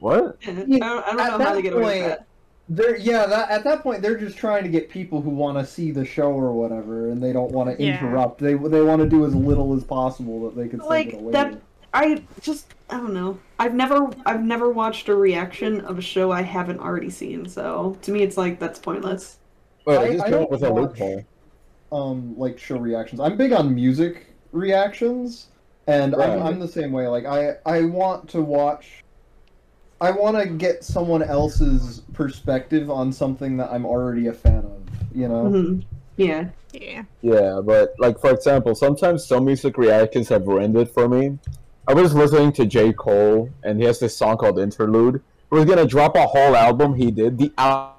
What? 0.00 0.38
I 0.46 0.52
don't, 0.52 0.82
I 0.82 1.14
don't 1.14 1.38
know 1.38 1.44
how 1.44 1.54
they 1.54 1.62
get 1.62 1.74
away 1.74 1.82
with 1.82 1.92
point- 1.92 2.04
that. 2.06 2.26
They're 2.68 2.96
yeah. 2.96 3.26
That 3.26 3.50
at 3.50 3.64
that 3.64 3.82
point, 3.82 4.02
they're 4.02 4.18
just 4.18 4.36
trying 4.36 4.64
to 4.64 4.68
get 4.68 4.90
people 4.90 5.22
who 5.22 5.30
want 5.30 5.56
to 5.56 5.64
see 5.64 5.92
the 5.92 6.04
show 6.04 6.32
or 6.32 6.52
whatever, 6.52 7.10
and 7.10 7.22
they 7.22 7.32
don't 7.32 7.52
want 7.52 7.76
to 7.76 7.82
Yeah. 7.82 7.98
interrupt. 7.98 8.40
They 8.40 8.54
they 8.54 8.82
want 8.82 9.02
to 9.02 9.08
do 9.08 9.24
as 9.24 9.34
little 9.36 9.72
as 9.74 9.84
possible 9.84 10.42
that 10.44 10.56
they 10.56 10.68
can 10.68 10.80
say 10.80 10.86
Like, 10.86 11.10
get 11.12 11.20
away 11.20 11.32
that- 11.32 11.50
with. 11.52 11.62
I 11.96 12.22
just 12.42 12.74
I 12.90 12.98
don't 12.98 13.14
know. 13.14 13.38
I've 13.58 13.74
never 13.74 14.10
I've 14.26 14.42
never 14.44 14.70
watched 14.70 15.08
a 15.08 15.14
reaction 15.14 15.80
of 15.80 15.96
a 15.98 16.02
show 16.02 16.30
I 16.30 16.42
haven't 16.42 16.78
already 16.78 17.08
seen. 17.10 17.48
So 17.48 17.96
to 18.02 18.10
me, 18.10 18.22
it's 18.22 18.36
like 18.36 18.60
that's 18.60 18.78
pointless. 18.78 19.38
Wait, 19.86 19.96
I- 19.96 20.02
I, 20.02 20.12
just 20.12 20.20
I 20.20 20.24
came 20.24 20.32
don't 20.32 20.42
up 20.44 20.50
with 20.50 20.62
a 20.62 20.70
loophole. 20.72 21.24
um 21.92 22.38
like 22.38 22.58
show 22.58 22.76
reactions. 22.78 23.18
I'm 23.20 23.36
big 23.38 23.52
on 23.52 23.74
music 23.74 24.26
reactions, 24.52 25.46
and 25.86 26.14
I'm, 26.14 26.42
I'm 26.42 26.58
the 26.60 26.68
same 26.68 26.92
way. 26.92 27.08
Like 27.08 27.24
I 27.24 27.54
I 27.64 27.82
want 27.84 28.28
to 28.30 28.42
watch 28.42 29.02
I 29.98 30.10
want 30.10 30.36
to 30.36 30.44
get 30.46 30.84
someone 30.84 31.22
else's 31.22 32.02
perspective 32.12 32.90
on 32.90 33.10
something 33.10 33.56
that 33.56 33.70
I'm 33.72 33.86
already 33.86 34.26
a 34.26 34.34
fan 34.34 34.58
of. 34.58 34.82
You 35.14 35.28
know. 35.28 35.44
Mhm. 35.44 35.84
Yeah. 36.18 36.48
Yeah. 36.74 37.04
Yeah, 37.22 37.60
but 37.64 37.94
like 37.98 38.20
for 38.20 38.30
example, 38.30 38.74
sometimes 38.74 39.26
some 39.26 39.46
music 39.46 39.78
reactions 39.78 40.28
have 40.28 40.46
ruined 40.46 40.76
it 40.76 40.90
for 40.92 41.08
me. 41.08 41.38
I 41.88 41.94
was 41.94 42.14
listening 42.14 42.52
to 42.54 42.66
J. 42.66 42.92
Cole, 42.92 43.48
and 43.62 43.78
he 43.78 43.86
has 43.86 44.00
this 44.00 44.16
song 44.16 44.36
called 44.36 44.58
Interlude. 44.58 45.22
He 45.50 45.56
was 45.56 45.64
gonna 45.64 45.86
drop 45.86 46.16
a 46.16 46.26
whole 46.26 46.56
album. 46.56 46.94
He 46.94 47.10
did. 47.12 47.38
The 47.38 47.52
al- 47.56 47.96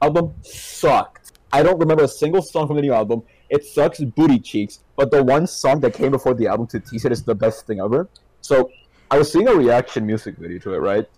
album 0.00 0.34
sucked. 0.42 1.32
I 1.52 1.64
don't 1.64 1.78
remember 1.78 2.04
a 2.04 2.08
single 2.08 2.42
song 2.42 2.68
from 2.68 2.76
the 2.76 2.82
new 2.82 2.92
album. 2.92 3.22
It 3.48 3.64
sucks 3.64 3.98
booty 3.98 4.38
cheeks. 4.38 4.80
But 4.94 5.10
the 5.10 5.24
one 5.24 5.46
song 5.46 5.80
that 5.80 5.94
came 5.94 6.12
before 6.12 6.34
the 6.34 6.46
album 6.46 6.68
to 6.68 6.78
tease 6.78 7.04
it 7.04 7.10
is 7.10 7.24
the 7.24 7.34
best 7.34 7.66
thing 7.66 7.80
ever. 7.80 8.08
So 8.42 8.70
I 9.10 9.18
was 9.18 9.32
seeing 9.32 9.48
a 9.48 9.54
reaction 9.54 10.06
music 10.06 10.36
video 10.36 10.58
to 10.60 10.74
it, 10.74 10.78
right? 10.78 11.08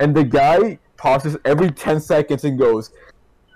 And 0.00 0.14
the 0.14 0.24
guy 0.24 0.78
pauses 0.96 1.36
every 1.44 1.70
ten 1.70 2.00
seconds 2.00 2.44
and 2.44 2.58
goes, 2.58 2.90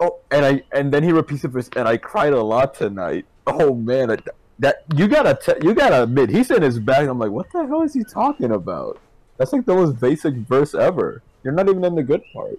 Oh, 0.01 0.19
and 0.31 0.45
I 0.45 0.63
and 0.73 0.93
then 0.93 1.03
he 1.03 1.13
repeats 1.13 1.45
it, 1.45 1.77
and 1.77 1.89
I 1.89 1.97
cried 1.97 2.35
a 2.35 2.43
lot 2.43 2.75
tonight. 2.75 3.25
Oh 3.47 3.75
man, 3.75 4.09
that, 4.09 4.29
that 4.59 4.85
you 4.95 5.09
gotta 5.09 5.39
t- 5.41 5.67
you 5.67 5.75
gotta 5.75 6.05
admit 6.05 6.31
he's 6.31 6.51
in 6.51 6.63
his 6.63 6.79
bag. 6.79 7.09
I'm 7.09 7.19
like, 7.19 7.31
what 7.31 7.51
the 7.53 7.67
hell 7.67 7.83
is 7.83 7.95
he 7.95 8.05
talking 8.05 8.53
about? 8.53 9.01
That's 9.37 9.53
like 9.53 9.67
the 9.67 9.75
most 9.75 10.01
basic 10.01 10.35
verse 10.35 10.75
ever. 10.75 11.23
You're 11.43 11.53
not 11.53 11.69
even 11.69 11.85
in 11.85 11.95
the 11.95 12.03
good 12.03 12.23
part. 12.33 12.59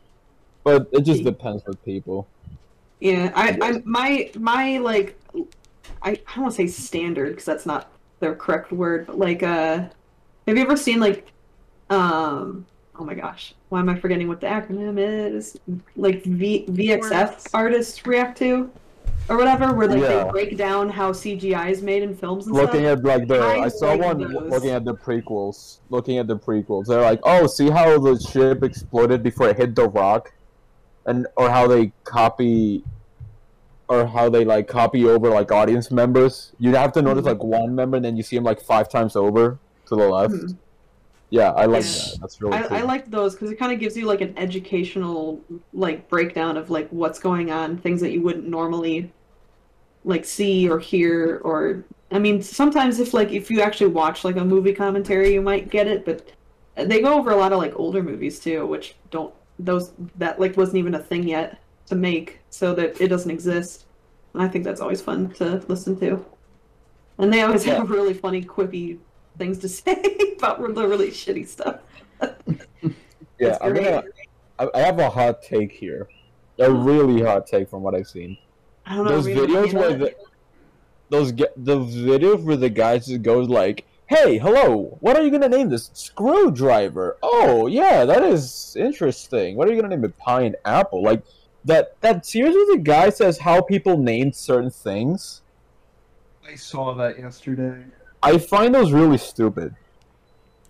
But 0.63 0.87
it 0.91 1.01
just 1.01 1.23
depends 1.23 1.63
with 1.65 1.83
people. 1.85 2.27
Yeah, 2.99 3.31
I, 3.35 3.57
I 3.61 3.81
my 3.85 4.31
my 4.37 4.77
like 4.79 5.17
I, 6.01 6.11
I 6.11 6.15
don't 6.35 6.43
want 6.43 6.55
to 6.55 6.57
say 6.57 6.67
standard 6.67 7.29
because 7.29 7.45
that's 7.45 7.65
not 7.65 7.91
the 8.19 8.33
correct 8.33 8.71
word, 8.71 9.07
but 9.07 9.17
like 9.17 9.43
uh 9.43 9.87
have 10.47 10.57
you 10.57 10.63
ever 10.63 10.77
seen 10.77 10.99
like 10.99 11.31
um 11.89 12.65
oh 12.99 13.05
my 13.05 13.13
gosh, 13.13 13.53
why 13.69 13.79
am 13.79 13.89
I 13.89 13.99
forgetting 13.99 14.27
what 14.27 14.41
the 14.41 14.47
acronym 14.47 14.97
is? 14.99 15.57
Like 15.95 16.23
V 16.23 16.65
VFX 16.67 17.47
artists 17.53 18.05
react 18.05 18.37
to 18.39 18.71
or 19.29 19.37
whatever, 19.37 19.73
where 19.73 19.87
like 19.87 19.99
Yeah. 19.99 20.23
they 20.25 20.31
break 20.31 20.57
down 20.57 20.89
how 20.89 21.11
CGI 21.11 21.69
is 21.69 21.81
made 21.81 22.03
in 22.03 22.15
films 22.15 22.47
and 22.47 22.55
Looking 22.55 22.81
stuff. 22.85 22.99
at 22.99 23.03
like 23.03 23.27
the, 23.27 23.39
I 23.39 23.63
I 23.65 23.67
saw 23.67 23.95
one 23.97 24.19
those. 24.19 24.51
looking 24.51 24.69
at 24.71 24.85
the 24.85 24.93
prequels. 24.95 25.79
Looking 25.89 26.17
at 26.17 26.27
the 26.27 26.37
prequels, 26.37 26.85
they're 26.85 27.01
like, 27.01 27.19
oh, 27.23 27.47
see 27.47 27.69
how 27.69 27.97
the 27.99 28.19
ship 28.19 28.63
exploded 28.63 29.23
before 29.23 29.49
it 29.49 29.57
hit 29.57 29.75
the 29.75 29.89
rock, 29.89 30.33
and 31.05 31.27
or 31.35 31.49
how 31.49 31.67
they 31.67 31.91
copy, 32.03 32.83
or 33.89 34.05
how 34.05 34.29
they 34.29 34.45
like 34.45 34.67
copy 34.67 35.05
over 35.07 35.29
like 35.29 35.51
audience 35.51 35.91
members. 35.91 36.53
You 36.59 36.75
have 36.75 36.91
to 36.93 37.01
notice 37.01 37.23
Mhm. 37.23 37.27
like 37.27 37.43
one 37.43 37.75
member, 37.75 37.97
and 37.97 38.05
then 38.05 38.15
you 38.17 38.23
see 38.23 38.35
him 38.37 38.43
like 38.43 38.61
five 38.61 38.89
times 38.89 39.15
over 39.15 39.57
to 39.87 39.95
the 39.95 40.07
left. 40.07 40.33
Mhm. 40.33 40.55
Yeah, 41.29 41.51
I 41.51 41.65
like 41.65 41.83
Yeah. 41.83 41.89
that. 41.89 42.17
That's 42.21 42.41
really 42.41 42.53
I, 42.57 42.61
cool. 42.61 42.77
I 42.77 42.81
like 42.83 43.11
those 43.11 43.33
because 43.33 43.51
it 43.51 43.55
kind 43.59 43.73
of 43.73 43.79
gives 43.81 43.97
you 43.97 44.05
like 44.05 44.21
an 44.21 44.33
educational 44.37 45.41
like 45.73 46.07
breakdown 46.07 46.55
of 46.55 46.69
like 46.69 46.87
what's 46.91 47.19
going 47.19 47.51
on, 47.51 47.77
things 47.77 47.99
that 47.99 48.11
you 48.11 48.21
wouldn't 48.21 48.47
normally 48.47 49.11
like 50.07 50.25
see 50.25 50.69
or 50.69 50.79
hear 50.79 51.41
or 51.43 51.83
I 52.11 52.19
mean 52.19 52.41
sometimes 52.41 52.99
if 52.99 53.13
like 53.13 53.31
if 53.31 53.51
you 53.51 53.61
actually 53.61 53.91
watch 53.91 54.23
like 54.23 54.37
a 54.37 54.45
movie 54.45 54.73
commentary 54.73 55.33
you 55.33 55.41
might 55.41 55.69
get 55.69 55.87
it, 55.87 56.05
but 56.05 56.31
they 56.75 57.01
go 57.01 57.15
over 57.17 57.31
a 57.31 57.35
lot 57.35 57.51
of 57.53 57.59
like 57.59 57.77
older 57.77 58.01
movies 58.01 58.39
too, 58.39 58.65
which 58.65 58.95
don't 59.11 59.33
those 59.59 59.91
that 60.15 60.39
like 60.39 60.55
wasn't 60.57 60.77
even 60.77 60.95
a 60.95 60.99
thing 60.99 61.27
yet 61.27 61.59
to 61.87 61.95
make, 61.95 62.39
so 62.49 62.73
that 62.75 62.99
it 63.01 63.07
doesn't 63.09 63.31
exist. 63.31 63.85
And 64.33 64.43
I 64.43 64.47
think 64.47 64.63
that's 64.63 64.81
always 64.81 65.01
fun 65.01 65.31
to 65.35 65.63
listen 65.67 65.99
to. 65.99 66.23
And 67.17 67.33
they 67.33 67.41
always 67.41 67.65
Yeah. 67.65 67.75
have 67.77 67.89
really 67.89 68.13
funny, 68.13 68.43
quippy 68.43 68.99
things 69.37 69.57
to 69.59 69.69
say 69.79 69.95
about 70.37 70.61
the 70.75 70.87
really 70.87 71.09
shitty 71.09 71.47
stuff. 71.47 71.81
yeah, 73.39 73.57
I'm 73.61 73.73
gonna. 73.73 74.03
I, 74.59 74.67
I 74.73 74.79
have 74.79 74.99
a 74.99 75.09
hot 75.09 75.41
take 75.41 75.71
here. 75.71 76.07
A 76.59 76.71
really 76.71 77.21
hot 77.21 77.47
take 77.47 77.69
from 77.69 77.83
what 77.83 77.93
I've 77.95 78.07
seen. 78.07 78.37
I 78.87 78.95
don't 78.95 79.05
know. 79.05 79.11
those 79.11 79.25
read 79.27 79.37
videos 79.37 79.73
where 79.73 79.93
the, 79.93 80.15
those 81.09 81.31
ge- 81.31 81.53
the 81.57 81.77
videos 81.79 82.43
where 82.43 82.55
the 82.55 82.69
guys 82.69 83.07
just 83.07 83.21
goes 83.21 83.49
like, 83.49 83.85
"Hey, 84.07 84.37
hello, 84.37 84.97
what 85.01 85.17
are 85.17 85.23
you 85.23 85.29
gonna 85.31 85.49
name 85.49 85.69
this? 85.69 85.89
Screwdriver? 85.93 87.17
Oh, 87.21 87.67
yeah, 87.67 88.05
that 88.05 88.23
is 88.23 88.75
interesting. 88.79 89.55
What 89.57 89.67
are 89.67 89.73
you 89.73 89.81
gonna 89.81 89.93
name 89.95 90.05
it? 90.05 90.17
Pineapple? 90.17 91.03
Like 91.03 91.21
that 91.65 91.99
that 92.01 92.25
series 92.25 92.55
where 92.55 92.77
the 92.77 92.81
guy 92.81 93.09
says 93.09 93.39
how 93.39 93.61
people 93.61 93.97
name 93.97 94.31
certain 94.31 94.71
things. 94.71 95.41
I 96.47 96.55
saw 96.55 96.93
that 96.95 97.19
yesterday. 97.19 97.83
I 98.23 98.37
find 98.37 98.73
those 98.73 98.93
really 98.93 99.17
stupid. 99.17 99.75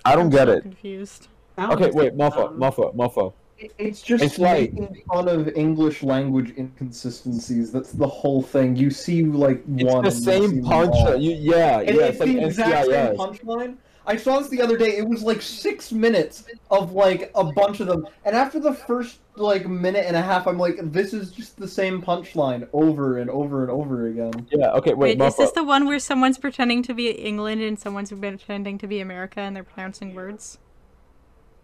I 0.03 0.15
don't 0.15 0.25
I'm 0.25 0.29
get 0.31 0.47
so 0.47 0.53
it. 0.53 0.61
Confused. 0.63 1.27
Okay, 1.59 1.91
wait, 1.91 2.15
Muffa, 2.15 2.49
um, 2.49 2.59
Muffa, 2.59 2.95
Muffa. 2.95 3.33
It- 3.59 3.71
It's 3.77 4.01
just 4.01 4.23
It's 4.23 4.37
like- 4.39 4.73
making 4.73 5.01
fun 5.11 5.27
of 5.27 5.47
English 5.55 6.03
language 6.03 6.53
inconsistencies. 6.57 7.71
That's 7.71 7.91
the 7.91 8.07
whole 8.07 8.41
thing. 8.41 8.75
You 8.75 8.89
see 8.91 9.23
like 9.23 9.63
It's 9.75 9.83
one. 9.83 9.85
the 9.85 9.95
and 9.97 10.05
you 10.05 10.11
see 10.11 10.23
same 10.23 10.41
them 10.57 10.63
punch. 10.63 10.95
all. 10.95 11.15
You, 11.15 11.31
yeah, 11.31 11.79
And 11.79 11.95
yeah, 11.97 12.03
it's, 12.05 12.09
it's 12.11 12.19
like 12.19 12.35
the 12.35 12.45
exact 12.45 12.85
same 12.87 13.15
punchline. 13.17 13.75
I 14.09 14.15
saw 14.15 14.39
this 14.39 14.47
the 14.47 14.61
other 14.61 14.77
day. 14.77 14.95
It 14.95 15.05
was 15.05 15.21
like 15.21 15.41
six 15.41 15.91
minutes 15.91 16.45
of 16.71 16.93
like 16.93 17.29
a 17.35 17.43
bunch 17.43 17.81
of 17.81 17.87
them, 17.87 18.07
and 18.23 18.35
after 18.37 18.57
the 18.57 18.73
first 18.73 19.17
like 19.35 19.67
minute 19.67 20.05
and 20.07 20.15
a 20.15 20.21
half, 20.21 20.47
I'm 20.47 20.57
like, 20.57 20.77
this 20.93 21.13
is 21.13 21.31
just 21.31 21.57
the 21.57 21.67
same 21.67 22.01
punchline 22.01 22.67
over 22.71 23.17
and 23.17 23.29
over 23.29 23.63
and 23.63 23.69
over 23.71 24.07
again. 24.07 24.31
Yeah, 24.49 24.71
okay, 24.71 24.93
wait, 24.93 25.17
Wait, 25.19 25.27
is 25.27 25.35
this 25.35 25.51
Muffa. 25.51 25.55
the 25.55 25.63
one 25.65 25.85
where 25.87 25.99
someone's 25.99 26.37
pretending 26.37 26.83
to 26.83 26.93
be 26.93 27.09
England 27.11 27.61
and 27.61 27.77
someone's 27.77 28.11
pretending 28.11 28.77
to 28.77 28.87
be 28.87 29.01
America 29.01 29.41
and 29.41 29.53
they're 29.55 29.63
pronouncing 29.65 30.15
words? 30.15 30.57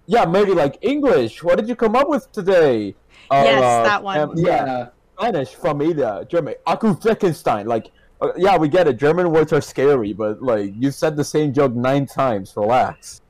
Yeah, 0.06 0.26
maybe 0.26 0.52
like 0.52 0.78
English. 0.82 1.44
What 1.44 1.58
did 1.58 1.68
you 1.68 1.76
come 1.76 1.96
up 1.96 2.10
with 2.10 2.32
today? 2.32 2.96
Yes, 3.32 3.62
that 3.88 4.04
one. 4.04 4.38
yeah, 4.38 4.66
Yeah, 4.66 4.88
Spanish 5.18 5.50
from 5.56 5.82
Ida, 5.82 6.28
German. 6.30 6.56
Aku 6.68 6.96
Frankenstein. 6.96 7.68
Like, 7.68 7.92
uh, 8.22 8.32
yeah, 8.36 8.58
we 8.58 8.68
get 8.68 8.88
it. 8.88 8.98
German 8.98 9.32
words 9.32 9.54
are 9.54 9.62
scary, 9.62 10.14
but 10.14 10.42
like 10.42 10.74
you 10.78 10.92
said 10.92 11.16
the 11.16 11.24
same 11.24 11.54
joke 11.54 11.74
nine 11.74 12.06
times. 12.06 12.54
Relax. 12.56 13.22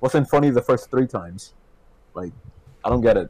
Wasn't 0.00 0.28
funny 0.30 0.50
the 0.50 0.62
first 0.62 0.90
three 0.90 1.06
times. 1.06 1.52
Like, 2.14 2.32
I 2.84 2.88
don't 2.88 3.02
get 3.02 3.16
it. 3.16 3.28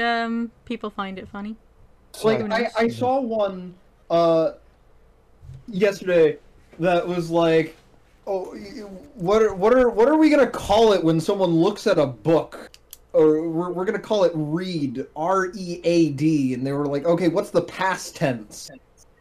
Um, 0.00 0.50
people 0.64 0.90
find 0.90 1.18
it 1.18 1.28
funny. 1.28 1.56
like 2.24 2.40
I. 2.50 2.68
I 2.76 2.88
saw 2.88 3.20
one 3.20 3.74
uh 4.10 4.52
yesterday 5.68 6.38
that 6.78 7.06
was 7.06 7.30
like, 7.30 7.76
oh, 8.26 8.54
what 9.14 9.42
are 9.42 9.54
what 9.54 9.74
are 9.74 9.90
what 9.90 10.08
are 10.08 10.16
we 10.16 10.30
gonna 10.30 10.46
call 10.46 10.92
it 10.92 11.02
when 11.02 11.20
someone 11.20 11.50
looks 11.50 11.86
at 11.86 11.98
a 11.98 12.06
book? 12.06 12.70
Or 13.14 13.46
we're, 13.48 13.70
we're 13.70 13.84
gonna 13.84 13.98
call 13.98 14.24
it 14.24 14.32
read, 14.34 15.06
R 15.16 15.52
E 15.54 15.80
A 15.84 16.10
D, 16.10 16.54
and 16.54 16.66
they 16.66 16.72
were 16.72 16.86
like, 16.86 17.04
okay, 17.04 17.28
what's 17.28 17.50
the 17.50 17.62
past 17.62 18.16
tense? 18.16 18.70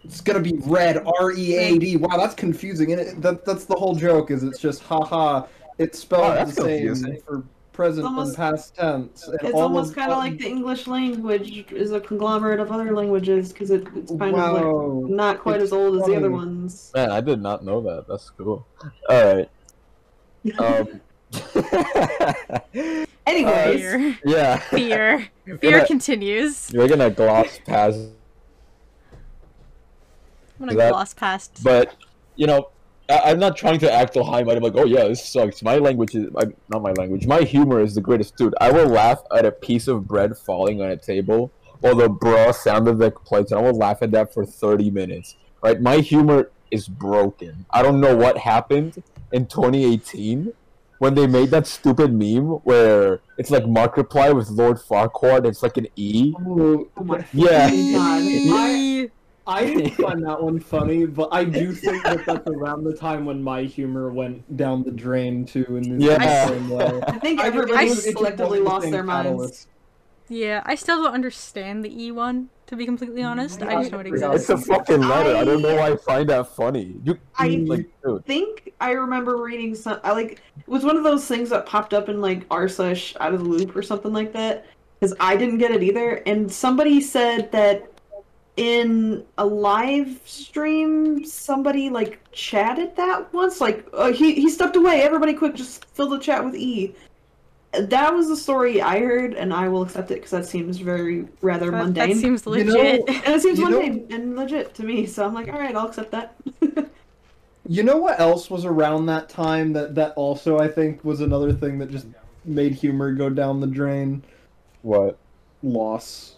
It's 0.03 0.21
gonna 0.21 0.39
be 0.39 0.53
read, 0.65 1.03
R 1.19 1.31
E 1.33 1.55
A 1.55 1.77
D. 1.77 1.97
Wow, 1.97 2.15
that's 2.17 2.33
confusing. 2.35 2.93
And 2.93 3.01
it, 3.01 3.21
that 3.21 3.43
that's 3.45 3.65
the 3.65 3.75
whole 3.75 3.93
joke. 3.95 4.31
Is 4.31 4.43
it's 4.43 4.59
just 4.59 4.81
haha. 4.81 5.45
It's 5.77 5.99
spelled 5.99 6.37
Oh, 6.37 6.45
the 6.45 6.51
same 6.51 6.65
confusing. 6.65 7.21
for 7.25 7.43
present 7.81 8.05
Almost- 8.05 8.27
and 8.29 8.37
past 8.37 8.75
tense. 8.75 9.27
And 9.27 9.35
It's 9.41 9.53
all 9.53 9.61
almost 9.63 9.95
kind 9.95 10.11
of 10.11 10.17
like 10.19 10.37
the 10.37 10.47
English 10.47 10.85
language 10.87 11.65
is 11.71 11.91
a 11.91 11.99
conglomerate 11.99 12.59
of 12.59 12.71
other 12.71 12.93
languages 12.93 13.51
because 13.51 13.71
it, 13.71 13.87
it's 13.95 14.11
kind 14.11 14.35
of 14.35 14.53
like 14.53 15.09
not 15.09 15.39
quite 15.39 15.55
It's 15.55 15.65
as 15.65 15.73
old 15.73 15.97
as 15.97 16.03
the 16.05 16.15
other 16.15 16.29
ones. 16.31 16.91
Man, 16.93 17.09
I 17.11 17.21
did 17.21 17.41
not 17.41 17.63
know 17.65 17.81
that. 17.81 18.07
That's 18.07 18.29
cool. 18.31 18.65
All 19.09 19.35
right. 19.35 19.49
Um. 20.59 21.01
Anyways, 23.25 23.79
Fear. 23.79 24.17
yeah. 24.25 24.57
Fear. 24.57 25.27
Fear 25.45 25.57
gonna- 25.71 25.85
continues. 25.87 26.71
We're 26.73 26.87
gonna 26.87 27.09
gloss 27.09 27.59
past 27.65 27.99
I'm 30.59 30.67
gonna 30.67 30.75
That- 30.77 30.91
gloss 30.91 31.13
past. 31.13 31.63
But 31.63 31.95
you 32.35 32.45
know, 32.47 32.69
I- 33.11 33.31
I'm 33.31 33.39
not 33.39 33.55
trying 33.57 33.79
to 33.79 33.91
act 33.91 34.15
all 34.17 34.23
high 34.23 34.43
minded. 34.43 34.63
Like, 34.63 34.75
oh 34.75 34.85
yeah, 34.85 35.05
this 35.07 35.23
sucks. 35.27 35.61
My 35.63 35.77
language 35.77 36.15
is 36.15 36.27
I, 36.37 36.45
not 36.69 36.81
my 36.81 36.91
language. 36.93 37.25
My 37.27 37.41
humor 37.41 37.81
is 37.81 37.95
the 37.95 38.01
greatest, 38.01 38.35
dude. 38.37 38.53
I 38.61 38.71
will 38.71 38.87
laugh 38.87 39.21
at 39.35 39.45
a 39.45 39.51
piece 39.51 39.87
of 39.87 40.07
bread 40.07 40.37
falling 40.37 40.81
on 40.81 40.89
a 40.89 40.97
table 40.97 41.51
or 41.81 41.95
the 41.95 42.07
bra 42.09 42.51
sound 42.51 42.87
effect 42.87 43.25
plays, 43.25 43.51
and 43.51 43.59
I 43.59 43.63
will 43.63 43.77
laugh 43.77 44.01
at 44.01 44.11
that 44.11 44.33
for 44.33 44.45
30 44.45 44.91
minutes. 44.91 45.35
Right? 45.63 45.81
My 45.81 45.97
humor 45.97 46.51
is 46.69 46.87
broken. 46.87 47.65
I 47.71 47.81
don't 47.83 47.99
know 47.99 48.15
what 48.15 48.37
happened 48.37 49.01
in 49.31 49.45
2018 49.47 50.53
when 50.99 51.15
they 51.15 51.25
made 51.25 51.49
that 51.49 51.65
stupid 51.65 52.13
meme 52.13 52.45
where 52.63 53.21
it's 53.39 53.49
like 53.49 53.63
Markiplier 53.63 54.35
with 54.35 54.49
Lord 54.49 54.77
Farquaad. 54.77 55.45
It's 55.47 55.63
like 55.63 55.77
an 55.77 55.87
E. 55.95 56.33
Oh, 56.47 56.87
Oh 56.97 57.03
my 57.03 57.25
Yeah. 57.33 57.69
God. 57.69 58.21
Eee. 58.21 59.09
I 59.47 59.65
didn't 59.65 59.89
find 59.97 60.23
that 60.25 60.41
one 60.41 60.59
funny, 60.59 61.05
but 61.05 61.29
I 61.31 61.43
do 61.43 61.73
think 61.73 62.03
that 62.03 62.25
that's 62.25 62.47
around 62.47 62.83
the 62.83 62.95
time 62.95 63.25
when 63.25 63.41
my 63.41 63.63
humor 63.63 64.11
went 64.11 64.55
down 64.55 64.83
the 64.83 64.91
drain 64.91 65.45
too. 65.45 65.65
In 65.77 65.97
the 65.97 66.03
Yeah. 66.05 66.47
same 66.47 66.69
way. 66.69 67.01
I 67.07 67.19
think 67.19 67.41
everybody 67.41 67.85
it 67.85 67.95
just 67.95 68.13
collectively 68.15 68.61
wasn't 68.61 68.65
the 68.65 68.69
lost 68.71 68.83
same 68.83 68.91
their 68.93 69.03
minds. 69.03 69.25
catalyst. 69.27 69.67
Yeah, 70.29 70.61
I 70.65 70.75
still 70.75 71.03
don't 71.03 71.13
understand 71.13 71.83
the 71.83 72.03
E 72.03 72.11
one, 72.11 72.49
to 72.67 72.75
be 72.77 72.85
completely 72.85 73.21
honest. 73.21 73.61
I 73.61 73.75
just 73.81 73.91
know 73.91 73.99
it 73.99 74.07
Yeah, 74.17 74.33
It's 74.33 74.49
a 74.49 74.57
fucking 74.57 75.01
letter. 75.01 75.35
I 75.35 75.43
don't 75.43 75.61
know 75.61 75.75
why 75.75 75.91
I 75.91 75.95
find 75.97 76.29
that 76.29 76.55
funny. 76.55 77.01
You 77.03 77.17
I 77.35 77.47
like, 77.67 77.85
think 78.25 78.71
I 78.79 78.91
remember 78.91 79.37
reading 79.37 79.75
some. 79.75 79.99
I 80.03 80.11
like 80.13 80.31
it 80.55 80.67
was 80.67 80.83
one 80.85 80.95
of 80.95 81.03
those 81.03 81.27
things 81.27 81.49
that 81.49 81.65
popped 81.65 81.93
up 81.93 82.07
in 82.07 82.21
like 82.21 82.45
r 82.49 82.69
slash 82.69 83.13
out 83.19 83.33
of 83.33 83.39
the 83.39 83.45
loop 83.45 83.75
or 83.75 83.81
something 83.81 84.13
like 84.13 84.31
that 84.33 84.67
because 84.99 85.15
I 85.19 85.35
didn't 85.35 85.57
get 85.57 85.71
it 85.71 85.83
either. 85.83 86.21
And 86.25 86.51
somebody 86.51 87.01
said 87.01 87.51
that 87.51 87.90
in 88.61 89.25
a 89.39 89.45
live 89.45 90.21
stream, 90.23 91.25
somebody 91.25 91.89
like 91.89 92.19
chatted 92.31 92.95
that 92.95 93.33
once. 93.33 93.59
Like 93.59 93.87
uh, 93.91 94.11
he 94.11 94.35
he 94.35 94.49
stepped 94.49 94.75
away. 94.75 95.01
Everybody, 95.01 95.33
quick, 95.33 95.55
just 95.55 95.85
fill 95.85 96.09
the 96.09 96.19
chat 96.19 96.45
with 96.45 96.53
E. 96.55 96.93
That 97.73 98.13
was 98.13 98.27
the 98.27 98.35
story 98.37 98.79
I 98.81 98.99
heard, 98.99 99.33
and 99.33 99.51
I 99.51 99.67
will 99.67 99.81
accept 99.81 100.11
it 100.11 100.15
because 100.15 100.29
that 100.31 100.45
seems 100.45 100.77
very 100.77 101.27
rather 101.41 101.71
That, 101.71 101.77
that 101.95 102.07
mundane. 102.09 102.17
seems 102.17 102.45
You 102.45 102.63
know- 102.65 102.73
legit. 102.73 103.09
and 103.09 103.35
it 103.35 103.41
seems 103.45 103.57
You 103.57 103.69
know- 103.69 103.81
mundane 103.81 104.07
and 104.11 104.35
legit 104.35 104.75
to 104.75 104.83
me. 104.83 105.07
So 105.07 105.25
I'm 105.25 105.33
like, 105.33 105.47
all 105.47 105.57
right, 105.59 105.75
I'll 105.75 105.87
accept 105.87 106.11
that. 106.11 106.35
You 107.67 107.83
know 107.83 107.97
what 107.97 108.19
else 108.19 108.49
was 108.49 108.65
around 108.65 109.05
that 109.05 109.29
time 109.29 109.71
that 109.73 109.93
that 109.95 110.13
also 110.17 110.57
I 110.59 110.67
think 110.67 111.05
was 111.05 111.21
another 111.21 111.53
thing 111.53 111.77
that 111.79 111.89
just 111.91 112.07
made 112.43 112.73
humor 112.73 113.13
go 113.13 113.29
down 113.29 113.61
the 113.61 113.67
drain? 113.67 114.23
What? 114.81 115.17
Loss. 115.63 116.37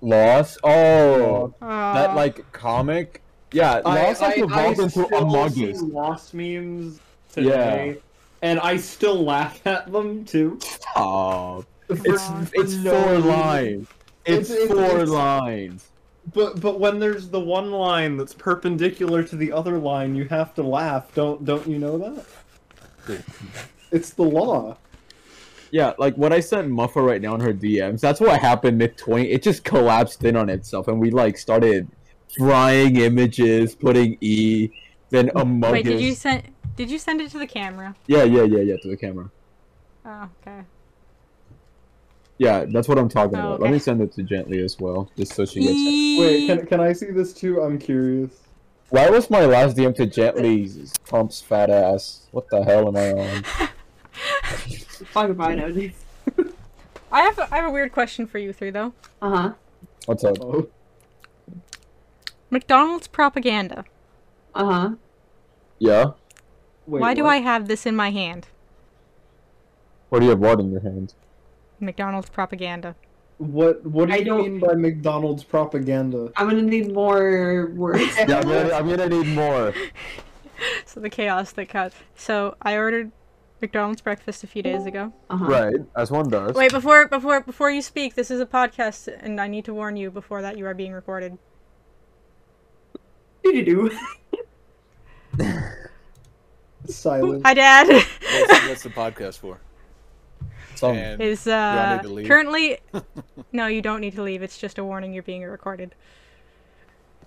Loss? 0.00 0.58
Oh, 0.64 1.54
Aw. 1.62 1.94
that 1.94 2.14
like 2.16 2.50
comic. 2.52 3.22
Yeah, 3.52 3.78
Loss 3.84 4.20
has 4.20 4.38
evolved 4.38 4.78
into 4.78 4.90
still 4.90 5.06
Among 5.18 5.50
see 5.50 5.72
Us. 5.72 5.82
Lost 5.82 6.34
memes 6.34 7.00
today, 7.32 7.98
and 8.42 8.60
I 8.60 8.76
still 8.76 9.22
laugh 9.24 9.64
at 9.66 9.90
them 9.92 10.24
too. 10.24 10.58
Oh, 10.96 11.64
it's 11.88 12.28
it's 12.54 12.74
no 12.74 12.90
four 13.02 13.14
reason. 13.16 13.28
lines. 13.28 13.88
It's, 14.24 14.50
It's- 14.50 14.64
it's- 14.64 14.68
four 14.90 14.96
it's- 15.00 15.08
lines. 15.08 15.86
But 16.34 16.60
but 16.60 16.78
when 16.78 16.98
there's 17.00 17.28
the 17.30 17.40
one 17.40 17.72
line 17.72 18.16
that's 18.16 18.34
perpendicular 18.34 19.22
to 19.24 19.36
the 19.36 19.50
other 19.52 19.78
line, 19.78 20.14
you 20.14 20.26
have 20.26 20.54
to 20.54 20.62
laugh. 20.62 21.12
Don't 21.14 21.44
don't 21.44 21.66
you 21.66 21.78
know 21.78 21.98
that? 21.98 23.20
It's 23.90 24.10
the 24.10 24.22
law. 24.22 24.76
Yeah, 25.72 25.92
like 25.98 26.16
what 26.16 26.32
I 26.32 26.40
sent 26.40 26.68
Muffa 26.70 27.04
right 27.06 27.20
now 27.22 27.34
in 27.34 27.40
her 27.40 27.52
DMs. 27.52 28.00
That's 28.00 28.20
what 28.20 28.40
happened 28.40 28.78
mid 28.78 28.96
twenty. 28.98 29.30
It 29.30 29.42
just 29.42 29.62
collapsed 29.64 30.24
in 30.24 30.36
on 30.36 30.48
itself, 30.48 30.88
and 30.88 30.98
we 31.00 31.10
like 31.10 31.38
started 31.38 31.88
frying 32.36 32.96
images, 32.96 33.74
putting 33.74 34.16
E, 34.20 34.70
then 35.10 35.30
Among 35.36 35.72
Wait, 35.72 35.84
did 35.84 35.96
Us. 35.96 36.02
you 36.02 36.14
send? 36.14 36.42
Did 36.76 36.90
you 36.90 36.98
send 36.98 37.20
it 37.20 37.30
to 37.32 37.38
the 37.38 37.46
camera? 37.46 37.94
Yeah, 38.06 38.24
yeah, 38.24 38.42
yeah, 38.42 38.60
yeah, 38.60 38.76
to 38.82 38.88
the 38.88 38.96
camera. 38.96 39.30
Oh, 40.04 40.28
okay. 40.42 40.60
Yeah, 42.38 42.64
that's 42.72 42.88
what 42.88 42.98
I'm 42.98 43.08
talking 43.08 43.38
Oh, 43.38 43.48
about. 43.48 43.60
Let 43.60 43.70
me 43.70 43.78
send 43.78 44.00
it 44.00 44.12
to 44.14 44.22
Gently 44.22 44.60
as 44.64 44.78
well, 44.80 45.10
just 45.16 45.34
so 45.34 45.44
she 45.44 45.60
gets 45.60 45.74
it. 45.76 46.20
Wait, 46.20 46.46
can 46.46 46.66
can 46.66 46.80
I 46.80 46.92
see 46.94 47.10
this 47.10 47.32
too? 47.34 47.60
I'm 47.60 47.78
curious. 47.78 48.30
Why 48.88 49.08
was 49.10 49.30
my 49.30 49.44
last 49.44 49.76
DM 49.76 49.94
to 49.96 50.06
Gently's 50.06 50.92
Trump's 51.04 51.40
fat 51.40 51.70
ass? 51.70 52.26
What 52.32 52.48
the 52.50 52.64
hell 52.64 52.88
am 52.88 52.96
I 52.96 53.12
on? 53.12 53.44
Fuck 55.06 55.30
if 55.30 55.40
I 55.40 55.54
know. 55.54 55.90
I 57.12 57.22
have 57.22 57.38
a, 57.38 57.48
I 57.52 57.56
have 57.56 57.66
a 57.66 57.70
weird 57.72 57.92
question 57.92 58.26
for 58.26 58.38
you 58.38 58.52
three 58.52 58.70
though. 58.70 58.92
Uh 59.20 59.30
huh. 59.30 59.52
What's 60.06 60.24
up? 60.24 60.36
Oh, 60.40 60.68
McDonald's 62.50 63.08
propaganda. 63.08 63.84
Uh 64.54 64.64
huh. 64.64 64.90
Yeah? 65.78 66.10
wait, 66.86 67.00
Why 67.00 67.14
do? 67.14 67.26
I 67.26 67.36
have 67.38 67.68
this 67.68 67.86
in 67.86 67.96
my 67.96 68.10
hand? 68.10 68.48
What 70.08 70.18
do 70.20 70.24
you 70.26 70.30
have 70.30 70.40
what 70.40 70.60
in 70.60 70.70
your 70.72 70.80
hand? 70.80 71.14
McDonald's 71.78 72.28
propaganda. 72.28 72.94
What 73.38 73.84
what 73.86 74.08
do 74.08 74.14
I 74.14 74.18
you 74.18 74.24
don't- 74.24 74.42
mean 74.42 74.58
by 74.60 74.74
McDonald's 74.74 75.44
propaganda? 75.44 76.30
I'm 76.36 76.48
gonna 76.48 76.62
need 76.62 76.92
more 76.92 77.70
words. 77.74 78.02
Yeah, 78.18 78.38
I'm 78.40 78.42
gonna, 78.42 78.74
I'm 78.74 78.88
gonna 78.88 79.08
need 79.08 79.26
more. 79.34 79.72
So 80.84 81.00
the 81.00 81.08
chaos 81.08 81.52
that 81.52 81.70
caused. 81.70 81.96
So 82.14 82.54
I 82.60 82.76
ordered 82.76 83.12
McDonald's 83.60 84.00
breakfast 84.00 84.42
a 84.44 84.46
few 84.46 84.62
days 84.62 84.86
ago. 84.86 85.12
Uh 85.28 85.36
huh. 85.36 85.44
Right, 85.46 85.76
as 85.96 86.10
one 86.10 86.28
does. 86.28 86.54
Wait, 86.54 86.70
before 86.70 87.08
before 87.08 87.40
before 87.40 87.70
you 87.70 87.82
speak, 87.82 88.14
this 88.14 88.30
is 88.30 88.40
a 88.40 88.46
podcast, 88.46 89.08
and 89.22 89.40
I 89.40 89.46
need 89.48 89.64
to 89.66 89.74
warn 89.74 89.96
you 89.96 90.10
before 90.10 90.42
that 90.42 90.56
you 90.58 90.66
are 90.66 90.74
being 90.74 90.92
recorded. 90.92 91.38
Do 93.44 93.64
do. 93.64 93.90
Silence. 96.86 97.42
Hi, 97.44 97.54
Dad. 97.54 97.88
What's, 97.88 98.12
what's 98.68 98.82
the 98.82 98.90
podcast 98.90 99.38
for? 99.38 99.60
Some, 100.74 100.96
And 100.96 101.20
is 101.20 101.46
I 101.46 101.92
uh 101.92 101.96
need 101.96 102.02
to 102.02 102.08
leave? 102.08 102.26
currently. 102.26 102.78
no, 103.52 103.66
you 103.66 103.82
don't 103.82 104.00
need 104.00 104.14
to 104.14 104.22
leave. 104.22 104.42
It's 104.42 104.56
just 104.58 104.78
a 104.78 104.84
warning. 104.84 105.12
You're 105.12 105.22
being 105.22 105.42
recorded. 105.42 105.94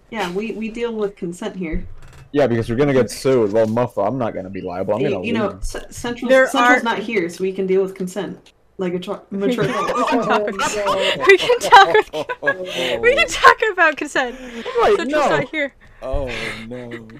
Yeah, 0.09 0.31
we 0.31 0.53
we 0.53 0.69
deal 0.69 0.93
with 0.93 1.15
consent 1.15 1.55
here. 1.55 1.87
Yeah, 2.33 2.45
because 2.47 2.69
we're 2.69 2.75
gonna 2.75 2.91
get 2.93 3.09
sued. 3.09 3.53
Well, 3.53 3.65
Muffa, 3.67 4.05
I'm 4.05 4.17
not 4.17 4.33
gonna 4.33 4.49
be 4.49 4.61
liable. 4.61 4.95
I'm 4.95 5.01
You, 5.01 5.09
gonna 5.11 5.25
you 5.25 5.33
know. 5.33 5.59
C- 5.61 5.79
Central 5.89 6.27
There 6.29 6.47
Central's 6.47 6.81
are- 6.81 6.83
not 6.83 6.99
here, 6.99 7.29
so 7.29 7.41
we 7.43 7.53
can 7.53 7.65
deal 7.65 7.81
with 7.81 7.95
consent 7.95 8.51
like 8.77 8.93
a 8.95 8.99
tr- 8.99 9.13
mature. 9.31 9.63
can 9.67 10.23
talk 10.23 10.41
about- 10.49 11.27
we 11.27 11.37
can 11.37 11.59
talk. 11.59 11.95
We 13.01 13.15
can 13.15 13.27
talk 13.29 13.57
about 13.71 13.95
consent. 13.97 14.35
Right, 14.41 14.95
Central's 14.97 15.29
no. 15.29 15.29
not 15.29 15.49
here. 15.49 15.73
Oh 16.01 16.29
no. 16.67 17.07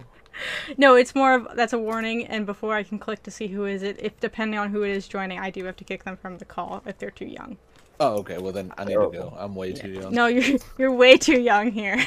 No, 0.77 0.95
it's 0.95 1.13
more 1.13 1.35
of 1.35 1.47
that's 1.55 1.73
a 1.73 1.77
warning, 1.77 2.25
and 2.25 2.45
before 2.47 2.73
I 2.75 2.81
can 2.81 2.97
click 2.97 3.21
to 3.23 3.31
see 3.31 3.47
who 3.47 3.65
is 3.65 3.83
it, 3.83 3.97
if 4.01 4.19
depending 4.19 4.59
on 4.59 4.71
who 4.71 4.81
it 4.81 4.89
is 4.89 5.07
joining, 5.07 5.37
I 5.39 5.51
do 5.51 5.63
have 5.65 5.77
to 5.77 5.83
kick 5.83 6.03
them 6.05 6.17
from 6.17 6.39
the 6.39 6.43
call 6.43 6.81
if 6.87 6.97
they're 6.97 7.11
too 7.11 7.27
young. 7.27 7.55
Oh, 7.99 8.15
okay. 8.17 8.39
Well, 8.39 8.51
then 8.51 8.73
I 8.77 8.83
need 8.83 8.95
to 8.95 9.09
go. 9.11 9.33
I'm 9.37 9.53
way 9.53 9.73
too 9.73 9.89
young. 9.91 10.11
No, 10.11 10.25
you're 10.25 10.57
you're 10.79 10.91
way 10.91 11.17
too 11.17 11.39
young 11.39 11.71
here. 11.71 12.03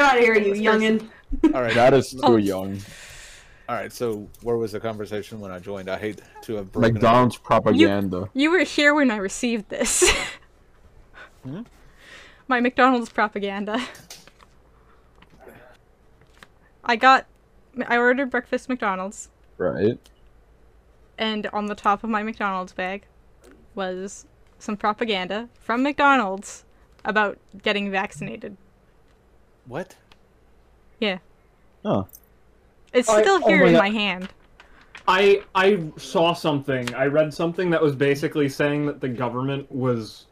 Get 0.00 0.12
out 0.12 0.16
of 0.18 0.24
here, 0.24 0.34
you 0.38 0.54
youngin. 0.54 1.08
All 1.54 1.60
right. 1.60 1.74
That 1.74 1.92
is 1.92 2.10
too 2.12 2.20
Oh. 2.22 2.36
young. 2.36 2.78
All 3.68 3.76
right. 3.76 3.92
So, 3.92 4.26
where 4.42 4.56
was 4.56 4.72
the 4.72 4.80
conversation 4.80 5.40
when 5.40 5.50
I 5.50 5.58
joined? 5.58 5.90
I 5.90 5.98
hate 5.98 6.22
to 6.44 6.54
have 6.54 6.72
broken. 6.72 6.90
it. 6.90 6.92
McDonald's 6.94 7.36
propaganda. 7.36 8.30
You 8.32 8.50
were 8.50 8.60
here 8.64 8.94
when 8.94 9.10
I 9.10 9.16
received 9.16 9.68
this. 9.68 10.10
Hmm? 11.42 11.62
My 12.48 12.60
McDonald's 12.60 13.08
propaganda. 13.08 13.80
I 16.84 16.96
got 16.96 17.24
I 17.86 17.96
ordered 17.96 18.30
breakfast 18.30 18.68
McDonald's 18.68 19.30
Right. 19.56 19.98
and 21.16 21.46
on 21.46 21.64
the 21.64 21.74
top 21.74 22.04
of 22.04 22.10
my 22.10 22.22
McDonald's 22.22 22.74
bag 22.74 23.04
was 23.74 24.26
some 24.58 24.76
propaganda 24.76 25.48
from 25.60 25.82
McDonald's 25.82 26.66
about 27.06 27.38
getting 27.62 27.90
vaccinated. 27.90 28.58
What? 29.70 29.94
Yeah. 30.98 31.18
Oh. 31.84 32.08
It's 32.92 33.08
I- 33.08 33.22
still 33.22 33.38
oh 33.44 33.48
here 33.48 33.60
my 33.62 33.66
in 33.68 33.72
God. 33.74 33.78
my 33.78 33.90
hand. 33.90 34.28
I 35.06 35.42
I 35.54 35.84
saw 35.96 36.32
something. 36.32 36.92
I 36.92 37.06
read 37.06 37.32
something 37.32 37.70
that 37.70 37.80
was 37.80 37.94
basically 37.94 38.48
saying 38.48 38.86
that 38.86 39.00
the 39.00 39.08
government 39.08 39.70
was 39.70 40.26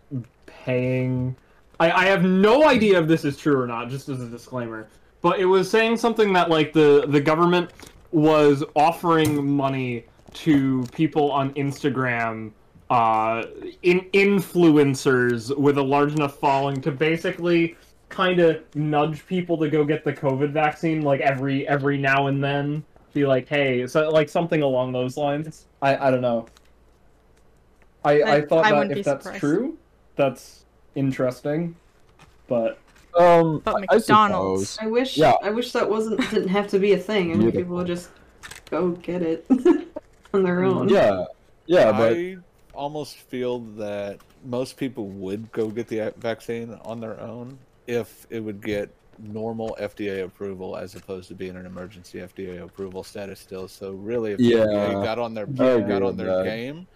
paying. 0.47 1.37
I 1.79 1.91
I 1.93 2.05
have 2.07 2.25
no 2.25 2.67
idea 2.67 3.01
if 3.01 3.07
this 3.07 3.25
is 3.25 3.37
true 3.37 3.61
or 3.61 3.69
not. 3.69 3.91
Just 3.91 4.09
as 4.09 4.21
a 4.21 4.29
disclaimer, 4.29 4.89
but 5.23 5.39
it 5.39 5.47
was 5.47 5.71
saying 5.71 5.99
something 5.99 6.33
that 6.33 6.51
like 6.51 6.73
the 6.73 7.07
the 7.07 7.21
government 7.21 7.71
was 8.11 8.65
offering 8.75 9.49
money 9.49 10.05
to 10.35 10.85
people 10.93 11.31
on 11.31 11.55
Instagram, 11.55 12.51
uh, 12.91 13.45
in 13.83 14.01
influencers 14.13 15.57
with 15.57 15.79
a 15.79 15.83
large 15.83 16.15
enough 16.15 16.39
following 16.41 16.81
to 16.83 16.91
basically 16.91 17.77
kind 18.09 18.41
of 18.41 18.63
nudge 18.75 19.27
people 19.27 19.57
to 19.59 19.69
go 19.69 19.85
get 19.85 20.05
the 20.05 20.13
COVID 20.13 20.51
vaccine 20.51 21.03
like 21.03 21.21
every 21.21 21.67
every 21.69 21.99
now 21.99 22.27
and 22.29 22.43
then 22.43 22.83
be 23.13 23.27
like, 23.27 23.49
hey, 23.49 23.87
so 23.87 24.09
like 24.11 24.29
something 24.29 24.63
along 24.63 24.93
those 24.93 25.17
lines. 25.17 25.67
I 25.83 25.97
I 26.09 26.11
don't 26.11 26.21
know. 26.23 26.47
I 28.05 28.21
I, 28.23 28.35
I- 28.37 28.41
thought 28.47 28.65
I 28.65 28.71
that 28.87 28.97
if 28.99 29.05
that's 29.05 29.25
surprised. 29.25 29.41
true, 29.41 29.79
that's 30.17 30.65
interesting. 30.95 31.75
But 32.47 32.79
Um, 33.19 33.61
But 33.65 33.75
I- 33.77 33.79
I 33.91 33.97
McDonald's. 33.97 34.79
I 34.81 34.87
wish. 34.87 35.17
Yeah. 35.17 35.35
I 35.43 35.51
wish 35.51 35.73
that 35.73 35.89
wasn't 35.89 36.21
didn't 36.31 36.49
have 36.49 36.69
to 36.69 36.79
be 36.79 36.93
a 36.93 36.99
thing, 36.99 37.33
and 37.33 37.41
Beautiful. 37.41 37.61
people 37.63 37.77
would 37.77 37.87
just 37.87 38.11
go 38.71 38.91
get 38.93 39.23
it 39.23 39.45
on 40.35 40.43
their 40.43 40.63
own. 40.65 40.89
Yeah, 40.89 41.25
yeah, 41.67 41.91
but 41.93 42.13
I 42.17 42.37
almost 42.75 43.17
feel 43.17 43.61
that 43.77 44.19
most 44.45 44.77
people 44.77 45.07
would 45.09 45.51
go 45.53 45.69
get 45.69 45.89
the 45.89 46.13
vaccine 46.19 46.79
on 46.85 47.01
their 47.01 47.19
own 47.21 47.59
if 47.89 48.27
it 48.31 48.41
would 48.41 48.61
get 48.61 48.95
normal 49.19 49.77
FDA 49.81 50.23
approval 50.23 50.77
as 50.77 50.95
opposed 50.95 51.27
to 51.29 51.35
being 51.35 51.57
an 51.57 51.67
emergency 51.67 52.19
FDA 52.19 52.63
approval 52.63 53.03
status 53.03 53.41
still. 53.41 53.67
So 53.67 53.93
really, 53.93 54.33
if 54.33 54.41
Yeah. 54.41 54.59
FDA 54.59 55.03
got 55.03 55.19
on 55.19 55.35
their 55.35 55.47
got 55.47 56.03
on 56.03 56.17
their 56.17 56.37
that. 56.37 56.45
game, 56.45 56.87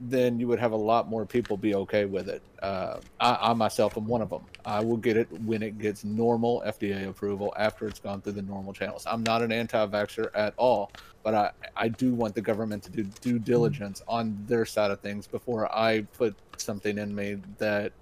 then 0.00 0.40
you 0.40 0.48
would 0.48 0.58
have 0.58 0.72
a 0.72 0.76
lot 0.76 1.08
more 1.08 1.26
people 1.26 1.56
be 1.56 1.74
okay 1.74 2.04
with 2.04 2.28
it. 2.28 2.42
Uh, 2.62 2.98
I, 3.20 3.50
I 3.50 3.52
myself 3.52 3.96
am 3.96 4.06
one 4.06 4.22
of 4.22 4.30
them. 4.30 4.46
I 4.64 4.80
will 4.80 4.96
get 4.96 5.16
it 5.16 5.28
when 5.42 5.62
it 5.62 5.78
gets 5.78 6.04
normal 6.04 6.62
FDA 6.66 7.08
approval 7.08 7.52
after 7.58 7.86
it's 7.86 7.98
gone 8.00 8.22
through 8.22 8.32
the 8.34 8.42
normal 8.42 8.72
channels. 8.72 9.04
I'm 9.06 9.22
not 9.22 9.42
an 9.42 9.52
anti-vaxxer 9.52 10.28
at 10.34 10.54
all, 10.56 10.90
but 11.24 11.34
I, 11.34 11.50
I 11.76 11.88
do 11.88 12.14
want 12.14 12.34
the 12.34 12.42
government 12.42 12.84
to 12.84 12.90
do 12.90 13.04
due 13.20 13.38
diligence 13.38 14.00
on 14.08 14.38
their 14.46 14.64
side 14.64 14.90
of 14.92 15.00
things 15.00 15.26
before 15.26 15.72
I 15.76 16.02
put 16.16 16.36
something 16.58 16.96
in 16.98 17.14
me 17.14 17.38
that 17.58 17.92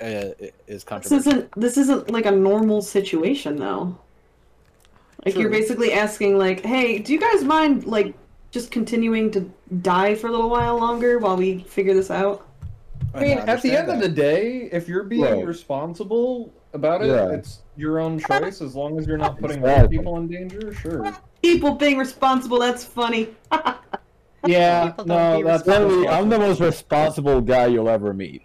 uh, 0.00 0.30
is 0.66 0.84
This 0.84 1.12
isn't. 1.12 1.50
This 1.56 1.76
isn't 1.78 2.10
like 2.10 2.26
a 2.26 2.30
normal 2.30 2.82
situation 2.82 3.56
though. 3.56 3.98
Like 5.24 5.36
you're 5.36 5.50
basically 5.50 5.92
asking, 5.92 6.38
like, 6.38 6.60
hey, 6.64 6.98
do 6.98 7.12
you 7.12 7.18
guys 7.20 7.42
mind 7.42 7.84
like 7.86 8.14
just 8.50 8.70
continuing 8.70 9.30
to 9.32 9.50
die 9.82 10.14
for 10.14 10.28
a 10.28 10.30
little 10.30 10.48
while 10.50 10.78
longer 10.78 11.18
while 11.18 11.36
we 11.36 11.60
figure 11.64 11.94
this 11.94 12.10
out? 12.10 12.46
I 13.14 13.20
mean, 13.20 13.38
at 13.38 13.62
the 13.62 13.72
end 13.72 13.90
of 13.90 14.00
the 14.00 14.08
the 14.08 14.14
day, 14.14 14.68
if 14.72 14.88
you're 14.88 15.02
being 15.04 15.22
Right. 15.22 15.46
responsible 15.46 16.52
about 16.74 17.02
it, 17.02 17.08
Yeah. 17.08 17.30
it's 17.30 17.60
your 17.76 17.98
own 17.98 18.18
choice 18.18 18.60
as 18.60 18.74
long 18.76 18.98
as 18.98 19.06
you're 19.06 19.16
not 19.18 19.38
putting 19.38 19.58
other 19.64 19.72
Exactly. 19.72 19.98
people 19.98 20.16
in 20.18 20.28
danger. 20.28 20.72
Sure. 20.74 21.12
People 21.42 21.74
being 21.74 21.98
responsible, 21.98 22.58
that's 22.58 22.84
funny. 22.84 23.28
Yeah, 24.46 24.92
no, 25.04 25.42
that's 25.42 25.66
Literally, 25.66 26.06
I'm 26.08 26.28
the 26.28 26.38
most 26.38 26.60
responsible 26.60 27.40
guy 27.40 27.66
you'll 27.66 27.88
ever 27.88 28.12
meet. 28.14 28.42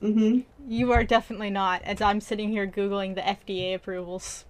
hmm 0.00 0.40
You 0.68 0.92
are 0.92 1.04
definitely 1.04 1.50
not, 1.50 1.82
as 1.82 2.00
I'm 2.00 2.20
sitting 2.20 2.48
here 2.50 2.66
googling 2.66 3.14
the 3.14 3.20
FDA 3.20 3.74
approvals. 3.74 4.44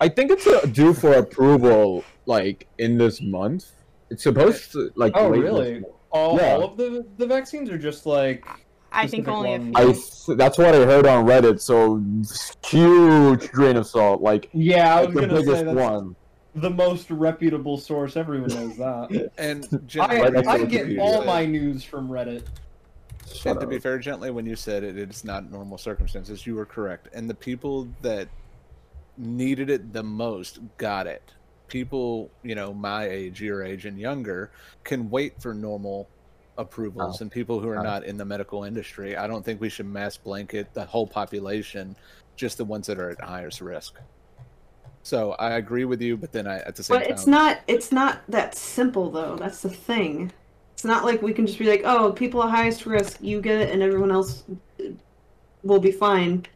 I 0.00 0.08
think 0.08 0.30
it's 0.30 0.46
uh, 0.46 0.60
due 0.72 0.94
for 0.94 1.12
approval 1.12 2.04
like 2.26 2.66
in 2.78 2.96
this 2.96 3.20
month. 3.20 3.66
It's 4.08 4.22
supposed 4.22 4.72
to 4.72 4.90
like. 4.96 5.12
Oh, 5.14 5.28
really? 5.28 5.82
All, 6.10 6.36
Yeah. 6.38 6.54
all 6.54 6.64
of 6.64 6.76
the 6.76 7.06
the 7.18 7.26
vaccines 7.26 7.70
are 7.70 7.78
just 7.78 8.06
like 8.06 8.44
I 8.90 9.06
think 9.06 9.26
Specific 9.26 9.28
only 9.28 9.54
a 9.54 9.94
few. 9.94 10.32
I 10.32 10.34
that's 10.36 10.58
what 10.58 10.74
I 10.74 10.84
heard 10.84 11.06
on 11.06 11.24
Reddit. 11.26 11.60
So 11.60 12.02
huge 12.66 13.50
grain 13.52 13.76
of 13.76 13.86
salt, 13.86 14.20
like 14.20 14.48
yeah, 14.52 14.96
I 14.96 15.04
was 15.04 15.14
the 15.14 15.20
gonna 15.20 15.36
say 15.36 15.40
biggest 15.46 15.64
that's 15.66 15.76
one. 15.78 16.16
the 16.56 16.70
most 16.70 17.10
reputable 17.10 17.76
source. 17.78 18.16
Everyone 18.16 18.48
knows 18.48 18.76
that. 18.78 19.30
and 19.38 19.64
I, 19.72 19.76
gently, 19.86 20.20
Right 20.20 20.32
next 20.32 20.46
to 20.46 20.52
I 20.52 20.64
get 20.64 20.98
all 20.98 21.24
my 21.24 21.46
news 21.46 21.84
from 21.84 22.08
Reddit. 22.08 22.42
Shut 23.32 23.52
and 23.52 23.60
to 23.60 23.66
be 23.66 23.78
fair, 23.78 23.98
gently, 23.98 24.30
when 24.30 24.46
you 24.46 24.56
said 24.56 24.82
it, 24.82 24.98
it's 24.98 25.24
not 25.24 25.50
normal 25.50 25.78
circumstances. 25.78 26.46
You 26.46 26.54
were 26.54 26.66
correct, 26.66 27.08
and 27.12 27.28
the 27.28 27.34
people 27.34 27.88
that 28.02 28.28
needed 29.16 29.70
it 29.70 29.92
the 29.92 30.02
most 30.02 30.60
got 30.78 31.06
it. 31.06 31.32
People, 31.68 32.30
you 32.42 32.54
know, 32.54 32.74
my 32.74 33.04
age, 33.08 33.40
your 33.40 33.62
age, 33.62 33.86
and 33.86 33.98
younger, 33.98 34.50
can 34.84 35.08
wait 35.10 35.40
for 35.40 35.54
normal 35.54 36.08
approvals, 36.58 37.20
Oh. 37.20 37.22
and 37.22 37.30
people 37.30 37.60
who 37.60 37.68
are 37.68 37.78
Oh. 37.78 37.82
not 37.82 38.04
in 38.04 38.16
the 38.16 38.24
medical 38.24 38.64
industry. 38.64 39.16
I 39.16 39.26
don't 39.26 39.44
think 39.44 39.60
we 39.60 39.68
should 39.68 39.86
mass 39.86 40.16
blanket 40.16 40.74
the 40.74 40.84
whole 40.84 41.06
population, 41.06 41.96
just 42.36 42.58
the 42.58 42.64
ones 42.64 42.86
that 42.88 42.98
are 42.98 43.10
at 43.10 43.20
highest 43.20 43.60
risk. 43.60 43.94
So 45.02 45.32
I 45.32 45.52
agree 45.52 45.84
with 45.86 46.02
you, 46.02 46.16
but 46.16 46.32
then 46.32 46.46
I 46.46 46.58
at 46.58 46.76
the 46.76 46.82
same 46.82 46.98
But 46.98 47.04
time, 47.04 47.12
it's 47.12 47.26
not 47.26 47.60
it's 47.66 47.92
not 47.92 48.20
that 48.28 48.54
simple 48.54 49.10
though. 49.10 49.36
That's 49.36 49.62
the 49.62 49.70
thing. 49.70 50.32
It's 50.80 50.84
not 50.86 51.04
like 51.04 51.20
we 51.20 51.34
can 51.34 51.46
just 51.46 51.58
be 51.58 51.66
like, 51.66 51.82
oh, 51.84 52.10
people 52.10 52.42
at 52.42 52.48
highest 52.48 52.86
risk, 52.86 53.18
you 53.20 53.42
get 53.42 53.60
it, 53.60 53.68
and 53.70 53.82
everyone 53.82 54.10
else 54.10 54.44
uh, 54.80 54.84
will 55.62 55.78
be 55.78 55.92
fine. 55.92 56.46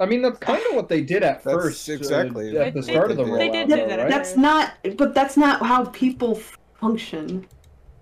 I 0.00 0.06
mean, 0.06 0.22
that's 0.22 0.38
kind 0.40 0.60
of 0.70 0.74
what 0.74 0.88
they 0.88 1.02
did 1.02 1.22
at 1.22 1.44
That's 1.44 1.54
first. 1.56 1.88
uh, 1.88 1.92
exactly 1.92 2.58
at 2.58 2.74
the 2.74 2.80
They- 2.80 2.92
start 2.94 3.12
of 3.12 3.16
the 3.18 3.22
they 3.22 3.30
rollout, 3.30 3.52
did 3.52 3.68
though, 3.68 3.76
do 3.76 3.86
that 3.86 3.98
right? 4.00 4.10
That's 4.10 4.36
not, 4.36 4.72
but 4.96 5.14
that's 5.14 5.36
not 5.36 5.64
how 5.64 5.84
people 5.84 6.40
function. 6.80 7.46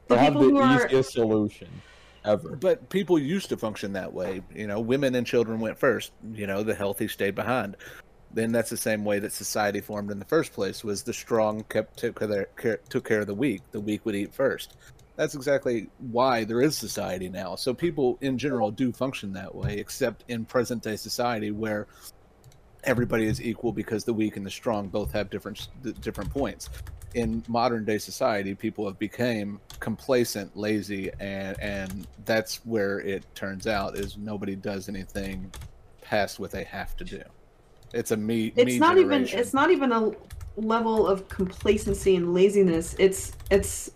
The 0.07 0.15
They 0.15 0.21
have 0.25 0.33
people 0.33 0.43
who 0.49 0.55
the 0.57 0.63
are 0.65 0.87
easiest 0.87 1.13
solution 1.13 1.69
ever. 2.25 2.57
But 2.57 2.89
people 2.89 3.19
used 3.19 3.51
to 3.51 3.59
function 3.59 3.93
that 3.93 4.11
way. 4.11 4.41
You 4.55 4.69
know, 4.69 4.81
women 4.81 5.17
and 5.17 5.27
children 5.27 5.61
went 5.61 5.79
first. 5.79 6.13
You 6.33 6.47
know, 6.47 6.63
the 6.63 6.75
healthy 6.75 7.09
stayed 7.09 7.35
behind. 7.35 7.77
Then 8.33 8.53
that's 8.53 8.71
the 8.71 8.77
same 8.79 9.05
way 9.05 9.19
that 9.19 9.33
society 9.33 9.83
formed 9.83 10.11
in 10.11 10.19
the 10.19 10.25
first 10.25 10.55
place. 10.55 10.83
Was 10.83 11.03
the 11.03 11.13
strong 11.13 11.63
kept 11.65 11.99
took 11.99 12.19
care, 12.19 12.47
care, 12.57 12.81
took 12.89 13.07
care 13.07 13.21
of 13.21 13.27
the 13.27 13.35
weak. 13.35 13.61
The 13.73 13.81
weak 13.81 14.07
would 14.07 14.15
eat 14.15 14.33
first. 14.33 14.79
That's 15.19 15.35
exactly 15.35 15.89
why 15.99 16.45
there 16.45 16.63
is 16.63 16.77
society 16.77 17.29
now. 17.29 17.57
So 17.57 17.75
people 17.75 18.19
in 18.21 18.39
general 18.39 18.71
do 18.71 18.93
function 18.93 19.33
that 19.33 19.53
way, 19.53 19.77
except 19.77 20.23
in 20.29 20.45
present 20.45 20.81
day 20.85 20.95
society 20.95 21.51
where 21.51 21.89
everybody 22.85 23.27
is 23.27 23.43
equal 23.43 23.73
because 23.73 24.05
the 24.05 24.15
weak 24.15 24.37
and 24.37 24.47
the 24.47 24.51
strong 24.51 24.87
both 24.87 25.11
have 25.11 25.29
different 25.29 25.67
different 26.01 26.31
points. 26.31 26.71
In 27.15 27.43
modern 27.49 27.85
day 27.85 27.99
society, 27.99 28.55
people 28.55 28.87
have 28.87 28.97
become 29.01 29.61
complacent, 29.81 30.57
lazy, 30.57 31.11
and 31.19 31.59
and 31.59 32.07
that's 32.25 32.65
where 32.65 33.01
it 33.01 33.25
turns 33.35 33.67
out 33.67 33.97
is 33.97 34.17
nobody 34.17 34.55
does 34.55 34.89
anything 34.89 35.51
past 36.01 36.39
what 36.39 36.53
they 36.53 36.63
have 36.63 36.97
to 36.97 37.05
do. 37.05 37.23
It's 37.93 38.13
a 38.13 38.17
me. 38.17 38.53
it's 38.55 38.67
me 38.67 38.79
not 38.79 38.99
even 38.99 39.27
it's 39.27 39.53
not 39.53 39.73
even 39.73 39.91
a 39.91 40.13
level 40.55 41.09
of 41.09 41.29
complacency 41.29 42.17
and 42.17 42.35
laziness 42.35 42.95
it's 42.99 43.33
it's 43.49 43.93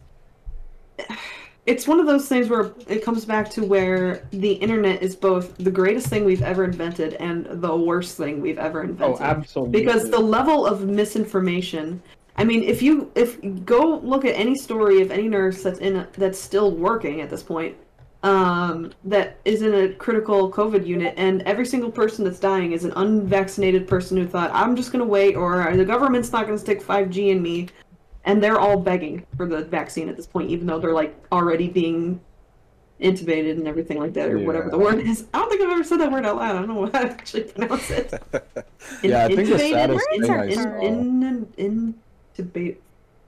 it's 1.64 1.86
one 1.86 2.00
of 2.00 2.06
those 2.06 2.28
things 2.28 2.48
where 2.48 2.72
it 2.88 3.04
comes 3.04 3.24
back 3.24 3.48
to 3.50 3.64
where 3.64 4.26
the 4.30 4.52
internet 4.54 5.02
is 5.02 5.14
both 5.14 5.56
the 5.58 5.70
greatest 5.70 6.08
thing 6.08 6.24
we've 6.24 6.42
ever 6.42 6.64
invented 6.64 7.14
and 7.14 7.46
the 7.62 7.74
worst 7.74 8.16
thing 8.16 8.40
we've 8.40 8.58
ever 8.58 8.82
invented. 8.82 9.20
Oh, 9.20 9.24
absolutely. 9.24 9.80
because 9.80 10.10
the 10.10 10.18
level 10.18 10.66
of 10.66 10.86
misinformation 10.88 12.02
i 12.36 12.44
mean 12.44 12.62
if 12.62 12.82
you 12.82 13.10
if 13.14 13.38
go 13.64 13.98
look 13.98 14.24
at 14.24 14.34
any 14.34 14.54
story 14.54 15.02
of 15.02 15.10
any 15.10 15.28
nurse 15.28 15.62
that's 15.62 15.78
in 15.78 15.96
a, 15.96 16.08
that's 16.14 16.38
still 16.38 16.72
working 16.72 17.20
at 17.20 17.30
this 17.30 17.42
point 17.42 17.76
um, 18.24 18.92
that 19.02 19.40
is 19.44 19.62
in 19.62 19.74
a 19.74 19.92
critical 19.94 20.50
covid 20.50 20.86
unit 20.86 21.14
and 21.16 21.42
every 21.42 21.66
single 21.66 21.90
person 21.90 22.24
that's 22.24 22.40
dying 22.40 22.72
is 22.72 22.84
an 22.84 22.92
unvaccinated 22.96 23.86
person 23.86 24.16
who 24.16 24.26
thought 24.26 24.50
i'm 24.52 24.74
just 24.74 24.92
going 24.92 25.04
to 25.04 25.08
wait 25.08 25.36
or 25.36 25.76
the 25.76 25.84
government's 25.84 26.32
not 26.32 26.46
going 26.46 26.56
to 26.56 26.62
stick 26.62 26.82
5g 26.82 27.28
in 27.28 27.42
me 27.42 27.68
and 28.24 28.42
they're 28.42 28.58
all 28.58 28.78
begging 28.78 29.26
for 29.37 29.46
the 29.46 29.62
vaccine 29.64 30.08
at 30.08 30.16
this 30.16 30.26
point 30.26 30.50
even 30.50 30.66
though 30.66 30.78
they're 30.78 30.92
like 30.92 31.14
already 31.32 31.68
being 31.68 32.20
intubated 33.00 33.52
and 33.52 33.66
everything 33.66 33.98
like 33.98 34.12
that 34.14 34.28
or 34.30 34.38
whatever 34.38 34.70
the 34.70 34.78
word 34.78 35.00
is 35.00 35.26
i 35.35 35.38
don't 35.38 35.48
think 35.50 35.61
i've 35.61 35.70
ever 35.70 35.82
said 35.82 35.98
that 35.98 36.12
word 36.12 36.24
out 36.24 36.37
loud 36.37 36.54
i 36.54 36.58
don't 36.61 36.68
know 36.68 36.85
how 36.87 37.02
to 37.02 37.11
actually 37.11 37.42
pronounce 37.42 37.90
it 37.90 38.12
in- 39.02 39.11
Yeah, 39.11 39.24
I 39.24 39.28
think 39.35 39.48
the 39.48 39.54
intubated? 39.56 39.70
saddest 39.72 40.06
thing 40.11 40.30
I 40.30 40.44
in, 40.46 40.52
saw- 40.54 40.80
in, 40.80 41.54
in, 41.56 41.94
intubate. 42.37 42.76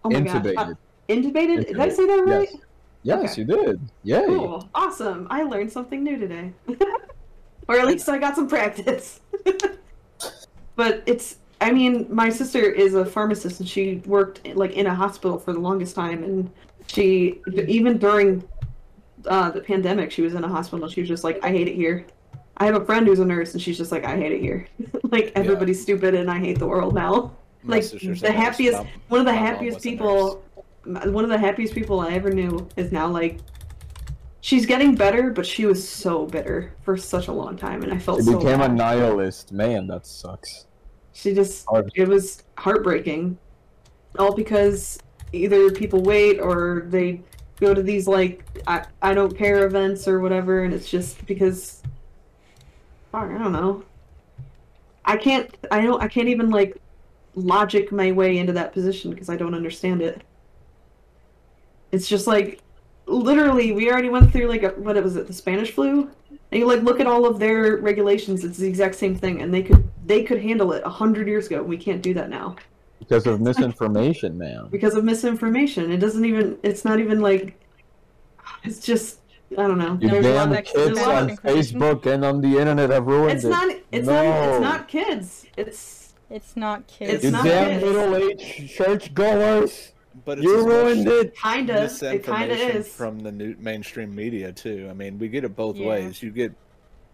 Oh 0.05 0.11
my 0.11 0.21
Intubated. 0.21 0.55
god. 0.55 0.77
Intubated? 1.09 1.67
Did 1.67 1.81
I 1.81 1.89
say 1.89 2.07
that 2.07 2.25
right? 2.25 2.49
Yes. 2.53 2.61
Yes, 3.03 3.33
Okay. 3.33 3.41
you 3.43 3.47
did. 3.47 3.81
Yay. 4.05 4.27
Cool. 4.27 4.69
Awesome. 4.75 5.27
I 5.31 5.43
learned 5.43 5.73
something 5.73 6.03
new 6.05 6.19
today. 6.19 6.53
or 7.69 7.79
at 7.79 7.87
least 7.87 8.09
I 8.09 8.19
got 8.19 8.35
some 8.37 8.49
practice. 8.49 9.21
but 10.77 11.03
it's 11.07 11.37
I 11.65 11.73
mean, 11.73 12.07
my 12.11 12.29
sister 12.29 12.61
is 12.61 12.93
a 12.93 13.07
pharmacist 13.07 13.59
and 13.61 13.67
she 13.67 14.03
worked 14.05 14.47
like 14.55 14.73
in 14.73 14.87
a 14.87 14.95
hospital 14.95 15.39
for 15.39 15.55
the 15.55 15.59
longest 15.59 15.95
time 15.95 16.23
and 16.23 16.51
she 16.89 17.41
even 17.67 17.97
during 17.97 18.47
uh, 19.27 19.51
the 19.51 19.63
pandemic 19.63 20.11
she 20.11 20.21
was 20.21 20.35
in 20.35 20.45
a 20.45 20.49
hospital 20.49 20.87
she 20.91 21.01
was 21.01 21.09
just 21.09 21.25
like 21.25 21.43
I 21.43 21.49
hate 21.49 21.67
it 21.67 21.75
here. 21.75 22.05
I 22.59 22.67
have 22.67 22.75
a 22.75 22.85
friend 22.85 23.07
who's 23.07 23.19
a 23.19 23.25
nurse 23.25 23.55
and 23.55 23.63
she's 23.63 23.79
just 23.79 23.93
like 23.93 24.05
I 24.05 24.15
hate 24.15 24.33
it 24.33 24.43
here. 24.43 24.69
like 25.05 25.33
everybody's 25.35 25.81
stupid 25.81 26.15
and 26.15 26.31
I 26.31 26.39
hate 26.39 26.59
the 26.59 26.67
world 26.67 26.95
now. 26.95 27.33
My 27.63 27.77
like 27.77 27.91
the 27.91 28.31
happiest 28.31 28.79
My- 28.79 28.91
one 29.09 29.21
of 29.21 29.27
the 29.27 29.35
happiest 29.35 29.83
people 29.83 30.45
one 30.85 31.25
of 31.25 31.31
the 31.31 31.39
happiest 31.39 31.73
people 31.73 32.01
I 32.01 32.13
ever 32.13 32.31
knew 32.31 32.69
is 32.77 32.93
now 32.93 33.09
like 33.09 33.39
she's 34.43 34.67
getting 34.67 34.95
better, 34.97 35.31
but 35.31 35.47
she 35.47 35.65
was 35.65 35.89
so 35.89 36.27
bitter 36.27 36.75
for 36.83 36.99
such 36.99 37.29
a 37.29 37.33
long 37.33 37.57
time 37.57 37.83
and 37.83 37.91
I 37.91 37.99
felt 37.99 38.21
It 38.21 38.25
so 38.25 38.37
became 38.37 38.61
a 38.61 38.69
nihilist. 38.69 39.51
Man, 39.51 39.87
that 39.87 40.07
sucks. 40.07 40.67
She 41.15 41.33
just 41.33 41.65
Hard. 41.67 41.91
it 41.95 42.09
was 42.09 42.43
heartbreaking. 42.59 43.39
All 44.19 44.35
because 44.35 44.99
either 45.33 45.71
people 45.71 46.03
wait 46.03 46.39
or 46.39 46.85
they 46.89 47.23
go 47.61 47.73
to 47.73 47.83
these 47.83 48.07
like 48.07 48.45
I, 48.67 48.85
I 49.01 49.15
don't 49.15 49.37
care 49.37 49.65
events 49.65 50.07
or 50.07 50.21
whatever 50.21 50.65
and 50.65 50.75
it's 50.75 50.89
just 50.89 51.25
because 51.27 51.83
I 53.15 53.27
don't 53.27 53.53
know. 53.53 53.85
I 55.05 55.17
can't 55.17 55.57
I 55.71 55.81
don't 55.83 56.03
I 56.03 56.09
can't 56.09 56.29
even 56.29 56.51
like 56.51 56.77
logic 57.37 57.93
my 57.93 58.13
way 58.13 58.39
into 58.39 58.53
that 58.53 58.73
position 58.73 59.11
because 59.11 59.29
I 59.29 59.37
don't 59.37 59.55
understand 59.55 60.03
it. 60.03 60.23
It's 61.93 62.09
just 62.09 62.27
like 62.27 62.61
literally 63.07 63.71
we 63.73 63.91
already 63.91 64.09
went 64.09 64.33
through 64.33 64.49
like 64.49 64.65
a, 64.65 64.71
what 64.71 65.03
was 65.03 65.15
it 65.15 65.29
the 65.29 65.33
Spanish 65.33 65.71
flu 65.71 66.11
and 66.55 66.61
you 66.61 66.67
like 66.69 66.83
look 66.83 67.01
at 67.01 67.07
all 67.09 67.27
of 67.27 67.39
their 67.41 67.77
regulations 67.79 68.45
it's 68.45 68.59
the 68.59 68.69
exact 68.69 68.95
same 68.95 69.15
thing 69.17 69.43
and 69.43 69.53
they 69.53 69.63
could 69.63 69.83
they 70.07 70.23
could 70.23 70.41
handle 70.41 70.73
it 70.73 70.83
a 70.85 70.89
hundred 70.89 71.27
years 71.27 71.47
ago 71.49 71.61
we 71.63 71.77
can't 71.77 72.01
do 72.01 72.15
that 72.15 72.31
now 72.31 72.55
Because 73.01 73.27
of 73.27 73.41
misinformation, 73.41 74.39
man. 74.39 74.69
because 74.71 74.95
of 74.95 75.03
misinformation 75.05 75.91
it 75.91 75.99
doesn't 75.99 76.25
even 76.25 76.57
it's 76.63 76.85
not 76.85 77.01
even 77.01 77.21
like 77.21 77.59
it's 78.63 78.79
just 78.81 79.19
I 79.59 79.67
don't 79.69 79.79
know 79.79 79.99
You 80.01 80.09
There's 80.11 80.27
a 80.27 80.35
lot 80.35 80.49
damn 80.51 80.53
of 80.59 80.65
kids 80.65 80.89
extra 80.99 81.13
on 81.15 81.31
information. 81.31 81.81
Facebook 81.81 82.07
and 82.07 82.25
on 82.25 82.41
the 82.41 82.59
internet 82.59 82.91
have 82.91 83.07
ruined 83.07 83.33
it's 83.37 83.45
it. 83.45 83.49
not 83.51 83.69
it's 83.93 84.07
not 84.07 84.23
No. 84.25 84.53
it's 84.53 84.61
not 84.63 84.89
kids 84.89 85.47
it's 85.57 86.15
It's 86.31 86.57
not 86.57 86.87
kids. 86.87 87.13
It's 87.15 87.25
you 87.25 87.31
not 87.33 87.45
damn 87.45 87.69
kids. 87.81 87.85
middle-aged 87.85 88.71
churchgoers. 88.77 89.93
But 90.25 90.39
it's 90.39 90.45
You 90.45 90.59
as 90.59 90.65
much 90.65 90.73
ruined 90.73 91.09
it. 91.09 91.37
kind 91.37 91.71
of 91.71 91.77
it 92.03 92.23
kind 92.25 92.51
of 92.53 92.59
misinformation 92.59 92.77
is 92.77 92.89
from 92.89 93.19
the 93.21 93.33
new 93.33 93.57
mainstream 93.59 94.15
media 94.15 94.53
too. 94.53 94.87
I 94.91 94.95
mean, 94.95 95.19
we 95.19 95.29
get 95.29 95.45
it 95.45 95.57
both 95.57 95.77
Yeah. 95.77 95.89
ways. 95.89 96.23
You 96.23 96.31
get 96.31 96.53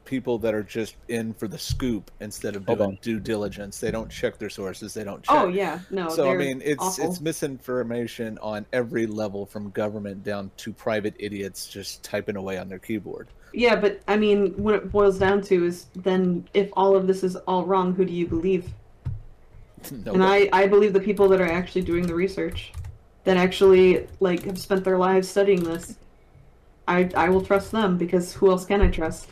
people 0.05 0.39
that 0.39 0.55
are 0.55 0.63
just 0.63 0.97
in 1.09 1.33
for 1.35 1.47
the 1.47 1.59
scoop 1.59 2.11
instead 2.21 2.57
of 2.57 2.67
doing 2.67 2.81
on. 2.81 2.99
due 3.01 3.21
diligence. 3.21 3.79
They 3.79 3.91
don't 3.91 4.11
check 4.11 4.39
their 4.39 4.51
sources. 4.51 4.93
They 4.93 5.05
don't 5.05 5.25
oh, 5.29 5.35
check. 5.35 5.43
oh 5.45 5.49
yeah 5.49 5.79
no 5.91 6.09
so 6.09 6.31
I 6.31 6.37
mean, 6.37 6.61
it's 6.65 6.83
awful. 6.83 7.05
it's 7.11 7.21
misinformation 7.21 8.37
on 8.43 8.67
every 8.73 9.07
level, 9.07 9.47
from 9.47 9.71
government 9.71 10.25
down 10.25 10.51
to 10.59 10.73
private 10.73 11.15
idiots 11.19 11.69
just 11.69 12.03
typing 12.03 12.37
away 12.37 12.59
on 12.59 12.69
their 12.69 12.79
keyboard. 12.81 13.29
yeah 13.53 13.77
but 13.77 14.01
I 14.09 14.17
mean 14.17 14.53
what 14.63 14.75
it 14.75 14.91
boils 14.91 15.19
down 15.19 15.43
to 15.43 15.65
is 15.67 15.87
then 15.95 16.49
if 16.55 16.71
all 16.75 16.97
of 16.97 17.07
this 17.07 17.23
is 17.23 17.37
all 17.37 17.65
wrong 17.65 17.95
who 17.95 18.05
do 18.05 18.13
you 18.13 18.27
believe 18.27 18.69
No, 20.05 20.13
and 20.13 20.25
I 20.25 20.49
I 20.53 20.67
believe 20.67 20.93
the 20.93 21.01
people 21.01 21.29
that 21.29 21.41
are 21.41 21.51
actually 21.51 21.83
doing 21.83 22.07
the 22.07 22.15
research 22.15 22.73
that 23.25 23.37
actually 23.37 24.07
like 24.21 24.45
have 24.45 24.59
spent 24.59 24.85
their 24.85 24.99
lives 24.99 25.29
studying 25.29 25.63
this. 25.63 25.97
I 26.89 27.11
I 27.17 27.29
will 27.29 27.43
trust 27.43 27.71
them 27.71 27.97
because 27.97 28.33
who 28.35 28.51
else 28.51 28.65
can 28.65 28.81
I 28.81 28.89
trust? 28.89 29.29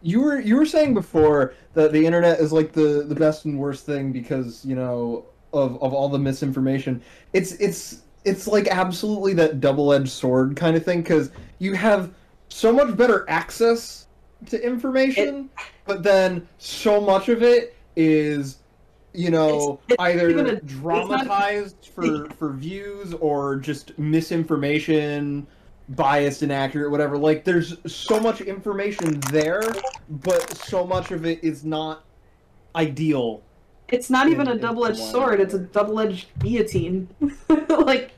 You 0.00 0.20
were 0.20 0.40
you 0.40 0.56
were 0.56 0.66
saying 0.66 0.94
before 0.94 1.54
that 1.74 1.92
the 1.92 2.06
internet 2.06 2.40
is 2.40 2.52
like 2.52 2.72
the 2.72 3.04
the 3.06 3.14
best 3.14 3.44
and 3.44 3.58
worst 3.58 3.84
thing 3.84 4.12
because 4.12 4.64
you 4.64 4.76
know 4.76 5.26
of 5.52 5.82
of 5.82 5.92
all 5.92 6.08
the 6.08 6.18
misinformation. 6.18 7.02
It's 7.32 7.52
it's 7.52 8.02
it's 8.24 8.46
like 8.46 8.68
absolutely 8.68 9.32
that 9.34 9.60
double 9.60 9.92
edged 9.92 10.10
sword 10.10 10.56
kind 10.56 10.76
of 10.76 10.84
thing 10.84 11.02
because 11.02 11.30
you 11.58 11.74
have 11.74 12.12
so 12.48 12.72
much 12.72 12.96
better 12.96 13.28
access 13.28 14.06
to 14.46 14.64
information, 14.64 15.50
but 15.84 16.02
then 16.02 16.46
so 16.58 17.00
much 17.00 17.28
of 17.28 17.42
it 17.42 17.76
is 17.96 18.57
you 19.18 19.30
know 19.30 19.80
It's- 19.88 19.90
it's 19.90 19.96
either 20.00 20.28
a- 20.46 20.60
dramatized 20.60 21.90
for 21.94 22.26
for 22.38 22.52
views 22.52 23.14
or 23.14 23.56
just 23.56 23.98
misinformation 23.98 25.46
biased 25.90 26.42
inaccurate 26.42 26.90
whatever 26.90 27.18
like 27.18 27.44
there's 27.44 27.76
so 27.86 28.20
much 28.20 28.40
information 28.42 29.18
there 29.32 29.62
but 30.08 30.56
so 30.56 30.86
much 30.86 31.10
of 31.10 31.26
it 31.26 31.42
is 31.42 31.64
not 31.64 32.04
ideal 32.76 33.42
It's 33.88 34.10
not 34.10 34.28
even 34.28 34.48
a 34.48 34.54
double-edged 34.54 34.98
sword; 34.98 35.40
it's 35.40 35.54
a 35.54 35.60
double-edged 35.60 36.26
guillotine. 36.40 37.08
like 37.70 38.10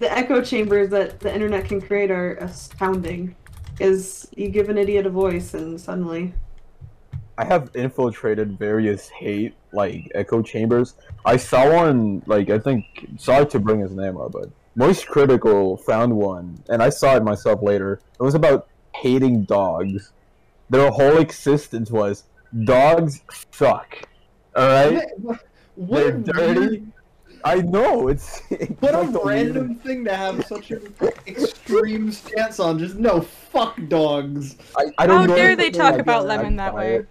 the 0.00 0.12
echo 0.12 0.42
chambers 0.42 0.90
that 0.90 1.18
the 1.20 1.34
internet 1.34 1.64
can 1.64 1.80
create 1.80 2.10
are 2.10 2.34
astounding. 2.34 3.34
Is 3.80 4.28
you 4.36 4.50
give 4.50 4.68
an 4.68 4.76
idiot 4.76 5.06
a 5.06 5.10
voice 5.10 5.54
and 5.54 5.80
suddenly 5.80 6.34
I 7.38 7.44
have 7.44 7.70
infiltrated 7.74 8.58
various 8.58 9.08
hate 9.08 9.54
like 9.72 10.10
echo 10.12 10.42
chambers. 10.42 10.94
I 11.24 11.36
saw 11.36 11.72
one 11.72 12.20
like 12.26 12.50
I 12.50 12.58
think 12.58 12.84
sorry 13.16 13.46
to 13.46 13.60
bring 13.60 13.78
his 13.78 13.92
name 13.92 14.16
up, 14.16 14.32
but 14.32 14.50
Moist 14.74 15.06
Critical 15.06 15.76
found 15.76 16.14
one, 16.16 16.60
and 16.68 16.82
I 16.82 16.88
saw 16.88 17.14
it 17.14 17.22
myself 17.22 17.62
later. 17.62 18.00
It 18.18 18.22
was 18.22 18.34
about 18.34 18.66
hating 18.92 19.44
dogs. 19.44 20.12
Their 20.68 20.90
whole 20.90 21.18
existence 21.18 21.92
was 21.92 22.24
dogs 22.64 23.22
suck. 23.52 23.96
All 24.56 24.66
right, 24.66 25.06
what 25.18 25.44
they're 25.76 26.12
dirty. 26.18 26.60
weird- 26.60 26.92
I 27.44 27.58
know 27.58 28.08
it's. 28.08 28.42
it's 28.50 28.82
what 28.82 28.94
like 28.94 29.08
a 29.08 29.12
the 29.12 29.20
random 29.24 29.76
thing 29.76 30.04
to 30.06 30.14
have 30.16 30.44
such 30.46 30.72
an 30.72 30.92
extreme 31.28 32.10
stance 32.10 32.58
on 32.58 32.80
just 32.80 32.96
no 32.96 33.20
fuck 33.20 33.78
dogs 33.86 34.56
I, 34.76 34.86
I 34.98 35.06
don't 35.06 35.20
How 35.20 35.26
know 35.26 35.36
dare 35.36 35.50
if 35.52 35.58
they 35.58 35.70
talk 35.70 36.00
about 36.00 36.24
a 36.24 36.26
Lemon 36.26 36.56
that 36.56 36.74
way? 36.74 37.06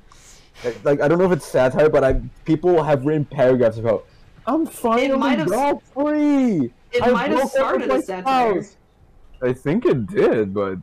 Satire. 0.61 0.73
Like 0.83 1.01
I 1.01 1.07
don't 1.07 1.17
know 1.19 1.25
if 1.25 1.31
it's 1.31 1.45
satire, 1.45 1.89
but 1.89 2.03
I 2.03 2.21
people 2.45 2.81
have 2.83 3.05
written 3.05 3.25
paragraphs 3.25 3.77
about 3.77 4.05
I'm 4.45 4.65
finally 4.65 5.17
might 5.17 5.45
dog 5.47 5.81
free. 5.83 6.71
it 6.91 7.03
I 7.03 7.11
might 7.11 7.31
have 7.31 7.49
started 7.49 7.89
my 7.89 7.95
as 7.95 8.07
satire. 8.07 8.55
house. 8.55 8.77
I 9.41 9.53
think 9.53 9.85
it 9.85 10.07
did, 10.07 10.53
but 10.53 10.77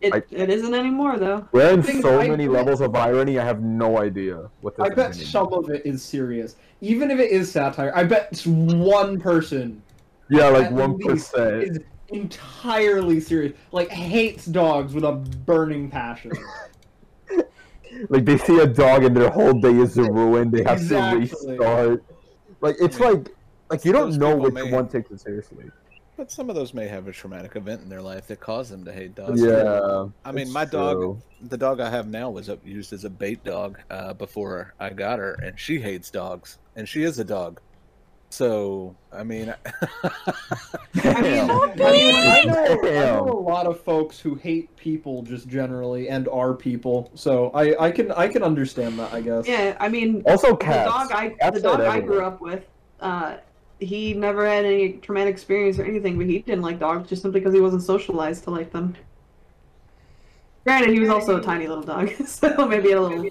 It, 0.00 0.12
I- 0.14 0.22
it 0.30 0.50
isn't 0.50 0.74
anymore 0.74 1.18
though. 1.18 1.46
we're 1.52 1.74
in 1.74 1.82
so 2.02 2.18
I 2.20 2.26
many 2.28 2.46
bet- 2.46 2.54
levels 2.54 2.80
of 2.80 2.94
irony. 2.96 3.38
I 3.38 3.44
have 3.44 3.62
no 3.62 3.98
idea 3.98 4.48
what 4.62 4.76
this 4.76 4.84
i 4.84 4.88
is 4.88 4.94
bet 4.96 5.12
gonna 5.12 5.24
some 5.24 5.52
of 5.52 5.70
it 5.70 5.86
is 5.86 6.02
serious 6.02 6.56
even 6.80 7.10
if 7.12 7.20
it 7.20 7.30
is 7.30 7.52
satire 7.52 7.92
i 7.94 8.02
bet 8.02 8.28
it's 8.32 8.44
one 8.46 9.20
person. 9.20 9.80
Yeah, 10.30 10.48
like 10.48 10.70
one 10.70 10.96
least 10.98 11.34
is 11.36 11.78
entirely 12.08 13.20
serious 13.20 13.52
like 13.70 13.90
hates 13.90 14.46
dogs 14.46 14.94
with 14.94 15.04
a 15.04 15.12
burning 15.12 15.88
passion 15.90 16.32
Like 18.08 18.24
they 18.24 18.38
see 18.38 18.58
a 18.58 18.66
dog 18.66 19.04
and 19.04 19.16
their 19.16 19.30
whole 19.30 19.52
day 19.54 19.70
is 19.76 19.96
ruined. 20.18 20.52
They 20.52 20.62
have 20.64 20.78
Exactly. 20.78 21.28
to 21.28 21.34
restart. 21.48 22.04
Like 22.60 22.76
it's 22.80 22.98
mean, 22.98 23.12
like 23.14 23.28
like 23.70 23.84
you 23.84 23.92
don't 23.92 24.14
know 24.16 24.36
which 24.36 24.54
may- 24.54 24.70
one 24.72 24.88
takes 24.88 25.10
it 25.10 25.20
seriously. 25.20 25.70
But 26.16 26.30
some 26.30 26.50
of 26.50 26.54
those 26.54 26.74
may 26.74 26.88
have 26.88 27.08
a 27.08 27.12
traumatic 27.12 27.56
event 27.56 27.80
in 27.82 27.88
their 27.88 28.02
life 28.02 28.26
that 28.28 28.38
caused 28.38 28.70
them 28.70 28.84
to 28.84 28.92
hate 28.92 29.14
dogs. 29.14 29.42
Yeah. 29.42 30.08
I 30.26 30.30
mean, 30.30 30.52
my 30.52 30.66
dog, 30.66 31.20
the 31.40 31.56
dog 31.56 31.80
I 31.80 31.88
have 31.88 32.06
now 32.06 32.28
was 32.30 32.50
used 32.64 32.92
as 32.92 33.04
a 33.04 33.10
bait 33.10 33.42
dog 33.44 33.80
uh, 33.90 34.12
before 34.12 34.74
I 34.78 34.90
got 34.90 35.18
her, 35.18 35.32
and 35.42 35.58
she 35.58 35.80
hates 35.80 36.10
dogs, 36.10 36.58
and 36.76 36.86
she 36.86 37.02
is 37.02 37.18
a 37.18 37.24
dog. 37.24 37.60
So, 38.32 38.96
I 39.12 39.24
mean, 39.24 39.54
I 39.66 40.10
mean, 41.04 41.04
I, 41.04 41.20
mean, 41.20 42.14
I, 42.16 42.42
know, 42.46 42.78
I 42.82 42.82
know 42.82 43.28
a 43.28 43.44
lot 43.46 43.66
of 43.66 43.78
folks 43.82 44.18
who 44.18 44.36
hate 44.36 44.74
people 44.78 45.20
just 45.20 45.48
generally 45.48 46.08
and 46.08 46.26
are 46.28 46.54
people, 46.54 47.10
so 47.14 47.50
I, 47.50 47.88
I 47.88 47.90
can 47.90 48.10
I 48.12 48.28
can 48.28 48.42
understand 48.42 48.98
that 48.98 49.12
I 49.12 49.20
guess. 49.20 49.46
Yeah, 49.46 49.76
I 49.78 49.90
mean 49.90 50.22
Also 50.24 50.56
the 50.56 50.64
dog 50.64 51.12
I 51.12 51.28
Cats 51.38 51.56
the 51.56 51.60
dog 51.60 51.80
are 51.80 51.86
I 51.86 52.00
grew 52.00 52.24
up 52.24 52.40
with, 52.40 52.64
uh, 53.00 53.36
he 53.80 54.14
never 54.14 54.48
had 54.48 54.64
any 54.64 54.94
traumatic 54.94 55.34
experience 55.34 55.78
or 55.78 55.84
anything, 55.84 56.16
but 56.16 56.26
he 56.26 56.38
didn't 56.38 56.62
like 56.62 56.78
dogs 56.78 57.10
just 57.10 57.20
simply 57.20 57.40
because 57.40 57.52
he 57.52 57.60
wasn't 57.60 57.82
socialized 57.82 58.44
to 58.44 58.50
like 58.50 58.72
them. 58.72 58.96
Granted, 60.64 60.88
he 60.88 61.00
was 61.00 61.10
also 61.10 61.36
a 61.36 61.42
tiny 61.42 61.68
little 61.68 61.84
dog, 61.84 62.10
so 62.26 62.66
maybe 62.66 62.92
a 62.92 63.00
little 63.00 63.28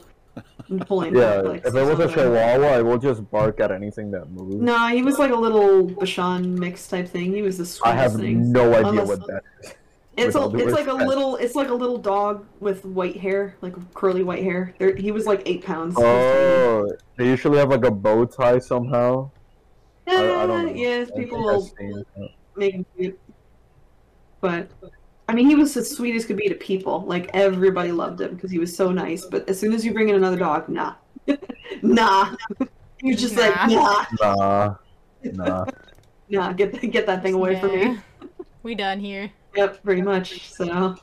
pulling 0.80 1.16
Yeah, 1.16 1.36
reflex 1.38 1.68
if 1.68 1.76
it 1.76 1.84
was 1.84 2.00
a 2.00 2.08
chihuahua, 2.08 2.68
I 2.68 2.82
will 2.82 2.98
just 2.98 3.30
bark 3.30 3.60
at 3.60 3.72
anything 3.72 4.12
that 4.12 4.30
moves. 4.30 4.56
No, 4.56 4.88
he 4.88 5.04
was 5.04 5.20
like 5.20 5.32
a 5.32 5.36
little 5.36 5.88
Bichon 5.88 6.58
mix 6.58 6.88
type 6.88 7.08
thing. 7.08 7.34
He 7.34 7.42
was 7.42 7.58
the 7.58 7.66
sweetest 7.66 7.86
I 7.86 8.02
have 8.02 8.14
thing. 8.16 8.52
no 8.52 8.74
idea 8.74 8.88
Unless- 8.90 9.08
what 9.08 9.28
that 9.28 9.44
is. 9.64 9.74
It's 10.18 10.36
a, 10.36 10.50
it's 10.56 10.74
like 10.74 10.88
a 10.88 10.94
little 10.94 11.38
it's 11.38 11.56
like 11.56 11.70
a 11.70 11.74
little 11.74 11.98
dog 11.98 12.46
with 12.60 12.84
white 12.84 13.16
hair, 13.18 13.56
like 13.62 13.74
curly 13.94 14.24
white 14.24 14.44
hair. 14.44 14.74
There, 14.78 14.94
he 14.94 15.10
was 15.12 15.26
like 15.26 15.42
eight 15.46 15.64
pounds. 15.64 15.96
He 15.96 16.04
was 16.04 16.12
tiny. 16.34 16.94
Oh, 16.94 16.98
they 17.16 17.28
usually 17.28 17.58
have 17.60 17.70
like 17.70 17.86
a 17.86 17.92
bow 17.92 18.26
tie 18.26 18.60
somehow. 18.60 19.32
I, 20.08 20.16
I 20.16 20.46
don't 20.48 20.66
know. 20.66 20.72
Eh, 20.72 20.76
Yes, 20.76 21.12
people 21.16 21.42
will 21.42 21.72
make 22.58 22.74
him 22.74 22.86
cute. 22.98 23.18
But 24.42 24.70
I 25.32 25.34
mean, 25.34 25.48
he 25.48 25.56
was 25.56 25.78
as 25.78 25.90
sweet 25.90 26.14
as 26.14 26.26
could 26.26 26.36
be 26.36 26.50
to 26.50 26.56
people. 26.56 27.06
Like 27.06 27.30
everybody 27.34 27.94
loved 27.94 28.20
him 28.20 28.36
because 28.36 28.52
he 28.52 28.60
was 28.60 28.76
so 28.76 28.92
nice. 28.92 29.26
But 29.26 29.48
as 29.48 29.58
soon 29.58 29.72
as 29.72 29.86
you 29.86 29.94
bring 29.94 30.10
in 30.10 30.16
another 30.16 30.36
dog, 30.38 30.68
nah, 30.68 30.96
nah. 31.82 32.36
He 33.02 33.12
was 33.14 33.22
just 33.22 33.36
like, 33.38 33.56
Nah. 33.70 34.06
nah, 34.22 34.76
Nah, 35.24 35.34
nah. 35.34 35.66
nah. 36.30 36.52
Get 36.54 36.80
get 36.92 37.06
that 37.08 37.24
thing 37.24 37.34
away 37.34 37.58
from 37.60 37.74
me. 37.74 37.98
We 38.62 38.76
done 38.76 39.00
here. 39.00 39.32
Yep, 39.56 39.82
pretty 39.84 40.02
much. 40.02 40.50
So, 40.52 40.96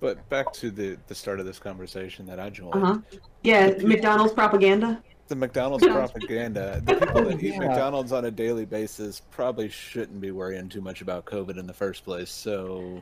but 0.00 0.28
back 0.28 0.52
to 0.54 0.70
the 0.72 0.98
the 1.06 1.14
start 1.14 1.38
of 1.38 1.46
this 1.46 1.58
conversation 1.60 2.26
that 2.26 2.40
I 2.40 2.50
joined. 2.50 2.74
uh 2.74 2.80
huh. 2.80 2.98
Yeah, 3.44 3.68
McDonald's 3.80 4.34
propaganda. 4.34 5.02
The 5.28 5.36
McDonald's 5.36 5.86
propaganda. 5.86 6.82
The 6.84 6.94
people 6.96 7.22
that 7.24 7.40
eat 7.40 7.52
Yeah. 7.54 7.60
McDonald's 7.60 8.10
on 8.12 8.24
a 8.24 8.30
daily 8.32 8.64
basis 8.66 9.22
probably 9.30 9.68
shouldn't 9.68 10.20
be 10.20 10.32
worrying 10.32 10.68
too 10.68 10.80
much 10.80 11.00
about 11.00 11.24
COVID 11.24 11.56
in 11.56 11.66
the 11.68 11.72
first 11.72 12.04
place. 12.04 12.30
So, 12.30 13.00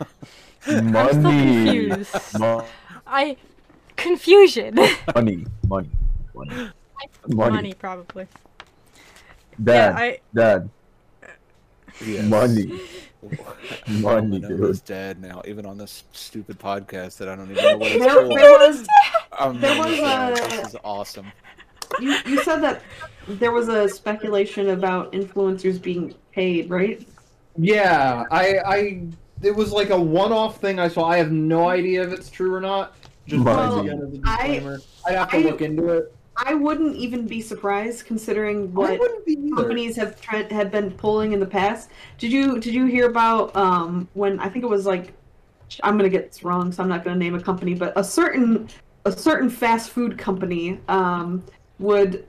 I'm 0.00 0.08
still 0.62 0.82
Money. 0.82 1.88
confused. 1.88 2.38
Mo- 2.38 2.64
I 3.06 3.36
confusion. 3.96 4.74
money, 5.14 5.46
money, 5.68 5.90
money, 6.34 6.70
money. 7.28 7.52
Money, 7.52 7.74
probably. 7.74 8.26
Dad, 9.62 9.94
Yeah, 9.94 9.98
I 9.98 10.18
dad, 10.34 10.70
yes. 12.04 12.24
money. 12.24 12.80
Money, 13.88 14.36
I'm 14.36 14.56
dude. 14.56 14.70
as 14.70 14.80
dad 14.80 15.20
now, 15.20 15.42
even 15.46 15.66
on 15.66 15.78
this 15.78 16.04
stupid 16.12 16.60
podcast 16.60 17.16
that 17.16 17.28
I 17.28 17.34
don't 17.34 17.50
even 17.50 17.64
know 17.64 17.76
what 17.78 17.90
it's 17.90 17.98
There, 18.04 18.14
called. 18.14 18.36
there 18.38 18.50
was 18.58 18.86
I'm 19.32 19.60
there 19.60 19.78
was 19.78 19.98
a- 19.98 20.34
This 20.56 20.68
is 20.68 20.76
awesome. 20.84 21.32
you, 22.00 22.14
you 22.26 22.42
said 22.44 22.60
that 22.60 22.82
there 23.26 23.50
was 23.50 23.68
a 23.68 23.88
speculation 23.88 24.68
about 24.70 25.12
influencers 25.12 25.80
being 25.82 26.14
paid, 26.32 26.70
right? 26.70 27.04
Yeah, 27.56 28.24
I, 28.30 28.58
I, 28.64 29.02
it 29.42 29.54
was 29.54 29.72
like 29.72 29.90
a 29.90 30.00
one-off 30.00 30.60
thing 30.60 30.78
I 30.78 30.88
saw. 30.88 31.04
I 31.06 31.18
have 31.18 31.32
no 31.32 31.68
idea 31.68 32.02
if 32.06 32.12
it's 32.12 32.30
true 32.30 32.54
or 32.54 32.60
not. 32.60 32.94
Just 33.26 33.44
Well, 33.44 33.76
once 33.76 33.88
again 33.90 34.00
as 34.02 34.14
a 34.14 34.20
I- 34.24 34.36
disclaimer, 34.48 34.80
I, 35.06 35.10
would 35.10 35.18
have 35.18 35.30
to 35.30 35.36
I- 35.36 35.40
look 35.40 35.60
into 35.62 35.88
it. 35.88 36.12
I 36.38 36.52
wouldn't 36.52 36.96
even 36.96 37.26
be 37.26 37.40
surprised 37.40 38.04
considering 38.04 38.72
what 38.74 38.98
wouldn't 39.00 39.24
be 39.24 39.32
either. 39.32 39.56
companies 39.56 39.96
have 39.96 40.20
tried 40.20 40.52
have 40.52 40.70
been 40.70 40.90
pulling 40.90 41.32
in 41.32 41.40
the 41.40 41.46
past. 41.46 41.88
Did 42.18 42.30
you 42.30 42.60
did 42.60 42.74
you 42.74 42.84
hear 42.84 43.06
about 43.08 43.56
um 43.56 44.06
when 44.12 44.38
I 44.38 44.50
think 44.50 44.62
it 44.62 44.68
was 44.68 44.84
like 44.84 45.14
I'm 45.82 45.96
gonna 45.96 46.10
get 46.10 46.30
this 46.30 46.44
wrong, 46.44 46.72
so 46.72 46.82
I'm 46.82 46.90
not 46.90 47.04
gonna 47.04 47.16
name 47.16 47.34
a 47.34 47.40
company, 47.40 47.72
but 47.74 47.94
a 47.96 48.04
certain 48.04 48.68
a 49.06 49.12
certain 49.12 49.48
fast 49.48 49.88
food 49.90 50.18
company 50.18 50.78
um 50.88 51.42
would 51.78 52.26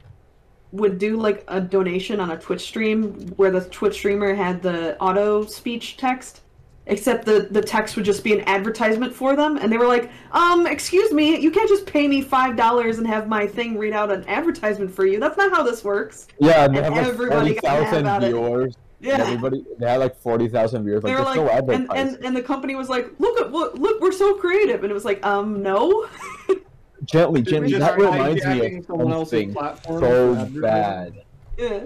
would 0.72 0.98
do 1.00 1.18
like 1.18 1.44
a 1.50 1.60
donation 1.60 2.22
on 2.22 2.32
a 2.32 2.38
Twitch 2.38 2.62
stream 2.62 3.12
where 3.36 3.52
the 3.52 3.62
Twitch 3.66 3.96
streamer 3.96 4.34
had 4.34 4.62
the 4.62 4.98
auto 5.00 5.44
speech 5.46 5.98
text. 5.98 6.44
Except 6.90 7.26
the, 7.26 7.48
the 7.52 7.62
text 7.62 7.96
would 7.98 8.06
just 8.06 8.24
be 8.24 8.32
an 8.34 8.42
advertisement 8.48 9.14
for 9.14 9.36
them, 9.36 9.58
and 9.58 9.70
they 9.72 9.78
were 9.78 9.88
like, 9.88 10.10
"Um, 10.32 10.66
excuse 10.66 11.12
me, 11.12 11.38
you 11.38 11.52
can't 11.52 11.68
just 11.68 11.86
pay 11.86 12.08
me 12.08 12.22
five 12.22 12.56
dollars 12.56 12.98
and 12.98 13.06
have 13.06 13.28
my 13.28 13.46
thing 13.46 13.78
read 13.78 13.92
out 13.94 14.10
an 14.10 14.24
advertisement 14.28 14.92
for 14.92 15.06
you. 15.06 15.20
That's 15.20 15.38
not 15.38 15.52
how 15.52 15.64
this 15.64 15.84
works." 15.84 16.28
Yeah, 16.40 16.64
and 16.66 16.74
they 16.76 16.82
And 16.84 16.96
have 16.96 17.06
like 17.06 17.14
everybody 17.14 17.50
forty 17.56 17.62
got 17.62 17.92
mad 17.92 18.00
about 18.00 18.22
viewers. 18.24 18.76
and 18.76 19.08
Yeah, 19.08 19.18
everybody 19.18 19.66
they 19.78 19.90
had 19.90 19.98
like 20.00 20.16
forty 20.16 20.48
thousand 20.48 20.86
viewers. 20.86 21.04
they 21.04 21.14
Like 21.14 21.36
were 21.38 21.44
like, 21.44 21.66
no 21.68 21.74
and, 21.74 21.92
and 21.94 22.24
and 22.24 22.36
the 22.36 22.42
company 22.42 22.76
was 22.76 22.88
like, 22.88 23.12
"Look 23.20 23.38
at 23.42 23.52
look, 23.52 23.78
look, 23.78 24.00
we're 24.02 24.14
so 24.14 24.36
creative," 24.36 24.84
and 24.84 24.90
it 24.90 24.94
was 24.94 25.06
like, 25.06 25.26
"Um, 25.26 25.62
no." 25.62 26.08
Gently, 27.06 27.42
They're 27.42 27.60
gently. 27.68 27.78
That 27.78 27.98
reminds 27.98 28.44
me 28.46 28.78
of 28.78 28.86
something 28.86 29.56
so 29.86 30.46
bad. 30.62 31.14
yeah, 31.58 31.86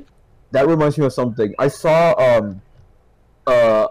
that 0.51 0.67
reminds 0.67 0.97
me 0.97 1.05
of 1.05 1.13
something. 1.13 1.53
I 1.59 1.67
saw 1.67 2.13
um 2.17 2.61
uh 3.47 3.87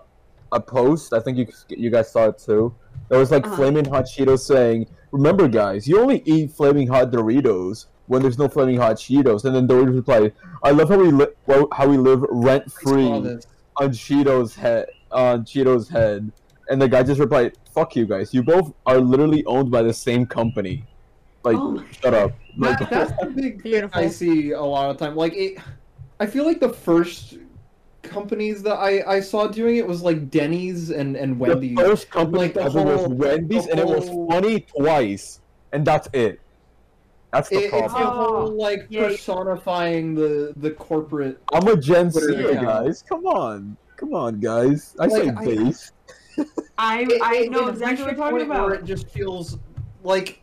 a 0.52 0.60
post. 0.60 1.12
I 1.12 1.20
think 1.20 1.38
you 1.38 1.46
you 1.68 1.90
guys 1.90 2.10
saw 2.10 2.28
it 2.28 2.38
too. 2.38 2.74
It 3.10 3.16
was 3.16 3.30
like 3.30 3.44
Uh-huh. 3.46 3.56
flaming 3.56 3.84
hot 3.84 4.04
Cheetos 4.04 4.40
saying, 4.40 4.86
"Remember, 5.12 5.48
guys, 5.48 5.86
you 5.88 6.00
only 6.00 6.22
eat 6.24 6.52
flaming 6.52 6.86
hot 6.88 7.10
Doritos 7.10 7.86
when 8.06 8.22
there's 8.22 8.38
no 8.38 8.48
flaming 8.48 8.76
hot 8.78 8.96
Cheetos." 8.96 9.44
And 9.44 9.54
then 9.54 9.66
Doritos 9.68 9.94
replied, 9.94 10.32
"I 10.62 10.70
love 10.70 10.88
how 10.88 10.98
we 10.98 11.10
li- 11.10 11.34
well, 11.46 11.68
how 11.72 11.86
we 11.88 11.96
live 11.96 12.24
rent 12.30 12.70
free 12.70 13.06
on 13.76 13.90
Cheetos 13.92 14.54
head 14.54 14.86
on 15.12 15.44
Cheetos 15.44 15.88
head." 15.88 16.30
And 16.68 16.80
the 16.80 16.88
guy 16.88 17.02
just 17.02 17.20
replied, 17.20 17.52
"Fuck 17.74 17.96
you 17.96 18.06
guys. 18.06 18.32
You 18.32 18.42
both 18.44 18.72
are 18.86 18.98
literally 19.00 19.44
owned 19.46 19.70
by 19.70 19.82
the 19.82 19.92
same 19.92 20.24
company. 20.26 20.84
Like, 21.42 21.56
Oh 21.58 21.82
shut 22.02 22.14
up." 22.14 22.32
Like, 22.58 22.78
That, 22.80 22.90
that's 22.90 23.12
the 23.20 23.26
big 23.30 23.62
thing 23.62 23.88
I 23.92 24.08
see 24.08 24.50
a 24.52 24.62
lot 24.62 24.90
of 24.90 24.96
time. 24.98 25.16
Like 25.16 25.34
it, 25.34 25.58
I 26.20 26.26
feel 26.26 26.44
like 26.44 26.60
the 26.60 26.68
first 26.68 27.38
companies 28.02 28.62
that 28.62 28.74
I, 28.76 29.02
I 29.16 29.20
saw 29.20 29.46
doing 29.46 29.76
it 29.76 29.86
was 29.86 30.02
like 30.02 30.30
Denny's 30.30 30.90
and, 30.90 31.16
and 31.16 31.38
Wendy's. 31.38 31.76
The 31.76 31.82
first 31.82 32.10
company 32.10 32.38
Like, 32.44 32.54
the 32.54 32.62
ever 32.62 32.82
was 32.82 33.08
Wendy's, 33.08 33.66
the 33.66 33.70
and 33.72 33.80
it 33.80 33.86
was 33.86 34.08
funny 34.30 34.60
twice, 34.60 35.40
and 35.72 35.84
that's 35.86 36.08
it. 36.12 36.40
That's 37.32 37.48
the 37.48 37.56
It, 37.58 37.64
it's 37.72 37.92
the. 37.94 38.00
Oh, 38.00 38.46
whole 38.46 38.48
like 38.56 38.86
yeah. 38.88 39.08
personifying 39.08 40.14
the 40.14 40.52
the 40.56 40.72
corporate. 40.72 41.40
I'm 41.52 41.66
a 41.68 41.76
Gen 41.76 42.10
Z, 42.10 42.20
Twitter 42.20 42.54
guys. 42.54 43.02
Come 43.02 43.24
on, 43.26 43.76
come 43.96 44.14
on, 44.14 44.40
guys. 44.40 44.96
I 44.98 45.08
say 45.08 45.26
Like, 45.30 45.38
I- 45.38 45.44
base. 45.44 45.92
I 46.78 47.00
It- 47.08 47.22
I 47.22 47.34
it- 47.36 47.50
know 47.52 47.68
exactly 47.68 48.04
what 48.04 48.16
you're 48.16 48.18
talking 48.18 48.38
point 48.38 48.48
where 48.48 48.66
about. 48.70 48.72
It 48.80 48.84
just 48.84 49.08
feels 49.10 49.58
like 50.02 50.39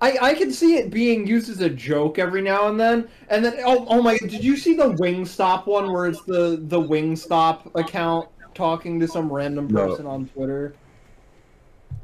I 0.00 0.16
I 0.20 0.34
can 0.34 0.50
see 0.52 0.76
it 0.76 0.90
being 0.90 1.26
used 1.26 1.50
as 1.50 1.60
a 1.60 1.68
joke 1.68 2.18
every 2.18 2.42
now 2.42 2.68
and 2.68 2.78
then, 2.80 3.08
and 3.28 3.44
then 3.44 3.56
oh 3.64 3.84
oh 3.88 4.02
my! 4.02 4.16
Did 4.16 4.42
you 4.42 4.56
see 4.56 4.74
the 4.74 4.92
Wingstop 4.94 5.66
one 5.66 5.92
where 5.92 6.06
it's 6.06 6.22
the 6.22 6.58
the 6.62 6.80
Wingstop 6.80 7.74
account 7.74 8.28
talking 8.54 8.98
to 9.00 9.06
some 9.08 9.30
random 9.32 9.68
No. 9.68 9.88
person 9.88 10.06
on 10.06 10.26
Twitter? 10.28 10.74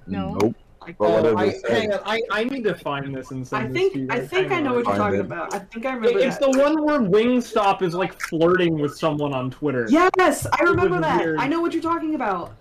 No. 0.07 0.34
Nope. 0.34 0.57
Like, 0.82 0.99
But 0.99 1.26
Oh, 1.26 1.36
I, 1.36 1.55
hang 1.68 1.92
on, 1.92 2.01
I, 2.05 2.20
I 2.30 2.44
need 2.44 2.62
to 2.64 2.74
find 2.76 3.12
this 3.12 3.32
and 3.32 3.44
send 3.47 3.64
I 3.64 3.66
this 3.68 3.92
to 3.92 3.99
you 3.99 4.07
think 4.07 4.12
I 4.12 4.26
think 4.26 4.53
I 4.53 4.61
know 4.61 4.74
what 4.74 4.86
you're 4.86 4.97
talking 4.97 5.18
it. 5.18 5.22
about. 5.22 5.53
I 5.53 5.59
think 5.59 5.84
I 5.84 5.94
remember 5.94 6.18
It's 6.20 6.38
that. 6.38 6.53
the 6.53 6.59
one 6.61 6.84
where 6.84 7.01
Wingstop 7.01 7.82
is 7.82 7.94
like 7.94 8.20
flirting 8.22 8.78
with 8.78 8.97
someone 8.97 9.32
on 9.32 9.51
Twitter. 9.51 9.86
Yes, 9.90 10.47
I 10.53 10.62
remember 10.62 11.01
that. 11.01 11.18
weird. 11.24 11.40
I 11.40 11.49
know 11.49 11.61
what 11.61 11.72
you're 11.72 11.82
talking 11.82 12.14
about. 12.14 12.55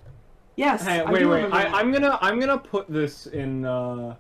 Yes. 0.55 0.83
Hey, 0.83 1.01
I 1.01 1.11
wait, 1.11 1.19
do 1.19 1.29
wait. 1.29 1.36
remember 1.36 1.55
I, 1.57 1.63
that. 1.65 1.75
I'm 1.75 1.91
gonna 1.91 2.17
I'm 2.21 2.39
gonna 2.39 2.57
put 2.57 2.89
this 2.89 3.27
in 3.27 3.65
uh 3.65 4.15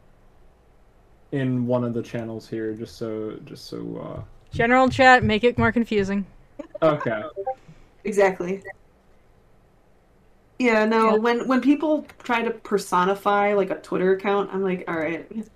in 1.31 1.65
one 1.67 1.83
of 1.83 1.93
the 1.93 2.01
channels 2.01 2.47
here, 2.47 2.73
just 2.73 2.97
so 2.97 3.37
just 3.45 3.65
so 3.65 3.77
Uh... 4.17 4.21
General 4.55 4.87
chat, 4.89 5.23
make 5.23 5.43
it 5.43 5.57
more 5.57 5.71
confusing. 5.71 6.25
okay. 6.81 7.23
Exactly. 8.03 8.61
Yeah, 10.59 10.85
no, 10.85 11.11
Yeah. 11.11 11.15
when 11.17 11.47
when 11.47 11.61
people 11.61 12.05
try 12.23 12.41
to 12.43 12.51
personify 12.51 13.53
like 13.53 13.69
a 13.71 13.75
Twitter 13.75 14.13
account, 14.13 14.49
I'm 14.53 14.63
like, 14.63 14.85
all 14.87 14.95
right. 14.97 15.27
This, 15.29 15.49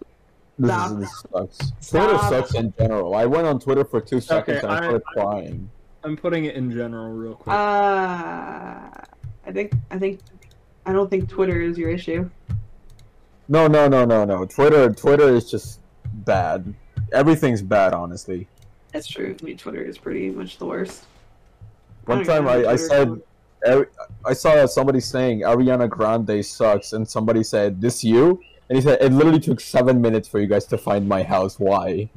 Stop. 0.66 0.92
is, 0.92 0.98
this 0.98 1.24
sucks. 1.32 1.90
Twitter 1.90 2.18
sucks 2.18 2.54
in 2.56 2.74
general. 2.78 3.16
I 3.16 3.26
went 3.26 3.48
on 3.48 3.60
Twitter 3.62 3.86
for 3.86 4.02
two 4.02 4.20
seconds 4.20 4.58
Okay, 4.58 4.68
and 4.68 4.74
I 4.74 4.78
I- 4.78 4.82
started 4.82 5.04
crying. 5.06 5.70
I'm 6.04 6.16
putting 6.18 6.46
it 6.46 6.56
in 6.56 6.72
general 6.72 7.12
real 7.14 7.36
quick. 7.36 7.54
Uh, 7.54 7.58
I 7.60 9.52
think 9.52 9.74
I 9.92 9.98
think 10.00 10.20
I 10.86 10.92
don't 10.94 11.10
think 11.10 11.30
Twitter 11.30 11.62
is 11.62 11.78
your 11.78 11.90
issue. 11.90 12.30
No, 13.50 13.68
no, 13.68 13.88
no, 13.88 14.06
no, 14.06 14.24
no. 14.24 14.46
Twitter, 14.46 14.92
Twitter 14.94 15.28
is 15.36 15.50
just 15.50 15.82
bad. 16.14 16.74
Everything's 17.12 17.62
bad, 17.62 17.94
honestly. 17.94 18.48
That's 18.94 19.08
true. 19.08 19.36
I 19.42 19.44
mean, 19.44 19.58
Twitter 19.58 19.82
is 19.82 19.98
pretty 19.98 20.30
much 20.30 20.58
the 20.58 20.66
worst. 20.66 21.06
One 22.06 22.20
don't 22.20 22.28
time 22.28 22.44
even 22.48 22.48
have 22.48 22.64
a 22.64 22.68
I, 22.68 22.72
I 22.72 22.76
Twitter 22.76 22.88
said, 22.88 23.22
I 24.26 24.34
saw 24.34 24.66
somebody 24.66 25.00
saying 25.00 25.42
Ariana 25.42 25.90
Grande 25.90 26.46
sucks, 26.46 26.94
and 26.94 27.08
somebody 27.08 27.44
said, 27.44 27.82
"This 27.82 28.04
you?" 28.04 28.42
And 28.70 28.78
he 28.78 28.82
said, 28.82 29.00
"It 29.02 29.12
literally 29.12 29.40
took 29.40 29.60
seven 29.60 30.02
minutes 30.02 30.28
for 30.28 30.40
you 30.40 30.48
guys 30.48 30.66
to 30.68 30.78
find 30.78 31.08
my 31.08 31.24
house. 31.24 31.60
Why? 31.60 32.10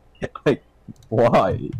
like, 0.46 0.62
why?" 1.08 1.70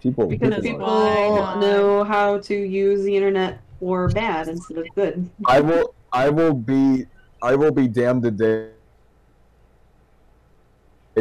People, 0.00 0.28
because 0.28 0.48
Because 0.48 0.62
people 0.62 0.86
why 0.86 1.60
know 1.60 2.04
how 2.04 2.38
to 2.38 2.54
use 2.54 3.02
the 3.02 3.14
internet 3.14 3.60
for 3.80 4.08
bad 4.08 4.48
instead 4.48 4.78
of 4.78 4.86
good. 4.94 5.28
I 5.44 5.60
will, 5.60 5.94
I 6.12 6.28
will 6.30 6.54
be, 6.54 7.06
I 7.42 7.54
will 7.54 7.72
be 7.72 7.88
damned 7.88 8.22
the 8.22 8.30
day 8.30 8.70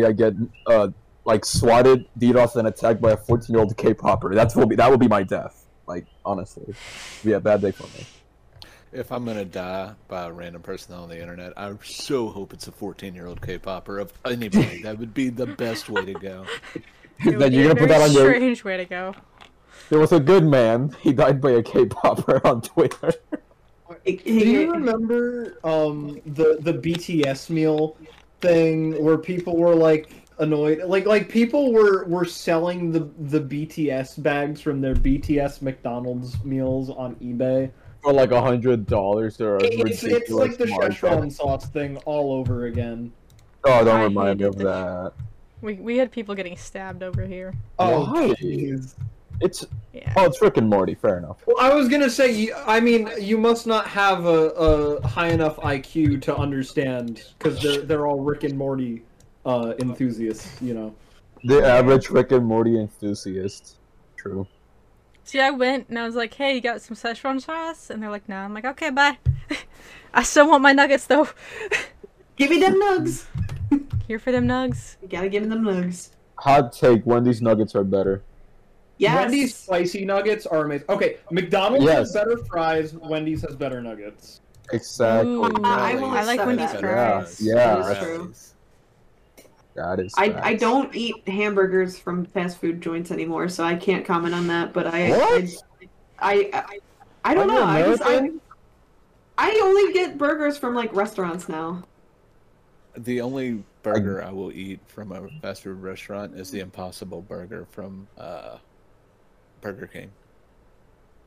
I 0.05 0.11
get 0.11 0.33
uh 0.67 0.89
like 1.25 1.43
swatted, 1.43 2.05
DDoS, 2.17 2.55
and 2.55 2.67
attacked 2.67 3.01
by 3.01 3.11
a 3.11 3.17
fourteen-year-old 3.17 3.75
K-popper. 3.75 4.33
That's 4.33 4.55
will 4.55 4.65
be 4.65 4.75
that 4.75 4.89
will 4.89 4.97
be 4.97 5.07
my 5.07 5.23
death. 5.23 5.65
Like 5.85 6.05
honestly, 6.25 6.63
It'd 6.67 6.75
be 7.23 7.33
a 7.33 7.39
bad 7.39 7.61
day 7.61 7.71
for 7.71 7.83
me. 7.97 8.05
If 8.93 9.11
I'm 9.11 9.25
gonna 9.25 9.45
die 9.45 9.93
by 10.07 10.25
a 10.25 10.31
random 10.31 10.61
person 10.61 10.95
on 10.95 11.09
the 11.09 11.19
internet, 11.19 11.53
I 11.57 11.73
so 11.83 12.29
hope 12.29 12.53
it's 12.53 12.67
a 12.67 12.71
14 12.71 13.13
year 13.13 13.27
old 13.27 13.41
K-popper 13.41 13.99
of 13.99 14.13
anybody. 14.25 14.81
that 14.83 14.97
would 14.97 15.13
be 15.13 15.29
the 15.29 15.45
best 15.45 15.89
way 15.89 16.05
to 16.05 16.13
go. 16.13 16.45
Then 17.25 17.51
you're 17.51 17.63
gonna 17.63 17.75
put 17.75 17.89
that 17.89 18.01
on 18.01 18.11
your. 18.11 18.29
strange 18.29 18.63
way 18.63 18.77
to 18.77 18.85
go. 18.85 19.15
There 19.89 19.97
was 19.97 20.11
a 20.11 20.19
good 20.19 20.45
man. 20.45 20.95
He 21.01 21.13
died 21.13 21.41
by 21.41 21.51
a 21.51 21.63
K-popper 21.63 22.45
on 22.47 22.61
Twitter. 22.61 23.13
It- 24.05 24.23
Do 24.25 24.31
you 24.33 24.71
remember 24.71 25.57
um 25.63 26.21
the 26.25 26.57
the 26.61 26.73
BTS 26.73 27.49
meal 27.49 27.97
thing 28.41 29.01
where 29.03 29.17
people 29.17 29.57
were 29.57 29.75
like 29.75 30.11
annoyed 30.39 30.81
like 30.85 31.05
like 31.05 31.29
people 31.29 31.73
were 31.73 32.05
were 32.05 32.25
selling 32.25 32.91
the 32.91 33.09
the 33.29 33.39
BTS 33.39 34.21
bags 34.21 34.61
from 34.61 34.81
their 34.81 34.93
BTS 34.95 35.61
McDonald's 35.61 36.43
meals 36.43 36.89
on 36.89 37.15
eBay. 37.15 37.71
For 38.03 38.13
like 38.13 38.31
a 38.31 38.41
hundred 38.41 38.85
dollars 38.85 39.41
or 39.41 39.57
a 39.57 39.63
It's, 39.63 40.03
it's 40.03 40.29
like 40.29 40.57
the 40.57 40.67
markup. 40.67 40.91
Szechuan 40.91 41.31
sauce 41.31 41.67
thing 41.67 41.97
all 42.05 42.31
over 42.33 42.65
again. 42.67 43.11
Oh, 43.63 43.83
don't 43.83 43.99
I 43.99 44.03
remind 44.03 44.39
me 44.39 44.45
of 44.45 44.57
that. 44.57 45.13
We 45.61 45.73
we 45.73 45.97
had 45.97 46.11
people 46.11 46.35
getting 46.35 46.55
stabbed 46.55 47.01
over 47.01 47.25
here. 47.25 47.53
Oh, 47.79 48.05
Why? 48.11 48.27
jeez. 48.35 48.93
It's 49.41 49.65
Yeah. 49.93 50.13
oh, 50.15 50.25
it's 50.25 50.41
Rick 50.41 50.57
and 50.57 50.69
Morty. 50.69 50.95
Fair 50.95 51.17
enough. 51.17 51.37
Well, 51.45 51.57
I 51.59 51.73
was 51.73 51.87
gonna 51.87 52.09
say, 52.09 52.51
I 52.65 52.79
mean, 52.79 53.09
you 53.19 53.37
must 53.37 53.67
not 53.67 53.87
have 53.87 54.25
a, 54.25 54.49
a 54.49 55.07
high 55.07 55.29
enough 55.29 55.57
IQ 55.57 56.21
to 56.23 56.35
understand 56.35 57.23
because 57.37 57.61
they're 57.61 57.81
they're 57.81 58.07
all 58.07 58.19
Rick 58.19 58.43
and 58.43 58.57
Morty 58.57 59.03
uh, 59.45 59.73
enthusiasts, 59.79 60.61
you 60.61 60.73
know. 60.73 60.95
The 61.43 61.63
average 61.63 62.09
Rick 62.09 62.31
and 62.31 62.45
Morty 62.45 62.79
enthusiast. 62.79 63.77
True. 64.15 64.47
See, 65.23 65.39
I 65.39 65.51
went 65.51 65.89
and 65.89 65.99
I 65.99 66.05
was 66.05 66.15
like, 66.15 66.33
"Hey, 66.33 66.55
you 66.55 66.61
got 66.61 66.81
some 66.81 66.95
Szechuan 66.95 67.41
sauce?" 67.41 67.89
And 67.89 68.01
they're 68.01 68.09
like, 68.09 68.27
"No." 68.27 68.37
I'm 68.37 68.53
like, 68.53 68.65
"Okay, 68.65 68.89
bye." 68.89 69.17
I 70.13 70.23
still 70.23 70.49
want 70.49 70.63
my 70.63 70.73
nuggets 70.73 71.05
though. 71.05 71.27
Give 72.37 72.49
me 72.49 72.59
them 72.59 72.79
nugs. 72.79 73.25
Here 74.07 74.19
for 74.19 74.31
them 74.31 74.47
nugs. 74.47 74.95
You 75.01 75.07
gotta 75.09 75.27
give 75.27 75.43
me 75.43 75.49
them 75.49 75.63
nugs. 75.63 76.09
Hot 76.35 76.71
take: 76.71 77.05
Wendy's 77.05 77.41
nuggets 77.41 77.75
are 77.75 77.83
better. 77.83 78.23
Yes. 78.99 79.15
Wendy's 79.15 79.55
spicy 79.55 80.05
nuggets 80.05 80.45
are 80.45 80.65
amazing. 80.65 80.87
Okay, 80.89 81.17
McDonald's 81.31 81.85
Yes. 81.85 81.97
has 81.97 82.13
better 82.13 82.37
fries. 82.45 82.93
Wendy's 82.93 83.41
has 83.43 83.55
better 83.55 83.81
nuggets. 83.81 84.41
Exactly. 84.71 85.33
Ooh. 85.33 85.43
I 85.63 85.91
I 85.93 86.23
like 86.23 86.45
Wendy's 86.45 86.71
that. 86.71 86.79
fries. 86.79 87.39
Yeah. 87.41 87.53
That 87.75 87.91
is 87.91 88.03
true. 88.03 88.33
That 89.75 89.99
is. 89.99 90.13
I, 90.17 90.33
I 90.41 90.55
don't 90.55 90.93
eat 90.95 91.27
hamburgers 91.27 91.99
from 91.99 92.25
fast 92.25 92.59
food 92.59 92.81
joints 92.81 93.11
anymore, 93.11 93.47
so 93.47 93.63
I 93.63 93.75
can't 93.75 94.03
comment 94.03 94.33
on 94.33 94.47
that. 94.47 94.73
But 94.73 94.87
I 94.87 95.09
What? 95.11 95.43
I 96.19 96.49
I, 96.51 96.79
I 97.23 97.33
don't 97.35 97.47
know. 97.47 97.63
I 97.63 97.83
just 97.83 98.01
I, 98.03 98.31
I 99.37 99.59
only 99.63 99.93
get 99.93 100.17
burgers 100.17 100.57
from 100.57 100.73
like 100.73 100.93
restaurants 100.95 101.47
now. 101.47 101.83
The 102.97 103.21
only 103.21 103.63
burger 103.83 104.23
I 104.23 104.31
will 104.31 104.51
eat 104.51 104.79
from 104.87 105.11
a 105.11 105.29
fast 105.41 105.61
food 105.61 105.79
restaurant 105.79 106.33
is 106.35 106.49
the 106.49 106.61
Impossible 106.61 107.21
Burger 107.21 107.67
from 107.69 108.07
uh, 108.17 108.57
Burger 109.61 109.87
King. 109.87 110.11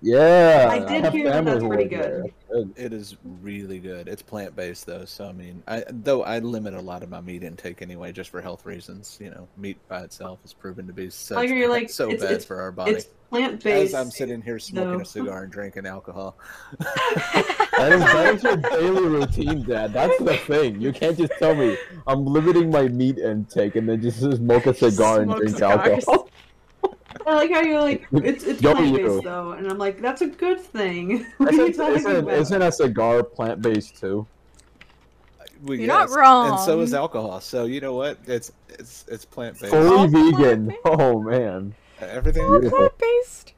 Yeah. 0.02 0.68
I 0.70 0.78
did 0.78 1.04
have 1.04 1.12
hear 1.12 1.30
that 1.30 1.44
that's 1.44 1.64
pretty 1.64 1.84
good. 1.84 2.00
there. 2.00 2.24
Good. 2.50 2.72
It 2.76 2.92
is 2.92 3.16
really 3.42 3.78
good. 3.78 4.08
It's 4.08 4.22
plant 4.22 4.56
based 4.56 4.86
though, 4.86 5.04
so 5.04 5.26
I 5.26 5.32
mean, 5.32 5.62
I 5.68 5.84
though 5.90 6.22
I 6.22 6.38
limit 6.38 6.74
a 6.74 6.80
lot 6.80 7.02
of 7.02 7.10
my 7.10 7.20
meat 7.20 7.42
intake 7.42 7.82
anyway, 7.82 8.10
just 8.12 8.30
for 8.30 8.40
health 8.40 8.64
reasons. 8.64 9.18
You 9.20 9.30
know, 9.30 9.46
meat 9.56 9.76
by 9.88 10.00
itself 10.00 10.40
has 10.42 10.54
proven 10.54 10.86
to 10.86 10.92
be 10.92 11.10
such 11.10 11.36
oh, 11.36 11.40
Like, 11.40 11.50
you're 11.50 11.68
like, 11.68 11.90
so 11.90 12.06
it's- 12.06 12.22
bad 12.22 12.30
it's- 12.30 12.44
for 12.46 12.60
our 12.60 12.72
body. 12.72 12.92
It's 12.92 13.08
plant 13.28 13.62
based. 13.62 13.94
As 13.94 14.00
I'm 14.00 14.10
sitting 14.10 14.40
here 14.40 14.58
smoking 14.58 14.92
no. 14.92 15.00
a 15.00 15.04
cigar 15.04 15.44
and 15.44 15.52
drinking 15.52 15.86
alcohol. 15.86 16.36
That 17.80 17.92
is, 17.92 18.00
that 18.00 18.34
is 18.34 18.42
your 18.42 18.56
daily 18.56 19.06
routine, 19.08 19.62
Dad. 19.62 19.94
That's 19.94 20.18
the 20.18 20.36
thing. 20.36 20.82
You 20.82 20.92
can't 20.92 21.16
just 21.16 21.32
tell 21.38 21.54
me 21.54 21.78
I'm 22.06 22.26
limiting 22.26 22.70
my 22.70 22.88
meat 22.88 23.16
intake 23.16 23.74
and 23.76 23.88
then 23.88 24.02
just 24.02 24.20
smoke 24.20 24.66
a 24.66 24.74
cigar 24.74 25.22
and 25.22 25.32
drink 25.34 25.56
cigars. 25.56 26.06
alcohol. 26.06 26.28
I 27.26 27.34
like 27.34 27.50
how 27.50 27.60
you're 27.62 27.80
like 27.80 28.06
it's 28.12 28.44
it's 28.44 28.62
Yo, 28.62 28.72
plant 28.74 28.96
you. 28.98 29.08
based 29.08 29.24
though, 29.24 29.52
and 29.52 29.66
I'm 29.70 29.78
like 29.78 30.00
that's 30.00 30.22
a 30.22 30.26
good 30.28 30.60
thing. 30.60 31.26
what 31.38 31.48
are 31.48 31.52
Isn't, 31.52 31.66
you 31.66 31.72
talking 31.74 31.94
isn't, 31.96 32.16
about? 32.16 32.34
isn't 32.34 32.62
a 32.62 32.72
cigar 32.72 33.22
plant 33.22 33.60
based 33.62 33.98
too? 34.00 34.26
Well, 35.62 35.74
You're 35.76 35.88
not 35.88 36.08
wrong. 36.10 36.52
And 36.52 36.60
so 36.60 36.80
is 36.80 36.94
alcohol. 36.94 37.40
So 37.40 37.64
you 37.66 37.80
know 37.80 37.94
what? 37.94 38.18
It's 38.26 38.52
it's 38.68 39.04
it's 39.08 39.24
plant 39.24 39.60
based. 39.60 39.72
Fully 39.72 39.88
Also 39.88 40.08
vegan. 40.08 40.32
plant-based? 40.66 40.80
Oh 40.86 41.20
man. 41.20 41.74
Everything 42.00 42.44
All 42.44 42.52
Beautiful. 42.52 42.78
plant 42.78 42.98
based. 42.98 43.52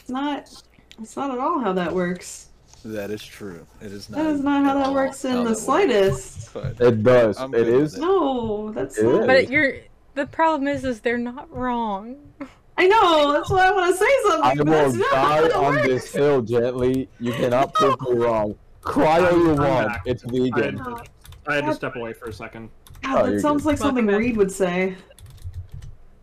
It's 0.00 0.08
not. 0.08 0.62
It's 1.02 1.16
not 1.16 1.30
at 1.32 1.38
all 1.38 1.58
how 1.60 1.72
that 1.74 1.92
works. 1.92 2.48
that 2.84 3.10
is 3.10 3.22
true. 3.22 3.66
It 3.82 3.92
is 3.92 4.08
not. 4.08 4.18
That 4.22 4.26
is 4.32 4.40
not 4.40 4.64
how 4.64 4.74
that 4.74 4.86
all 4.86 4.94
works 4.94 5.24
in 5.26 5.32
the 5.32 5.42
that 5.42 5.48
works. 5.50 5.60
slightest. 5.60 6.54
But 6.54 6.80
It 6.80 7.02
does. 7.02 7.38
I'm 7.38 7.52
it 7.54 7.64
good 7.64 7.74
with 7.74 7.82
is. 7.82 7.94
it. 7.96 8.00
No, 8.00 8.72
that's 8.72 8.96
It 8.96 9.04
not. 9.04 9.20
is. 9.22 9.26
But 9.26 9.50
you're 9.50 9.74
the 10.14 10.26
problem 10.26 10.66
is 10.68 10.84
is 10.84 11.00
they're 11.00 11.18
not 11.18 11.50
wrong. 11.54 12.16
I 12.76 12.86
know. 12.88 13.32
That's 13.32 13.50
why 13.50 13.68
I 13.68 13.70
want 13.70 13.92
to 13.92 13.96
say 13.98 14.10
something. 14.22 14.42
I 14.44 14.54
but 14.56 14.66
will 14.66 14.92
that's 14.92 15.10
die 15.10 15.48
on 15.58 15.74
works. 15.76 15.86
this 15.86 16.12
hill 16.12 16.42
gently. 16.42 17.08
You 17.20 17.32
cannot 17.32 17.72
prove 17.74 18.00
me 18.00 18.16
wrong. 18.16 18.56
Cry 18.82 19.20
all 19.20 19.38
you 19.38 19.52
I'm 19.52 19.56
want. 19.58 19.88
back. 19.88 20.02
It's 20.06 20.22
vegan. 20.24 20.80
Oh, 20.84 21.00
I 21.46 21.54
had 21.56 21.66
to 21.66 21.74
step 21.74 21.94
away 21.96 22.12
for 22.12 22.26
a 22.28 22.32
second. 22.32 22.70
God, 23.02 23.28
Oh, 23.28 23.30
that 23.30 23.40
sounds 23.40 23.62
good. 23.62 23.68
like 23.68 23.78
something 23.78 24.06
Welcome. 24.06 24.22
Reed 24.24 24.36
would 24.36 24.50
say. 24.52 24.96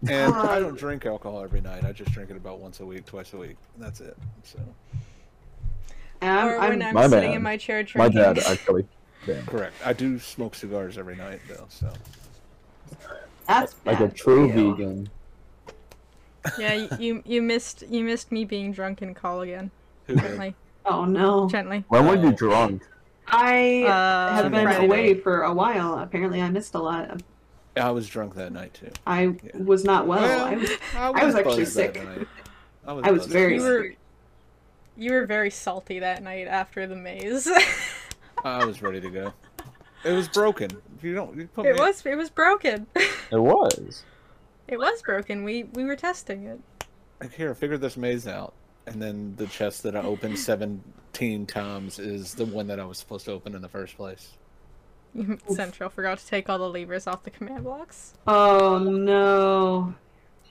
and 0.10 0.34
I 0.34 0.60
don't 0.60 0.78
drink 0.78 1.06
alcohol 1.06 1.42
every 1.44 1.62
night. 1.62 1.86
I 1.86 1.92
just 1.92 2.12
drink 2.12 2.30
it 2.32 2.36
about 2.38 2.60
once 2.60 2.80
a 2.82 2.86
week, 2.86 3.06
twice 3.06 3.34
a 3.34 3.38
week. 3.38 3.56
And 3.76 3.84
that's 3.84 4.02
it. 4.02 4.18
So 4.44 4.60
I'm, 6.22 6.48
or 6.48 6.58
I'm, 6.60 6.70
when 6.70 6.82
I'm 6.84 6.94
My 6.96 7.08
sitting 7.08 7.30
bad. 7.32 7.36
in 7.38 7.42
my 7.44 7.58
chair 7.58 7.84
drinking. 7.84 8.20
My 8.20 8.24
drinking. 8.24 8.44
dad, 8.44 8.52
actually. 8.52 8.86
Damn. 9.28 9.46
correct. 9.46 9.76
I 9.86 9.94
do 9.94 10.18
smoke 10.20 10.56
cigars 10.56 10.98
every 10.98 11.16
night 11.16 11.40
though. 11.48 11.66
So 11.70 11.92
that's 13.48 13.76
Like 13.86 14.00
a 14.00 14.08
true 14.10 14.52
for 14.52 14.58
you. 14.58 14.76
vegan. 14.76 15.10
Yeah, 16.58 16.74
you, 16.74 16.90
you 17.00 17.24
you 17.26 17.42
missed 17.42 17.84
you 17.90 18.04
missed 18.04 18.32
me 18.32 18.46
being 18.46 18.72
drunk 18.72 19.02
in 19.02 19.14
call 19.14 19.42
again. 19.42 19.72
who? 20.08 20.16
Gently, 20.16 20.56
Oh 20.86 21.06
no. 21.06 21.48
gently. 21.50 21.84
When 21.90 22.08
were 22.08 22.16
you 22.16 22.32
drunk? 22.34 22.84
I 23.28 23.84
Uh, 23.84 24.36
have 24.36 24.52
been 24.52 24.64
Friday 24.64 24.86
away 24.86 25.14
for 25.14 25.44
a 25.44 25.54
while. 25.54 26.00
Apparently, 26.00 26.42
I 26.42 26.50
missed 26.50 26.76
a 26.76 26.80
lot. 26.80 27.22
I 27.78 27.92
was 27.92 28.08
drunk 28.08 28.36
that 28.36 28.52
night 28.52 28.74
too. 28.74 28.90
I 29.08 29.22
Yeah. 29.44 29.58
was 29.64 29.84
not 29.86 30.08
well. 30.08 30.22
Well, 30.22 30.46
I 30.46 30.56
was, 30.56 30.72
I 30.96 31.26
was 31.26 31.36
actually 31.36 31.64
buzzed 31.64 31.78
that 31.78 31.96
sick. 31.96 32.28
I 32.86 32.94
was, 32.94 33.04
I 33.06 33.12
was 33.12 33.26
very 33.28 33.56
You 33.56 33.62
were 33.62 33.80
night. 33.84 33.98
you 34.98 35.14
were 35.14 35.26
very 35.26 35.50
salty 35.52 36.00
that 36.00 36.22
night 36.24 36.48
after 36.48 36.86
the 36.88 36.96
maze. 36.96 37.48
I 38.44 38.66
was 38.66 38.82
ready 38.82 39.00
to 39.00 39.10
go. 39.10 39.34
It 40.04 40.12
was 40.14 40.28
broken. 40.28 40.72
You 41.04 41.14
don't. 41.14 41.38
You 41.38 41.48
put 41.48 41.66
it 41.68 41.76
me- 41.76 41.80
was 41.80 42.04
it 42.06 42.16
was 42.16 42.30
broken. 42.30 42.88
It 43.32 43.38
was. 43.40 44.04
It 44.72 44.80
was 44.80 45.02
broken. 45.02 45.44
We 45.44 45.64
we 45.74 45.84
were 45.86 45.96
testing 45.96 46.46
it. 46.46 46.60
Like, 47.20 47.34
here, 47.34 47.54
figure 47.54 47.78
this 47.78 47.98
maze 47.98 48.28
out. 48.28 48.54
And 48.88 49.00
then 49.02 49.36
the 49.38 49.46
chest 49.48 49.84
that 49.84 49.96
I 49.96 50.02
opened 50.02 50.40
17 51.14 51.46
times 51.46 52.00
is 52.00 52.34
the 52.34 52.46
one 52.46 52.66
that 52.68 52.80
I 52.80 52.86
was 52.86 52.98
supposed 52.98 53.26
to 53.26 53.32
open 53.32 53.54
in 53.56 53.62
the 53.62 53.70
first 53.70 53.96
place. 53.96 54.32
Central 55.50 55.90
forgot 55.90 56.18
to 56.20 56.26
take 56.26 56.50
all 56.50 56.58
the 56.58 56.70
levers 56.70 57.06
off 57.06 57.24
the 57.24 57.30
command 57.30 57.64
blocks. 57.64 58.14
oh 58.28 58.80
no. 58.80 59.94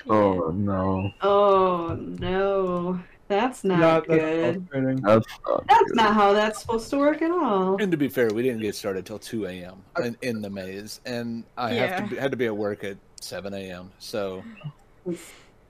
Oh 0.08 0.50
no. 0.54 1.12
Oh 1.22 1.96
no. 1.98 3.00
That's 3.28 3.62
not 3.64 3.78
Yeah, 3.80 4.16
that's 4.16 4.56
good. 4.56 4.68
frustrating. 4.70 5.02
That's 5.02 5.26
not 5.46 5.66
That's 5.68 5.82
good. 5.84 5.96
not 5.96 6.14
how 6.14 6.32
that's 6.32 6.60
supposed 6.60 6.90
to 6.90 6.98
work 6.98 7.22
at 7.22 7.30
all. 7.30 7.80
And 7.80 7.90
to 7.92 7.96
be 7.96 8.08
fair, 8.08 8.28
we 8.34 8.42
didn't 8.42 8.60
get 8.60 8.74
started 8.74 9.06
till 9.06 9.18
2 9.20 9.46
a.m. 9.46 9.82
In, 10.02 10.16
in 10.22 10.42
the 10.42 10.50
maze, 10.50 11.00
and 11.06 11.44
I 11.56 11.72
have 11.74 12.08
to 12.08 12.14
be, 12.14 12.20
had 12.20 12.30
to 12.32 12.36
be 12.36 12.46
at 12.46 12.56
work 12.56 12.82
at 12.82 12.96
7 13.20 13.54
a.m. 13.54 13.90
So 13.98 14.42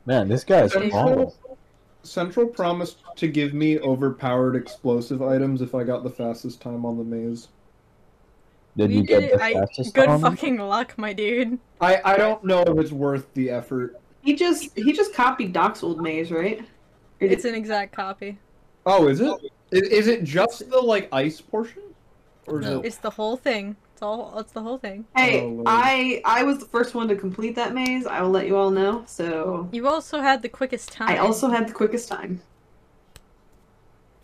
Man, 0.06 0.28
this 0.28 0.44
guy 0.44 0.62
is 0.62 0.72
Central, 0.72 0.94
awful. 1.20 1.36
Central 2.02 2.46
promised 2.46 2.98
to 3.16 3.28
give 3.28 3.52
me 3.52 3.78
overpowered 3.80 4.56
explosive 4.56 5.20
items 5.22 5.60
if 5.60 5.74
I 5.74 5.84
got 5.84 6.02
the 6.02 6.10
fastest 6.10 6.60
time 6.60 6.86
on 6.86 6.96
the 6.96 7.04
maze. 7.04 7.48
Did 8.76 8.90
We 8.90 8.96
you 8.96 9.02
did 9.02 9.08
get 9.08 9.22
it- 9.24 9.38
the 9.38 9.44
I- 9.44 9.52
fastest 9.54 9.94
Good 9.94 10.06
time? 10.06 10.20
fucking 10.20 10.58
luck, 10.58 10.96
my 10.96 11.12
dude. 11.12 11.58
I, 11.80 12.00
I 12.04 12.16
don't 12.16 12.42
know 12.44 12.62
if 12.62 12.78
it's 12.78 12.92
worth 12.92 13.32
the 13.34 13.50
effort. 13.50 14.00
He 14.22 14.34
just 14.34 14.76
he 14.76 14.92
just 14.92 15.12
copied 15.14 15.52
Doc's 15.52 15.82
old 15.82 16.00
maze, 16.00 16.30
right? 16.30 16.60
Or 16.60 17.26
It's 17.26 17.44
an 17.44 17.54
exact 17.54 17.92
copy. 17.92 18.38
Oh, 18.86 19.08
is 19.08 19.20
it? 19.20 19.32
Is, 19.70 19.82
is 19.88 20.06
it 20.06 20.24
just 20.24 20.68
the 20.70 20.78
like 20.80 21.08
ice 21.12 21.40
portion? 21.40 21.82
Or 22.46 22.60
No. 22.60 22.80
it? 22.80 22.86
It's 22.86 22.96
the 22.96 23.10
whole 23.10 23.36
thing. 23.36 23.76
It's 24.00 24.06
all. 24.06 24.38
It's 24.38 24.52
the 24.52 24.62
whole 24.62 24.78
thing. 24.78 25.04
Hey, 25.14 25.42
Oh, 25.42 25.62
I 25.66 26.22
I 26.24 26.42
was 26.42 26.58
the 26.58 26.64
first 26.64 26.94
one 26.94 27.06
to 27.08 27.14
complete 27.16 27.54
that 27.56 27.74
maze. 27.74 28.06
I 28.06 28.22
will 28.22 28.30
let 28.30 28.46
you 28.46 28.56
all 28.56 28.70
know. 28.70 29.04
So 29.06 29.68
You 29.72 29.86
also 29.88 30.22
had 30.22 30.40
the 30.40 30.48
quickest 30.48 30.90
time. 30.90 31.10
I 31.10 31.18
also 31.18 31.50
had 31.50 31.68
the 31.68 31.74
quickest 31.74 32.08
time, 32.08 32.40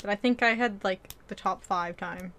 But 0.00 0.08
I 0.08 0.14
think 0.14 0.42
I 0.42 0.54
had 0.54 0.82
like 0.82 1.10
the 1.28 1.34
top 1.34 1.62
five 1.62 1.98
time. 1.98 2.32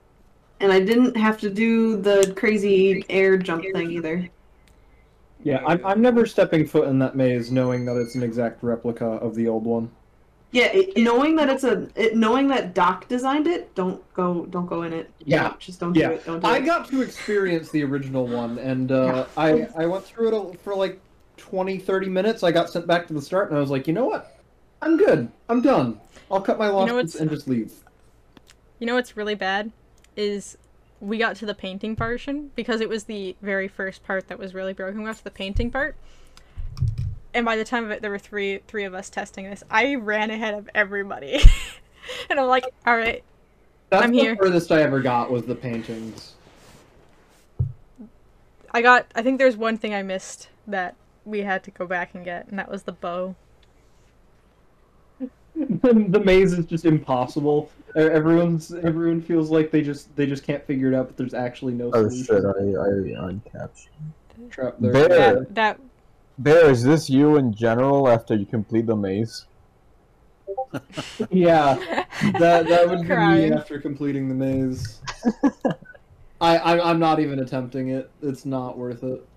and 0.60 0.72
I 0.72 0.80
didn't 0.80 1.16
have 1.16 1.40
to 1.42 1.52
do 1.52 1.98
the 1.98 2.34
crazy 2.36 3.06
air 3.08 3.38
jump 3.38 3.64
thing 3.72 3.92
either. 3.92 4.28
Yeah, 5.44 5.64
I'm, 5.68 5.86
I'm 5.86 6.02
never 6.02 6.26
stepping 6.26 6.66
foot 6.66 6.88
in 6.88 6.98
that 6.98 7.16
maze 7.16 7.52
knowing 7.52 7.86
that 7.86 7.98
it's 7.98 8.16
an 8.16 8.24
exact 8.24 8.64
replica 8.64 9.06
of 9.06 9.36
the 9.36 9.48
old 9.48 9.66
one. 9.66 9.92
Yeah, 10.52 10.68
it, 10.68 10.96
knowing 10.98 11.36
that 11.36 11.50
it's 11.50 11.64
a 11.66 11.88
it, 11.96 12.16
knowing 12.16 12.48
that 12.48 12.74
Doc 12.74 13.08
designed 13.10 13.48
it, 13.48 13.74
don't 13.76 14.02
go 14.14 14.46
don't 14.46 14.66
go 14.66 14.84
in 14.84 14.94
it. 14.94 15.12
Yeah. 15.26 15.44
Don't- 15.50 15.60
just 15.60 15.80
don't 15.80 15.94
Yeah. 15.96 16.08
do 16.10 16.14
it. 16.16 16.26
Don't 16.26 16.40
do 16.40 16.48
I 16.48 16.58
it. 16.58 16.66
got 16.66 16.88
to 16.90 17.02
experience 17.02 17.70
the 17.70 17.84
original 17.84 18.26
one, 18.28 18.58
and 18.58 18.92
uh, 18.92 19.26
I, 19.36 19.68
I 19.76 19.86
went 19.86 20.06
through 20.06 20.52
it 20.52 20.60
for 20.62 20.74
like 20.74 21.00
20, 21.36 21.78
30 21.80 22.10
minutes. 22.10 22.44
I 22.44 22.52
got 22.52 22.70
sent 22.70 22.88
back 22.88 23.08
to 23.08 23.14
the 23.14 23.22
start, 23.22 23.50
and 23.50 23.58
I 23.58 23.62
was 23.62 23.70
like, 23.70 23.88
you 23.88 23.94
know 23.94 24.06
what? 24.06 24.40
I'm 24.82 24.96
good. 24.96 25.30
I'm 25.50 25.62
done. 25.62 26.00
I'll 26.32 26.42
cut 26.42 26.58
my 26.58 26.68
losses 26.70 26.94
what's- 26.94 27.16
and 27.16 27.30
just 27.30 27.48
leave. 27.48 27.74
You 28.80 28.88
know 28.88 28.96
what's 28.96 29.18
really 29.18 29.36
bad 29.36 29.72
is 30.16 30.58
we 31.02 31.18
got 31.18 31.36
to 31.38 31.46
the 31.46 31.54
painting 31.56 31.96
portion 31.96 32.52
because 32.56 32.80
it 32.80 32.88
was 32.88 33.04
the 33.04 33.36
very 33.42 33.68
first 33.68 34.04
part 34.04 34.28
that 34.30 34.40
was 34.40 34.54
really 34.54 34.74
broken. 34.74 35.00
We 35.02 35.06
got 35.08 35.18
to 35.18 35.24
the 35.24 35.30
painting 35.32 35.72
part, 35.72 35.96
and 37.34 37.46
by 37.46 37.56
the 37.56 37.66
time 37.66 37.86
of 37.86 37.92
it, 37.92 38.02
there 38.02 38.12
were 38.12 38.20
three 38.20 38.60
three 38.68 38.84
of 38.86 38.94
us 38.94 39.10
testing 39.10 39.46
this. 39.50 39.64
I 39.70 39.96
ran 39.96 40.30
ahead 40.32 40.54
of 40.54 40.70
everybody, 40.76 41.40
and 42.30 42.40
I'm 42.40 42.48
like, 42.48 42.66
all 42.86 42.96
right, 42.98 43.24
That's 43.90 44.04
I'm 44.04 44.12
the 44.12 44.20
here. 44.20 44.36
furthest 44.36 44.72
I 44.72 44.82
ever 44.82 45.00
got 45.02 45.32
was 45.32 45.44
the 45.44 45.56
paintings. 45.56 46.34
I 48.72 48.82
got. 48.82 49.08
I 49.16 49.22
think 49.22 49.38
there's 49.40 49.58
one 49.58 49.78
thing 49.78 49.94
I 49.94 50.04
missed 50.04 50.50
that 50.68 50.96
we 51.26 51.42
had 51.42 51.64
to 51.64 51.72
go 51.72 51.86
back 51.86 52.14
and 52.16 52.24
get, 52.24 52.48
and 52.48 52.60
that 52.60 52.70
was 52.70 52.84
the 52.84 52.92
bow. 52.92 53.36
the, 55.20 55.30
the 56.10 56.20
maze 56.20 56.54
is 56.54 56.66
just 56.66 56.86
impossible. 56.86 57.72
Everyone's 57.96 58.74
everyone 58.74 59.22
feels 59.22 59.50
like 59.50 59.72
they 59.72 59.82
just 59.82 60.14
they 60.16 60.26
just 60.26 60.44
can't 60.44 60.64
figure 60.66 60.90
it 60.90 60.94
out, 60.96 61.08
but 61.08 61.18
there's 61.18 61.34
actually 61.34 61.74
no 61.74 61.90
Oh 61.94 62.10
solution. 62.10 62.26
shit, 62.26 62.46
I, 62.46 63.24
I 63.24 63.28
uncapped. 63.30 63.88
Trap 64.52 64.76
there. 64.80 64.92
Bear. 64.94 65.08
That 65.08 65.56
that 65.56 65.80
Bear, 66.38 66.70
is 66.70 66.84
this 66.84 67.10
you 67.10 67.38
in 67.38 67.54
general 67.54 68.08
after 68.08 68.36
you 68.36 68.46
complete 68.46 68.86
the 68.86 68.96
maze? 68.96 69.46
Yeah, 71.32 71.76
that 72.40 72.68
that 72.68 72.88
would 72.90 73.02
be 73.08 73.16
me 73.16 73.52
after 73.52 73.80
completing 73.80 74.28
the 74.30 74.36
maze. 74.36 75.02
I, 76.42 76.58
I 76.58 76.90
I'm 76.90 77.00
not 77.00 77.20
even 77.20 77.40
attempting 77.40 77.90
it. 77.90 78.12
It's 78.22 78.46
not 78.46 78.78
worth 78.78 79.04
it. 79.04 79.28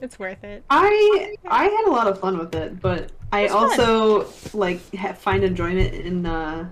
it's 0.00 0.18
worth 0.18 0.42
it. 0.44 0.64
I 0.70 1.34
I 1.46 1.64
had 1.64 1.84
a 1.88 1.90
lot 1.90 2.06
of 2.06 2.18
fun 2.20 2.38
with 2.38 2.54
it, 2.54 2.80
but 2.80 3.12
I 3.32 3.42
It's 3.42 3.52
fun. 3.52 3.64
also 3.70 4.32
like 4.56 4.80
ha- 4.94 5.12
find 5.12 5.44
enjoyment 5.44 5.92
in 5.94 6.24
uh 6.24 6.70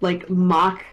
like 0.00 0.28
mock 0.28 0.84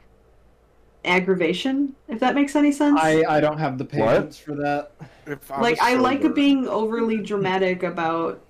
aggravation, 1.05 1.95
if 2.07 2.19
that 2.19 2.35
makes 2.35 2.55
any 2.55 2.71
sense. 2.71 2.99
I 3.01 3.23
I 3.27 3.39
don't 3.39 3.57
have 3.57 3.77
the 3.77 3.85
patience 3.85 4.37
for 4.37 4.55
that. 4.55 4.91
If 5.25 5.51
I 5.51 5.61
like 5.61 5.79
was 5.79 5.79
I 5.81 5.93
like 5.95 6.33
being 6.35 6.67
overly 6.67 7.17
dramatic 7.17 7.83
about 7.83 8.41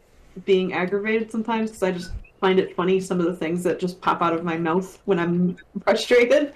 being 0.46 0.74
aggravated 0.74 1.32
sometimes 1.32 1.70
because 1.70 1.84
I 1.84 1.92
just 1.92 2.12
find 2.40 2.60
it 2.60 2.76
funny 2.76 3.00
some 3.00 3.20
of 3.20 3.26
the 3.26 3.36
things 3.36 3.64
that 3.64 3.80
just 3.80 4.00
pop 4.02 4.22
out 4.22 4.34
of 4.34 4.44
my 4.44 4.58
mouth 4.58 5.00
when 5.06 5.20
I'm 5.20 5.58
frustrated. 5.84 6.54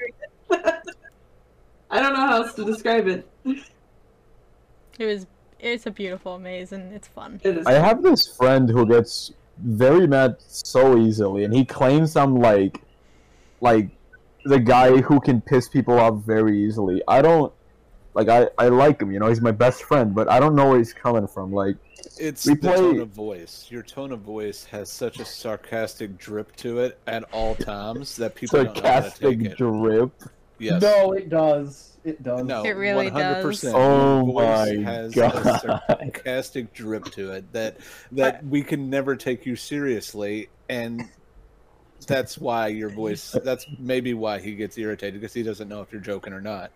I 0.52 2.02
don't 2.02 2.14
know 2.14 2.26
how 2.26 2.42
else 2.42 2.54
to 2.56 2.66
describe 2.66 3.08
it. 3.08 3.30
It 3.46 5.06
was. 5.06 5.28
It's 5.60 5.86
a 5.86 5.92
beautiful 5.92 6.40
maze 6.40 6.74
and 6.74 6.92
it's 6.92 7.08
fun. 7.08 7.40
It 7.42 7.58
is. 7.58 7.66
I 7.66 7.74
have 7.74 8.04
this 8.04 8.28
friend 8.36 8.70
who 8.70 8.86
gets 8.86 9.32
very 9.60 10.08
mad 10.08 10.36
so 10.40 10.98
easily, 10.98 11.46
and 11.46 11.54
he 11.54 11.64
claims 11.64 12.18
I'm 12.18 12.36
like, 12.36 12.82
like, 13.62 13.90
the 14.46 14.60
guy 14.60 14.98
who 15.02 15.20
can 15.20 15.42
piss 15.42 15.68
people 15.70 15.98
off 16.00 16.24
very 16.24 16.64
easily. 16.64 17.02
I 17.08 17.22
don't, 17.22 17.52
like, 18.14 18.30
I 18.30 18.50
I 18.58 18.68
like 18.68 19.02
him, 19.02 19.12
you 19.12 19.20
know, 19.20 19.28
he's 19.30 19.42
my 19.42 19.52
best 19.52 19.84
friend, 19.84 20.14
but 20.14 20.30
I 20.30 20.40
don't 20.40 20.56
know 20.56 20.70
where 20.70 20.78
he's 20.78 20.94
coming 20.94 21.28
from. 21.28 21.52
Like, 21.52 21.78
It's 22.20 22.46
We 22.46 22.56
the 22.56 22.72
tone 22.74 23.00
of 23.00 23.10
voice. 23.10 23.68
Your 23.70 23.84
tone 23.84 24.12
of 24.12 24.20
voice 24.20 24.66
has 24.66 24.90
such 24.90 25.20
a 25.20 25.26
sarcastic 25.26 26.18
drip 26.18 26.56
to 26.58 26.80
it 26.80 27.00
at 27.08 27.24
all 27.34 27.56
times 27.56 28.16
that 28.18 28.36
people 28.36 28.64
don't 28.64 28.76
know 28.76 28.82
how 28.90 29.00
to 29.00 29.10
sarcastic 29.10 29.40
take 29.40 29.52
it. 29.52 29.58
drip. 29.58 30.12
Yes. 30.60 30.82
No, 30.82 31.14
it 31.14 31.30
does. 31.30 31.98
It 32.06 32.22
does. 32.22 32.46
No, 32.46 32.64
It 32.64 32.72
really 32.72 33.10
100%. 33.10 33.14
does. 33.14 33.66
Oh 33.74 34.18
Your 34.18 34.26
voice 34.34 34.78
my 34.78 34.92
has 34.92 35.16
God. 35.16 35.36
a 35.36 35.82
sarcastic 35.88 36.74
drip 36.74 37.06
to 37.12 37.32
it 37.32 37.52
that 37.54 37.78
that 38.12 38.46
we 38.46 38.62
can 38.62 38.90
never 38.90 39.16
take 39.16 39.46
you 39.46 39.56
seriously, 39.56 40.50
and 40.70 41.10
that's 42.06 42.38
why 42.38 42.68
your 42.68 42.90
voice. 42.96 43.36
That's 43.44 43.66
maybe 43.80 44.14
why 44.14 44.40
he 44.40 44.56
gets 44.56 44.78
irritated 44.78 45.22
because 45.22 45.34
he 45.34 45.44
doesn't 45.44 45.68
know 45.68 45.82
if 45.82 45.92
you're 45.92 46.02
joking 46.02 46.34
or 46.34 46.42
not. 46.42 46.72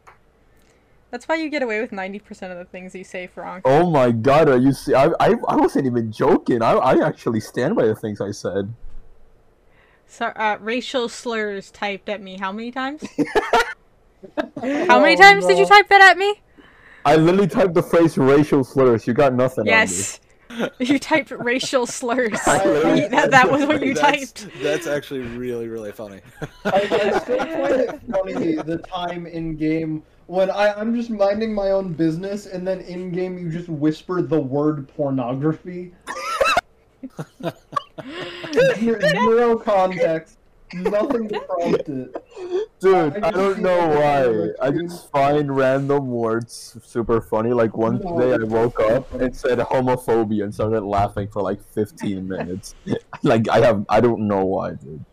That's 1.09 1.27
why 1.27 1.35
you 1.35 1.49
get 1.49 1.63
away 1.63 1.79
with 1.79 1.91
90% 1.91 2.51
of 2.51 2.57
the 2.57 2.65
things 2.65 2.93
you 2.93 3.05
say, 3.05 3.27
Frank. 3.27 3.63
Oh 3.65 3.89
my 3.89 4.11
god, 4.11 4.49
are 4.49 4.57
you 4.57 4.73
see? 4.73 4.93
I, 4.93 5.05
I, 5.21 5.35
I 5.47 5.55
wasn't 5.55 5.85
even 5.85 6.11
joking. 6.11 6.61
I, 6.61 6.73
I 6.73 7.07
actually 7.07 7.39
stand 7.39 7.77
by 7.77 7.85
the 7.85 7.95
things 7.95 8.19
I 8.19 8.31
said. 8.31 8.73
So, 10.05 10.27
uh, 10.27 10.57
racial 10.59 11.07
slurs 11.07 11.71
typed 11.71 12.09
at 12.09 12.21
me 12.21 12.37
how 12.37 12.51
many 12.51 12.71
times? 12.71 13.03
How 14.61 14.99
many 14.99 15.15
times 15.15 15.45
did 15.45 15.59
you 15.59 15.65
type 15.65 15.87
that 15.89 16.01
at 16.01 16.17
me? 16.17 16.41
I 17.05 17.15
literally 17.15 17.47
typed 17.47 17.75
the 17.75 17.83
phrase 17.83 18.17
racial 18.17 18.63
slurs. 18.63 19.05
You 19.05 19.13
got 19.13 19.33
nothing 19.33 19.67
Yes. 19.67 20.19
You 20.79 20.99
typed 20.99 21.31
racial 21.31 21.85
slurs. 21.85 22.39
I- 22.45 22.55
I- 22.61 23.07
that, 23.09 23.31
that 23.31 23.51
was 23.51 23.65
what 23.65 23.83
you 23.83 23.93
that's, 23.93 24.33
typed. 24.33 24.47
That's 24.61 24.87
actually 24.87 25.21
really, 25.21 25.67
really 25.67 25.91
funny. 25.91 26.21
I, 26.65 26.87
I 26.91 27.19
still 27.19 27.37
find 27.37 27.81
it 27.81 28.01
funny 28.11 28.55
the 28.55 28.77
time 28.79 29.25
in 29.25 29.55
game 29.55 30.03
when 30.27 30.51
I, 30.51 30.73
I'm 30.73 30.93
just 30.95 31.09
minding 31.09 31.53
my 31.53 31.71
own 31.71 31.93
business 31.93 32.45
and 32.47 32.67
then 32.67 32.81
in 32.81 33.11
game 33.11 33.37
you 33.37 33.49
just 33.49 33.69
whisper 33.69 34.21
the 34.21 34.39
word 34.39 34.87
pornography. 34.89 35.93
Zero, 38.77 38.99
zero 39.09 39.57
context, 39.57 40.36
nothing 40.73 41.27
to 41.29 41.39
prompt 41.41 41.89
it. 41.89 42.15
Dude, 42.79 43.23
I 43.23 43.27
I 43.27 43.31
don't 43.31 43.59
know 43.61 43.87
why. 43.87 44.67
I 44.67 44.71
just 44.71 45.09
find 45.11 45.55
random 45.55 46.07
words 46.07 46.77
super 46.83 47.21
funny. 47.21 47.51
Like 47.53 47.75
one 47.75 47.99
No, 47.99 48.19
day 48.19 48.33
I 48.33 48.37
woke 48.45 48.79
up 48.81 49.09
funny. 49.09 49.25
and 49.25 49.35
said 49.35 49.59
homophobia 49.59 50.43
and 50.43 50.53
started 50.53 50.81
laughing 50.83 51.27
for 51.31 51.41
like 51.41 51.59
15 51.73 52.27
minutes. 52.27 52.75
like 53.23 53.49
I 53.49 53.59
have, 53.61 53.83
I 53.89 53.99
don't 53.99 54.27
know 54.27 54.45
why, 54.45 54.71
dude. 54.73 55.03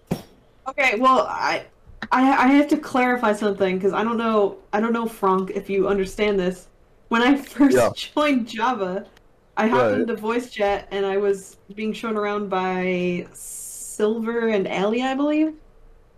Okay, 0.68 0.98
well, 0.98 1.26
I, 1.28 1.66
I, 2.12 2.32
I 2.32 2.46
have 2.48 2.68
to 2.68 2.76
clarify 2.78 3.32
something 3.32 3.76
because 3.76 3.92
I 3.92 4.02
don't 4.04 4.16
know, 4.16 4.58
I 4.72 4.80
don't 4.80 4.92
know, 4.92 5.06
Frank, 5.06 5.50
if 5.50 5.68
you 5.70 5.88
understand 5.88 6.38
this. 6.38 6.68
When 7.08 7.22
I 7.22 7.36
first 7.42 7.76
Yeah. 7.76 7.90
joined 7.94 8.48
Java, 8.48 9.06
I 9.56 9.68
hopped 9.68 9.92
Right. 9.92 10.00
into 10.00 10.16
voice 10.16 10.50
chat 10.50 10.88
and 10.90 11.06
I 11.06 11.16
was 11.16 11.58
being 11.74 11.92
shown 11.92 12.16
around 12.16 12.48
by 12.48 13.28
Silver 13.94 14.48
and 14.48 14.66
Ali, 14.66 15.02
I 15.02 15.14
believe. 15.14 15.54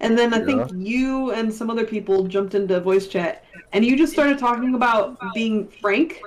And 0.01 0.18
then 0.18 0.35
I 0.35 0.45
think 0.45 0.70
you 0.74 1.31
and 1.33 1.53
some 1.53 1.70
other 1.70 1.85
people 1.87 2.24
jumped 2.24 2.55
into 2.55 2.79
voice 2.81 3.07
chat, 3.07 3.45
and 3.72 3.85
you 3.85 3.97
just 3.97 4.12
started 4.12 4.39
talking 4.39 4.74
about 4.74 5.16
being 5.35 5.66
frank. 5.68 6.20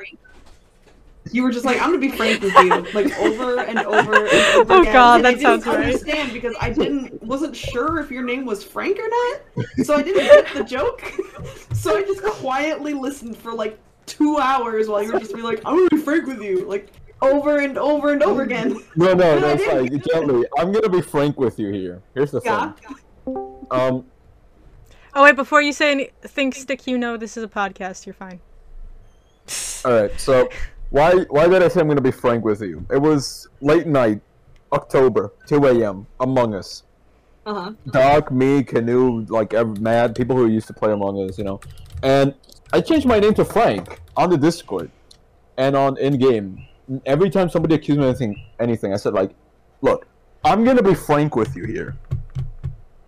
You 1.32 1.44
were 1.44 1.52
just 1.52 1.66
like, 1.66 1.78
"I'm 1.80 1.90
gonna 1.90 2.00
be 2.00 2.10
frank 2.10 2.42
with 2.42 2.54
you," 2.56 2.70
like 2.94 3.16
over 3.20 3.60
and 3.60 3.78
over. 3.78 4.26
And 4.26 4.56
over 4.58 4.74
Oh 4.74 4.82
again. 4.82 4.94
God, 4.94 5.18
And 5.20 5.28
I 5.28 5.34
that 5.34 5.42
sounds 5.42 5.64
didn't 5.64 5.76
right. 5.78 5.86
understand 5.86 6.34
because 6.34 6.56
I 6.60 6.72
didn't 6.72 7.22
wasn't 7.22 7.56
sure 7.56 8.00
if 8.00 8.10
your 8.10 8.24
name 8.24 8.46
was 8.46 8.64
Frank 8.64 8.98
or 8.98 9.08
not, 9.08 9.66
so 9.86 9.96
I 9.96 10.02
didn't 10.02 10.26
get 10.26 10.54
the 10.54 10.64
joke. 10.64 11.04
So 11.74 11.96
I 11.96 12.02
just 12.02 12.22
quietly 12.24 12.94
listened 12.94 13.38
for 13.38 13.54
like 13.54 13.78
two 14.06 14.38
hours 14.38 14.90
while 14.90 15.02
you 15.02 15.14
were 15.14 15.20
just 15.20 15.34
be 15.36 15.42
like, 15.42 15.62
"I'm 15.66 15.78
gonna 15.78 15.90
be 15.92 15.98
frank 15.98 16.26
with 16.26 16.42
you," 16.42 16.66
like 16.66 16.92
over 17.22 17.60
and 17.60 17.78
over 17.78 18.12
and 18.12 18.24
over 18.24 18.44
again. 18.44 18.80
No, 18.96 19.14
no, 19.14 19.38
I 19.38 19.40
no, 19.40 19.58
didn't 19.58 19.70
sorry. 19.70 19.90
get 19.90 19.94
it. 20.06 20.12
Gently, 20.12 20.46
I'm 20.58 20.72
gonna 20.72 20.90
be 20.90 21.02
frank 21.02 21.40
with 21.40 21.60
you 21.60 21.72
here. 21.72 22.02
Here's 22.14 22.32
the 22.32 22.42
Yeah. 22.44 22.72
thing. 23.26 23.66
Um, 23.72 24.06
Oh, 25.16 25.24
wait, 25.24 25.36
before 25.36 25.62
you 25.62 25.74
say 25.74 25.92
anything, 25.92 26.54
Stick, 26.54 26.86
you 26.86 26.98
know 26.98 27.18
this 27.18 27.36
is 27.36 27.44
a 27.44 27.48
podcast. 27.48 28.06
You're 28.06 28.14
fine. 28.14 28.40
all 29.86 29.92
right. 30.02 30.20
So, 30.20 30.48
why, 30.92 31.14
why 31.30 31.48
did 31.48 31.64
I 31.64 31.68
say 31.68 31.82
I'm 31.82 31.88
gonna 31.88 32.00
be 32.02 32.12
frank 32.12 32.46
with 32.46 32.62
you? 32.62 32.86
It 32.92 33.02
was 33.02 33.48
late 33.60 33.88
night, 33.88 34.22
October, 34.72 35.34
2 35.48 35.66
a.m. 35.66 36.06
Among 36.20 36.54
Us. 36.54 36.84
Uh 37.46 37.54
huh. 37.54 37.72
Doc, 37.92 38.32
me, 38.32 38.64
Canoe, 38.64 39.26
like 39.30 39.54
ev- 39.56 39.82
Mad, 39.82 40.16
people 40.16 40.36
who 40.36 40.46
used 40.48 40.68
to 40.68 40.74
play 40.74 40.92
Among 40.92 41.18
Us, 41.28 41.38
you 41.40 41.44
know. 41.44 41.60
And 42.04 42.36
I 42.72 42.80
changed 42.82 43.08
my 43.08 43.20
name 43.20 43.34
to 43.36 43.46
Frank 43.46 44.00
on 44.16 44.30
the 44.30 44.38
Discord 44.38 44.92
and 45.58 45.76
on 45.76 45.98
in 45.98 46.18
game. 46.20 46.66
Every 47.06 47.30
time 47.30 47.50
somebody 47.50 47.76
accused 47.76 48.00
me 48.00 48.06
of 48.06 48.10
anything, 48.10 48.44
anything, 48.60 48.94
I 48.94 48.98
said 48.98 49.14
like, 49.14 49.32
"Look, 49.82 50.08
I'm 50.44 50.64
gonna 50.64 50.84
be 50.84 50.96
frank 50.96 51.36
with 51.36 51.56
you 51.56 51.66
here." 51.66 51.96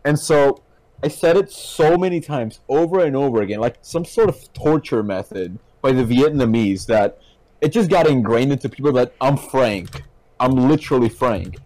And 0.05 0.17
so 0.17 0.61
I 1.03 1.07
said 1.07 1.38
it 1.38 1.51
so 1.51 1.97
many 1.97 2.19
times, 2.19 2.59
over 2.69 3.03
and 3.03 3.15
over 3.15 3.41
again, 3.41 3.59
like 3.59 3.77
some 3.82 4.05
sort 4.05 4.29
of 4.29 4.53
torture 4.53 5.03
method 5.03 5.57
by 5.82 5.91
the 5.91 6.03
Vietnamese 6.03 6.86
that 6.88 7.19
it 7.59 7.71
just 7.71 7.89
got 7.89 8.07
ingrained 8.07 8.51
into 8.51 8.69
people 8.69 8.91
that 8.93 9.13
I'm 9.19 9.38
frank. 9.38 10.03
I'm 10.39 10.51
literally 10.51 11.09
frank. 11.09 11.57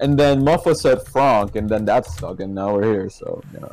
And 0.00 0.18
then 0.18 0.42
Muffa 0.42 0.76
said 0.76 1.06
Frank, 1.06 1.56
and 1.56 1.68
then 1.68 1.84
that 1.86 2.06
stuck, 2.06 2.40
and 2.40 2.54
now 2.54 2.74
we're 2.74 2.92
here. 2.92 3.08
So 3.08 3.42
yeah, 3.54 3.68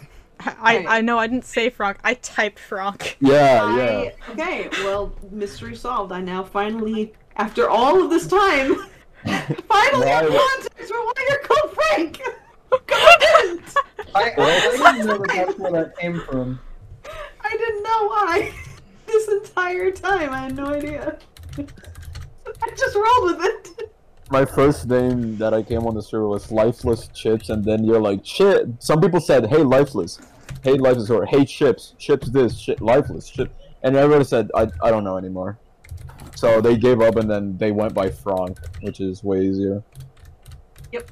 I, 0.61 0.85
I 0.87 1.01
know 1.01 1.17
I 1.17 1.27
didn't 1.27 1.45
say 1.45 1.69
Frank. 1.69 1.97
I 2.03 2.13
typed 2.15 2.59
Frank. 2.59 3.17
yeah, 3.19 3.75
yeah. 3.75 4.11
I, 4.27 4.31
okay, 4.31 4.69
well, 4.83 5.13
mystery 5.31 5.75
solved. 5.75 6.11
I 6.11 6.21
now 6.21 6.43
finally, 6.43 7.13
after 7.35 7.69
all 7.69 8.03
of 8.03 8.09
this 8.09 8.27
time, 8.27 8.75
finally 9.25 10.07
have 10.07 10.29
Why- 10.29 10.55
context 10.55 10.91
for 10.91 10.99
why 10.99 11.13
you're 11.29 11.39
called 11.39 11.73
Frank. 11.73 12.21
I 12.91 13.17
didn't. 13.19 13.75
I, 14.15 14.31
I, 14.31 14.33
I 14.37 14.91
didn't 14.93 15.07
know 15.07 15.17
that 15.17 15.29
that's 15.33 15.59
where 15.59 15.71
that 15.71 15.97
came 15.97 16.19
from. 16.21 16.59
I 17.41 17.49
didn't 17.51 17.83
know 17.83 18.07
why. 18.07 18.53
This 19.07 19.27
entire 19.27 19.91
time, 19.91 20.31
I 20.31 20.39
had 20.39 20.55
no 20.55 20.67
idea. 20.67 21.17
I 21.57 22.69
just 22.75 22.95
rolled 22.95 23.37
with 23.37 23.45
it. 23.45 23.89
My 24.31 24.45
first 24.45 24.87
name 24.87 25.37
that 25.37 25.53
I 25.53 25.61
came 25.61 25.85
on 25.85 25.93
the 25.93 26.01
server 26.01 26.27
was 26.27 26.51
Lifeless 26.51 27.07
Chips, 27.09 27.49
and 27.49 27.63
then 27.63 27.83
you're 27.83 27.99
like, 27.99 28.25
shit. 28.25 28.67
Some 28.79 29.01
people 29.01 29.19
said, 29.19 29.47
hey, 29.47 29.57
Lifeless. 29.57 30.19
Hey, 30.63 30.73
Lifeless, 30.73 31.09
or 31.09 31.25
hey, 31.25 31.45
Chips. 31.45 31.93
Chips 31.99 32.29
this, 32.29 32.57
shit, 32.57 32.81
Lifeless, 32.81 33.29
chip. 33.29 33.53
And 33.83 33.95
everybody 33.95 34.23
said, 34.23 34.49
I, 34.55 34.67
I 34.81 34.89
don't 34.89 35.03
know 35.03 35.17
anymore. 35.17 35.59
So 36.43 36.59
they 36.59 36.75
gave 36.75 36.99
up, 36.99 37.15
and 37.15 37.31
then 37.31 37.55
they 37.57 37.71
went 37.71 37.93
by 37.93 38.09
Frank, 38.09 38.59
which 38.81 38.99
is 38.99 39.23
way 39.23 39.45
easier. 39.45 39.81
Yep. 40.91 41.09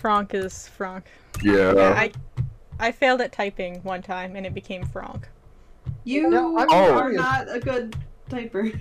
Frank 0.00 0.34
is 0.34 0.66
Frank. 0.66 1.04
Yeah. 1.40 1.94
I 1.96 2.10
I 2.80 2.90
failed 2.90 3.20
at 3.20 3.30
typing 3.30 3.76
one 3.84 4.02
time 4.02 4.34
and 4.34 4.44
it 4.44 4.52
became 4.52 4.84
Frank. 4.84 5.28
You 6.02 6.28
No, 6.28 6.58
I'm 6.58 6.66
Oh. 6.68 6.92
are 6.98 7.12
not 7.12 7.46
a 7.48 7.60
good 7.60 7.96
typer. 8.28 8.76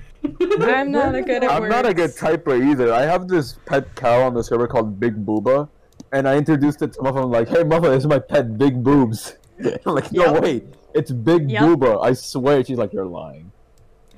I'm 0.62 0.92
not 0.92 1.14
a 1.14 1.22
good 1.30 1.44
at 1.44 1.52
I'm 1.52 1.70
not 1.70 1.86
a 1.86 1.94
good 1.94 2.16
typer 2.16 2.60
either. 2.72 2.92
I 2.92 3.04
have 3.04 3.28
this 3.28 3.60
pet 3.68 3.94
cow 3.96 4.24
on 4.24 4.34
the 4.34 4.44
server 4.44 4.68
called 4.68 5.00
Big 5.00 5.24
Booba, 5.24 5.70
and 6.12 6.28
I 6.28 6.38
introduced 6.38 6.82
it 6.82 6.94
to 6.94 7.00
Muffa. 7.02 7.24
I'm 7.24 7.30
like, 7.30 7.50
hey, 7.50 7.64
Muffa, 7.64 7.84
this 7.84 8.00
is 8.00 8.08
my 8.08 8.20
pet, 8.20 8.58
Big 8.58 8.84
Boobs. 8.84 9.38
I'm 9.86 9.94
like, 9.94 10.12
no, 10.12 10.34
Yep. 10.34 10.44
wait, 10.44 10.64
it's 10.96 11.12
Big 11.12 11.52
Yep. 11.52 11.62
Booba. 11.62 12.04
I 12.04 12.14
swear. 12.14 12.64
She's 12.64 12.80
like, 12.80 12.94
you're 12.94 13.06
lying. 13.06 13.52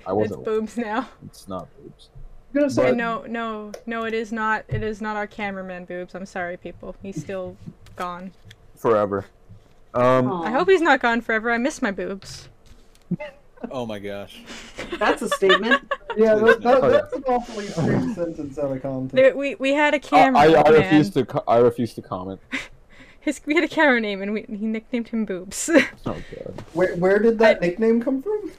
I 0.07 0.11
It's 0.11 0.15
wasn't. 0.15 0.45
boobs 0.45 0.77
now. 0.77 1.09
It's 1.25 1.47
not 1.47 1.67
boobs. 1.77 2.09
I'm 2.53 2.59
gonna 2.61 2.69
say 2.69 2.83
But- 2.89 2.95
No, 2.97 3.23
no, 3.27 3.71
no, 3.85 4.05
it 4.05 4.13
is 4.13 4.31
not. 4.31 4.65
It 4.69 4.83
is 4.83 5.01
not 5.01 5.17
our 5.17 5.27
cameraman 5.27 5.85
boobs. 5.85 6.15
I'm 6.15 6.25
sorry, 6.25 6.57
people. 6.57 6.95
He's 7.01 7.19
still 7.19 7.57
gone. 7.95 8.31
Forever. 8.75 9.25
Um, 9.93 10.29
Aw, 10.31 10.43
I 10.43 10.51
hope 10.51 10.69
he's 10.69 10.81
not 10.81 10.99
gone 11.01 11.21
forever. 11.21 11.51
I 11.51 11.57
miss 11.57 11.81
my 11.81 11.91
boobs. 11.91 12.49
Oh 13.71 13.85
my 13.85 13.97
gosh. 13.99 14.41
that's 14.99 15.21
a 15.21 15.29
statement. 15.29 15.81
Yeah, 16.17 16.35
that, 16.35 16.61
that, 16.61 16.83
Oh, 16.83 16.89
that's 16.89 17.13
an 17.13 17.23
awfully 17.27 17.67
strange 17.67 18.15
sentence 18.15 18.57
out 18.59 18.71
of 18.71 18.81
context. 18.81 19.15
There, 19.15 19.35
we 19.35 19.55
we 19.55 19.73
had 19.73 19.93
a 19.93 19.97
I, 19.97 19.99
cameraman. 19.99 20.55
I, 20.55 20.61
I 20.61 20.69
refuse 20.69 21.09
to. 21.11 21.25
Co- 21.25 21.43
I 21.47 21.57
refuse 21.57 21.93
to 21.95 22.01
comment. 22.01 22.39
His 23.21 23.41
we 23.45 23.55
had 23.55 23.63
a 23.63 23.67
camera 23.67 23.99
name 23.99 24.21
and 24.21 24.33
we 24.33 24.41
he 24.47 24.65
nicknamed 24.67 25.07
him 25.07 25.25
boobs. 25.25 25.69
Oh 26.05 26.15
god. 26.35 26.63
Where, 26.73 26.95
where 26.97 27.17
did 27.19 27.39
that 27.39 27.57
I- 27.57 27.67
nickname 27.67 28.01
come 28.01 28.21
from? 28.21 28.51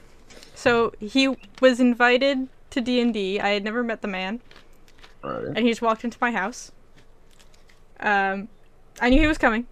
So 0.57 0.91
he 0.99 1.37
was 1.61 1.79
invited 1.79 2.47
to 2.71 2.81
D 2.81 2.99
and 2.99 3.13
D. 3.13 3.39
I 3.39 3.49
had 3.49 3.63
never 3.63 3.83
met 3.83 4.01
the 4.01 4.07
man. 4.07 4.41
Alright. 5.23 5.47
and 5.47 5.59
he 5.59 5.69
just 5.69 5.81
walked 5.81 6.03
into 6.03 6.17
my 6.21 6.31
house. 6.31 6.71
Um, 7.99 8.47
I 9.01 9.09
knew 9.09 9.19
he 9.19 9.27
was 9.27 9.37
coming, 9.37 9.65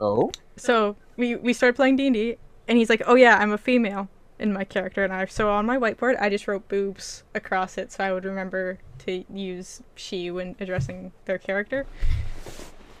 Oh. 0.00 0.30
so 0.56 0.96
we 1.16 1.36
we 1.36 1.52
started 1.52 1.76
playing 1.76 1.96
D 1.96 2.06
and 2.06 2.14
D, 2.14 2.36
and 2.68 2.78
he's 2.78 2.88
like, 2.88 3.02
"Oh 3.06 3.14
yeah, 3.16 3.36
I'm 3.36 3.52
a 3.52 3.58
female 3.58 4.08
in 4.38 4.52
my 4.52 4.64
character," 4.64 5.04
and 5.04 5.12
I 5.12 5.26
so 5.26 5.50
on 5.50 5.66
my 5.66 5.76
whiteboard 5.76 6.18
I 6.20 6.30
just 6.30 6.48
wrote 6.48 6.68
boobs 6.68 7.22
across 7.34 7.76
it, 7.76 7.92
so 7.92 8.02
I 8.04 8.12
would 8.12 8.24
remember 8.24 8.78
to 9.04 9.24
use 9.32 9.82
she 9.94 10.30
when 10.30 10.56
addressing 10.60 11.12
their 11.26 11.38
character. 11.38 11.86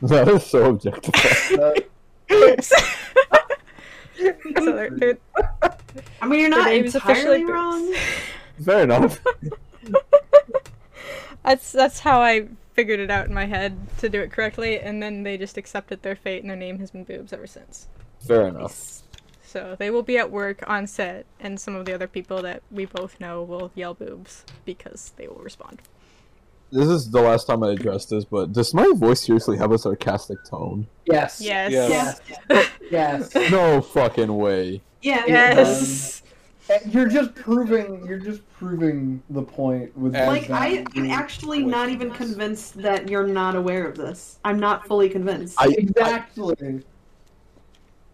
That 0.02 0.28
is 0.28 0.46
so 0.46 0.70
objectifying. 0.70 1.82
Boobs. 2.26 2.72
so 4.58 4.72
they're, 4.72 4.90
they're, 4.90 5.18
I 6.20 6.26
mean, 6.26 6.40
you're 6.40 6.48
not 6.48 6.66
name's 6.66 6.94
officially 6.94 7.40
entirely 7.40 7.44
wrong. 7.44 7.94
Fair 8.64 8.82
enough. 8.82 9.20
That's 11.42 11.72
that's 11.72 12.00
how 12.00 12.20
I 12.20 12.48
figured 12.74 13.00
it 13.00 13.10
out 13.10 13.26
in 13.26 13.34
my 13.34 13.46
head 13.46 13.76
to 13.98 14.08
do 14.08 14.20
it 14.20 14.30
correctly, 14.30 14.78
and 14.78 15.02
then 15.02 15.22
they 15.22 15.38
just 15.38 15.56
accepted 15.56 16.02
their 16.02 16.16
fate, 16.16 16.42
and 16.42 16.50
their 16.50 16.56
name 16.56 16.78
has 16.78 16.90
been 16.90 17.04
boobs 17.04 17.32
ever 17.32 17.46
since. 17.46 17.88
Fair 18.26 18.46
enough. 18.48 19.02
So 19.42 19.74
they 19.78 19.90
will 19.90 20.02
be 20.02 20.18
at 20.18 20.30
work 20.30 20.62
on 20.68 20.86
set, 20.86 21.26
and 21.40 21.58
some 21.58 21.74
of 21.74 21.86
the 21.86 21.94
other 21.94 22.06
people 22.06 22.42
that 22.42 22.62
we 22.70 22.84
both 22.84 23.18
know 23.18 23.42
will 23.42 23.72
yell 23.74 23.94
boobs 23.94 24.44
because 24.64 25.12
they 25.16 25.26
will 25.26 25.40
respond. 25.42 25.82
This 26.72 26.88
is 26.88 27.10
the 27.10 27.20
last 27.20 27.46
time 27.46 27.62
I 27.64 27.72
address 27.72 28.04
this, 28.04 28.24
but 28.24 28.52
does 28.52 28.72
my 28.72 28.90
voice 28.94 29.22
seriously 29.26 29.56
have 29.58 29.72
a 29.72 29.78
sarcastic 29.78 30.38
tone? 30.44 30.86
yes. 31.06 31.40
Yes. 31.40 31.72
Yes. 31.72 32.20
Yeah. 32.48 32.64
Yes. 32.90 33.34
No 33.50 33.80
fucking 33.80 34.34
way. 34.36 34.80
Yeah. 35.02 35.24
Yes. 35.26 36.22
Um, 36.22 36.26
and 36.84 36.94
You're 36.94 37.08
just 37.08 37.34
proving. 37.34 38.06
You're 38.06 38.20
just 38.20 38.42
proving 38.52 39.20
the 39.30 39.42
point 39.42 39.96
with 39.98 40.14
Like 40.14 40.48
I, 40.50 40.66
I'm 40.78 40.84
being- 40.84 41.10
actually 41.10 41.64
not 41.64 41.88
even 41.88 42.12
convinced 42.12 42.80
that 42.82 43.08
you're 43.08 43.26
not 43.26 43.56
aware 43.56 43.86
of 43.88 43.96
this. 43.96 44.38
I'm 44.44 44.60
not 44.60 44.86
fully 44.86 45.08
convinced. 45.08 45.56
I- 45.58 45.74
Exactly. 45.76 46.82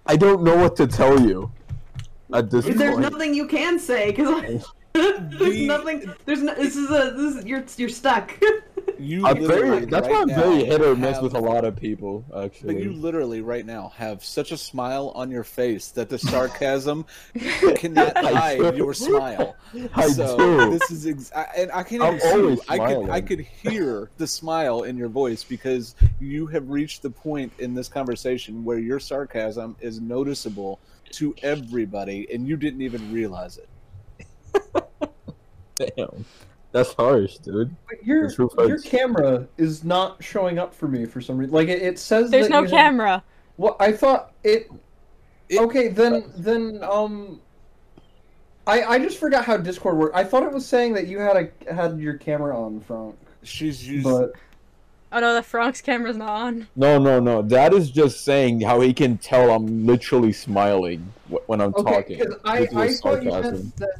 I 0.06 0.16
don't 0.16 0.42
know 0.42 0.56
what 0.56 0.76
to 0.76 0.86
tell 0.86 1.20
you 1.20 1.50
at 2.32 2.50
this 2.50 2.64
There's 2.64 2.94
point. 2.94 3.00
nothing 3.00 3.34
you 3.34 3.46
can 3.46 3.78
say 3.78 4.12
because 4.12 4.64
there's 5.38 5.54
The- 5.54 5.66
nothing. 5.66 6.12
There's 6.24 6.42
no. 6.42 6.54
This 6.54 6.76
is 6.76 6.90
a. 6.90 7.12
This 7.16 7.36
is 7.36 7.44
you're 7.46 7.64
you're 7.76 7.88
stuck. 7.88 8.32
You 8.98 9.26
I'm 9.26 9.46
very. 9.46 9.84
That's 9.84 10.06
right 10.06 10.10
why 10.10 10.22
I'm 10.22 10.28
very 10.28 10.64
hit 10.64 10.80
or 10.80 10.96
miss 10.96 11.14
have- 11.16 11.22
with 11.22 11.34
a 11.34 11.38
lot 11.40 11.66
of 11.66 11.76
people. 11.76 12.24
But 12.30 12.44
Actually, 12.46 12.82
you 12.82 12.92
literally 12.94 13.42
right 13.42 13.66
now 13.66 13.92
have 13.96 14.24
such 14.24 14.52
a 14.52 14.56
smile 14.56 15.12
on 15.14 15.30
your 15.30 15.44
face 15.44 15.88
that 15.88 16.08
the 16.08 16.18
sarcasm 16.18 17.04
cannot 17.74 18.16
hide 18.16 18.74
your 18.74 18.94
smile. 18.94 19.54
I 19.94 20.08
so 20.08 20.38
do. 20.38 20.78
this 20.78 20.90
is 20.90 21.06
ex- 21.06 21.32
I, 21.36 21.46
and 21.58 21.72
I 21.72 21.82
can't 21.82 22.00
I'm 22.00 22.14
even 22.14 22.20
see 22.20 22.30
always 22.30 22.60
I 22.68 22.78
could 22.94 23.10
I 23.10 23.20
could 23.20 23.40
hear 23.40 24.08
the 24.16 24.26
smile 24.26 24.84
in 24.84 24.96
your 24.96 25.08
voice 25.08 25.44
because 25.44 25.94
you 26.18 26.46
have 26.46 26.70
reached 26.70 27.02
the 27.02 27.10
point 27.10 27.52
in 27.58 27.74
this 27.74 27.88
conversation 27.88 28.64
where 28.64 28.78
your 28.78 29.00
sarcasm 29.00 29.76
is 29.80 30.00
noticeable 30.00 30.78
to 31.10 31.34
everybody 31.42 32.28
and 32.32 32.48
you 32.48 32.56
didn't 32.56 32.80
even 32.80 33.12
realize 33.12 33.58
it. 33.58 33.68
Damn, 35.76 36.24
that's 36.72 36.92
harsh, 36.94 37.36
dude. 37.38 37.74
But 37.88 38.04
your 38.04 38.30
your 38.66 38.78
camera 38.80 39.46
is 39.58 39.84
not 39.84 40.22
showing 40.22 40.58
up 40.58 40.74
for 40.74 40.88
me 40.88 41.04
for 41.06 41.20
some 41.20 41.36
reason. 41.38 41.54
Like 41.54 41.68
it, 41.68 41.82
it 41.82 41.98
says 41.98 42.30
There's 42.30 42.46
that 42.48 42.52
no 42.52 42.58
you 42.60 42.64
have- 42.64 42.70
camera. 42.70 43.22
Well, 43.56 43.76
I 43.80 43.92
thought 43.92 44.32
it. 44.44 44.70
It- 45.48 45.60
okay, 45.60 45.88
then 45.88 46.30
then 46.36 46.82
um. 46.82 47.40
I 48.66 48.82
I 48.82 48.98
just 48.98 49.18
forgot 49.18 49.44
how 49.44 49.56
Discord 49.56 49.96
worked. 49.96 50.16
I 50.16 50.24
thought 50.24 50.42
it 50.42 50.52
was 50.52 50.66
saying 50.66 50.94
that 50.94 51.06
you 51.06 51.20
had 51.20 51.36
a 51.68 51.72
had 51.72 51.98
your 52.00 52.14
camera 52.14 52.58
on, 52.60 52.80
Frank. 52.80 53.14
She's 53.44 53.86
used 53.86 54.02
But 54.04 54.32
Oh 55.12 55.20
no, 55.20 55.34
the 55.34 55.42
Frank's 55.42 55.80
camera's 55.80 56.16
not 56.16 56.28
on. 56.30 56.66
No, 56.74 56.98
no, 56.98 57.20
no. 57.20 57.42
That 57.42 57.72
is 57.72 57.90
just 57.92 58.24
saying 58.24 58.62
how 58.62 58.80
he 58.80 58.92
can 58.92 59.18
tell 59.18 59.50
I'm 59.52 59.86
literally 59.86 60.32
smiling 60.32 61.12
when 61.46 61.60
I'm 61.60 61.72
okay, 61.76 61.92
talking. 61.92 62.18
because 62.18 62.34
I 62.44 62.58
I 62.58 62.66
thought 62.66 63.22
you 63.22 63.30
sarcasm. 63.30 63.54
meant 63.54 63.76
that 63.76 63.98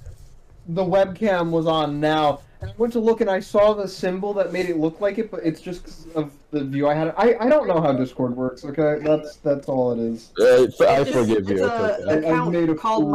the 0.69 0.83
webcam 0.83 1.51
was 1.51 1.67
on 1.67 2.01
now, 2.01 2.41
and 2.61 2.71
I 2.71 2.75
went 2.79 2.93
to 2.95 3.01
look 3.01 3.21
and 3.21 3.31
I 3.31 3.41
saw 3.41 3.73
the 3.75 3.87
symbol 3.87 4.33
that 4.35 4.53
made 4.53 4.67
it 4.69 4.77
look 4.79 5.01
like 5.01 5.19
it, 5.19 5.31
but 5.31 5.41
it's 5.45 5.61
just 5.61 5.85
'cause 5.85 6.07
of 6.15 6.33
the 6.51 6.65
view 6.65 6.89
I 6.89 6.95
had. 6.95 7.15
I 7.17 7.37
I 7.41 7.49
don't 7.49 7.69
know 7.69 7.81
how 7.81 7.93
Discord 7.93 8.37
works. 8.37 8.65
Okay, 8.65 8.99
that's 9.05 9.37
that's 9.37 9.69
all 9.69 9.93
it 9.93 9.99
is. 9.99 10.33
Uh, 10.41 10.45
f- 10.65 10.81
I 10.81 11.01
It's- 11.03 11.11
forgive 11.15 11.39
it's 11.39 11.51
you. 11.51 11.65
a 11.65 11.87
It's 11.95 12.05
okay. 12.05 12.29
I've 12.31 12.49
made 12.49 12.69
a 12.69 12.73
account 12.73 12.81
called 12.81 13.05
fool 13.05 13.13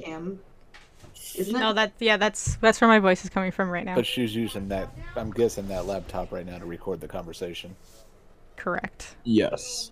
Muffabun. 0.00 0.04
Cam. 0.04 0.40
Isn't 1.36 1.56
it? 1.56 1.58
No, 1.58 1.72
that 1.72 1.92
yeah, 1.98 2.16
that's 2.16 2.56
that's 2.56 2.80
where 2.80 2.88
my 2.88 2.98
voice 3.00 3.24
is 3.24 3.30
coming 3.30 3.50
from 3.50 3.68
right 3.70 3.84
now. 3.84 3.94
but 3.96 4.06
she's 4.06 4.34
using 4.34 4.68
that 4.68 4.88
I'm 5.16 5.30
guessing 5.32 5.66
that 5.68 5.86
laptop 5.86 6.30
right 6.32 6.46
now 6.46 6.58
to 6.58 6.64
record 6.64 7.00
the 7.00 7.08
conversation. 7.08 7.74
Correct. 8.56 9.16
Yes, 9.24 9.90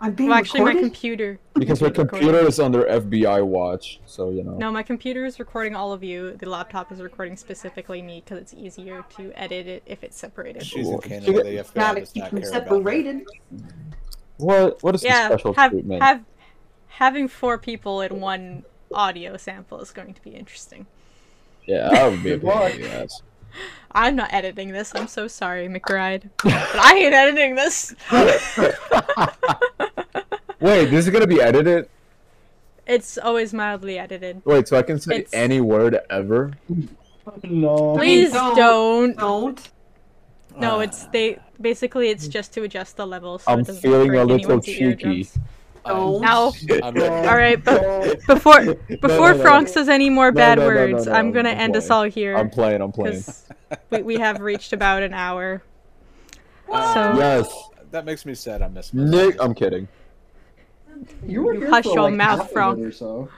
I'm 0.00 0.14
being 0.14 0.30
Well, 0.30 0.38
actually, 0.38 0.62
my 0.62 0.74
computer. 0.74 1.38
because 1.54 1.82
my 1.82 1.88
Recording. 1.88 2.08
computer 2.20 2.38
is 2.46 2.58
under 2.58 2.84
FBI 2.86 3.44
watch, 3.44 4.00
so 4.06 4.30
you 4.30 4.42
know. 4.42 4.56
No, 4.56 4.72
my 4.72 4.82
computer 4.82 5.26
is 5.26 5.38
recording 5.38 5.76
all 5.76 5.92
of 5.92 6.02
you. 6.02 6.36
The 6.38 6.48
laptop 6.48 6.90
is 6.90 7.02
recording 7.02 7.36
specifically 7.36 8.00
me 8.00 8.22
because 8.24 8.38
it's 8.40 8.54
easier 8.54 9.04
to 9.16 9.32
edit 9.34 9.66
it 9.66 9.82
if 9.84 10.02
it's 10.02 10.16
separated. 10.16 10.64
She's 10.64 10.88
in 10.88 10.98
Canada, 11.00 11.32
the 11.44 11.56
FBI 11.56 11.74
Gotta 11.74 12.00
does 12.00 12.10
keep 12.12 12.22
not 12.22 12.30
them 12.30 12.40
care 12.40 12.50
about 12.50 12.68
separated. 12.68 13.26
What? 14.38 14.82
What 14.82 14.94
is 14.94 15.02
the 15.02 15.08
special 15.08 15.52
have, 15.54 15.72
treatment? 15.72 16.02
have 16.02 16.24
having 16.88 17.28
four 17.28 17.58
people 17.58 18.00
in 18.00 18.20
one 18.20 18.64
audio 18.92 19.36
sample 19.36 19.80
is 19.80 19.90
going 19.90 20.14
to 20.14 20.22
be 20.22 20.30
interesting. 20.30 20.86
Yeah, 21.66 21.88
that 21.90 22.10
would 22.10 22.22
be 22.22 22.32
a 22.32 22.38
Good 22.38 22.44
luck. 22.46 22.72
Pain 23.52 23.60
in 23.62 23.68
the 23.68 23.74
ass. 23.76 23.86
I'm 23.92 24.16
not 24.16 24.32
editing 24.32 24.72
this. 24.72 24.92
I'm 24.94 25.06
so 25.08 25.28
sorry, 25.28 25.68
McBride. 25.68 26.30
but 26.42 26.52
I 26.54 26.94
ain't 26.96 27.14
editing 27.14 27.54
this. 27.54 27.94
Wait, 30.60 30.86
this 30.86 31.06
is 31.06 31.10
gonna 31.10 31.26
be 31.26 31.40
edited. 31.40 31.88
It's 32.86 33.16
always 33.18 33.54
mildly 33.54 33.98
edited. 33.98 34.42
Wait, 34.44 34.68
so 34.68 34.76
I 34.76 34.82
can 34.82 34.98
say 35.00 35.16
It's- 35.18 35.30
any 35.32 35.60
word 35.60 35.98
ever? 36.10 36.52
No. 37.44 37.94
Please 37.96 38.32
don't. 38.32 38.56
don't. 38.56 39.16
Don't. 39.16 39.70
No, 40.56 40.80
it's 40.80 41.06
they. 41.06 41.38
Basically, 41.60 42.08
it's 42.10 42.26
just 42.26 42.52
to 42.54 42.62
adjust 42.64 42.96
the 42.96 43.06
level. 43.06 43.38
So 43.38 43.52
I'm 43.52 43.60
it 43.60 43.66
doesn't 43.66 43.82
feeling 43.82 44.14
a 44.16 44.24
little 44.24 44.60
cheeky. 44.60 44.82
eardrums. 44.82 45.38
Don't. 45.86 46.20
Now, 46.20 46.52
No. 46.90 47.04
all 47.28 47.36
right, 47.36 47.62
but 47.64 47.82
No. 47.82 48.14
before 48.34 48.64
No, 48.64 48.74
before 49.00 49.32
no, 49.32 49.36
no. 49.36 49.42
Frank 49.42 49.68
says 49.68 49.88
any 49.88 50.10
more 50.10 50.30
bad 50.32 50.58
no, 50.58 50.68
no, 50.68 50.74
no, 50.74 50.92
words, 50.92 51.06
no, 51.06 51.12
I'm 51.12 51.32
gonna 51.32 51.50
I'm 51.50 51.58
end 51.58 51.76
us 51.76 51.90
all 51.90 52.04
here 52.04 52.36
I'm 52.36 52.50
playing. 52.50 52.80
I'm 52.82 52.92
playing. 52.92 53.22
we, 53.90 54.02
we 54.02 54.16
have 54.18 54.40
reached 54.40 54.72
about 54.72 55.02
an 55.02 55.12
hour. 55.14 55.62
Uh, 56.70 56.94
So- 57.14 57.18
Yes, 57.18 57.52
That 57.92 58.04
makes 58.04 58.24
me 58.26 58.34
sad. 58.34 58.62
I 58.62 58.68
miss 58.68 58.92
my 58.94 59.04
Nick. 59.04 59.36
I'm 59.40 59.54
kidding. 59.54 59.88
You 61.26 61.42
were 61.42 61.54
You 61.54 61.68
hush 61.70 61.86
your 61.86 62.02
like 62.10 62.14
mouth, 62.14 62.38
half 62.40 62.46
of 62.48 62.52
Frank. 62.52 62.92
so. 62.92 63.28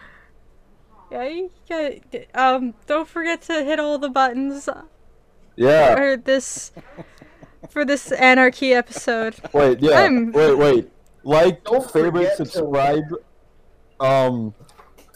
Yeah, 1.13 1.25
you 1.29 1.51
got, 1.69 1.93
um, 2.35 2.75
don't 2.87 3.07
forget 3.07 3.43
to 3.43 3.63
hit 3.65 3.79
all 3.79 3.99
the 3.99 4.09
buttons 4.09 4.69
Yeah. 5.57 5.95
for 5.95 6.17
this 6.17 6.73
for 7.69 7.85
this 7.85 8.11
anarchy 8.13 8.73
episode. 8.73 9.37
Wait. 9.53 9.79
Yeah. 9.81 10.01
I'm- 10.01 10.33
Wait. 10.33 10.55
Wait. 10.59 10.91
Like, 11.25 11.65
Don't 11.65 11.89
favorite, 11.91 12.13
forget 12.13 12.37
to- 12.39 12.47
subscribe. 12.47 13.05
Um, 14.01 14.53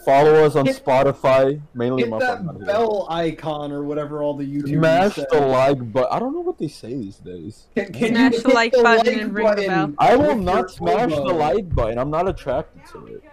follow 0.05 0.45
us 0.45 0.55
on 0.55 0.65
Hit- 0.65 0.81
Spotify. 0.85 1.59
Mainly 1.73 2.03
Hit 2.03 2.09
my 2.09 2.19
that 2.19 2.37
phone, 2.45 2.55
here. 2.55 2.65
bell 2.65 3.05
icon 3.09 3.73
or 3.73 3.83
whatever 3.83 4.23
all 4.23 4.33
the 4.33 4.45
YouTube. 4.45 4.77
Smash 4.79 5.15
say. 5.15 5.25
the 5.29 5.41
like 5.41 5.91
button. 5.91 6.07
I 6.11 6.19
don't 6.19 6.33
know 6.33 6.39
what 6.39 6.57
they 6.57 6.69
say 6.69 6.93
these 6.93 7.17
days. 7.17 7.65
Can, 7.75 7.91
can 7.91 8.09
Smash 8.15 8.33
you 8.33 8.41
the 8.43 8.47
hit 8.47 8.55
like 8.55 8.71
button 8.71 9.19
and 9.19 9.33
ring 9.33 9.55
the 9.55 9.67
bell. 9.67 9.93
I 9.99 10.15
will 10.15 10.35
with 10.35 10.43
not 10.45 10.55
your 10.59 10.69
smash 10.69 11.11
the 11.13 11.21
like 11.23 11.75
button. 11.75 11.97
I'm 11.97 12.09
not 12.09 12.29
attracted 12.29 12.81
to 12.93 13.07
it. 13.07 13.23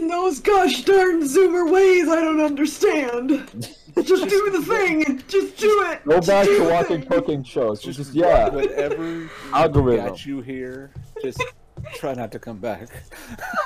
In 0.00 0.08
those 0.08 0.40
gosh 0.40 0.82
darn 0.82 1.22
Zoomer 1.22 1.70
ways, 1.70 2.08
I 2.08 2.16
don't 2.16 2.40
understand. 2.40 3.30
Just 4.02 4.28
do 4.28 4.50
the 4.50 4.62
thing. 4.62 5.22
Just 5.28 5.56
do 5.56 5.84
it. 5.92 6.04
Go 6.04 6.20
back 6.20 6.46
to 6.46 6.58
the 6.64 6.68
watching 6.68 7.02
cooking 7.06 7.42
shows. 7.44 7.80
Just 7.80 7.96
just 7.98 8.12
yeah. 8.14 8.48
whatever 8.50 9.30
Algorithm. 9.54 10.06
got 10.08 10.26
you 10.26 10.40
here. 10.42 10.90
Just 11.22 11.42
try 11.94 12.14
not 12.14 12.32
to 12.32 12.38
come 12.38 12.58
back. 12.58 12.88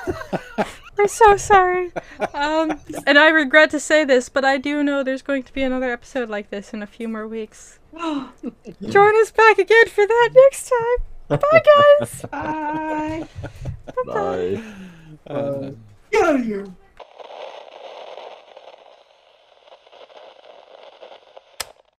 We're 0.96 1.08
so 1.08 1.36
sorry. 1.36 1.92
Um, 2.34 2.78
and 3.06 3.18
I 3.18 3.28
regret 3.28 3.70
to 3.70 3.80
say 3.80 4.04
this, 4.04 4.28
but 4.28 4.44
I 4.44 4.58
do 4.58 4.82
know 4.82 5.02
there's 5.02 5.22
going 5.22 5.44
to 5.44 5.52
be 5.52 5.62
another 5.62 5.90
episode 5.90 6.28
like 6.28 6.50
this 6.50 6.74
in 6.74 6.82
a 6.82 6.86
few 6.86 7.08
more 7.08 7.26
weeks. 7.26 7.78
Join 7.94 9.20
us 9.22 9.30
back 9.30 9.58
again 9.58 9.86
for 9.88 10.06
that 10.06 10.30
next 10.34 10.70
time. 10.70 11.38
Bye, 11.40 11.62
guys. 12.00 12.22
Bye. 12.30 13.28
Bye. 14.06 14.62
Uh, 15.26 15.70
Get 16.10 16.24
out 16.24 16.36
of 16.36 16.44
here. 16.44 16.66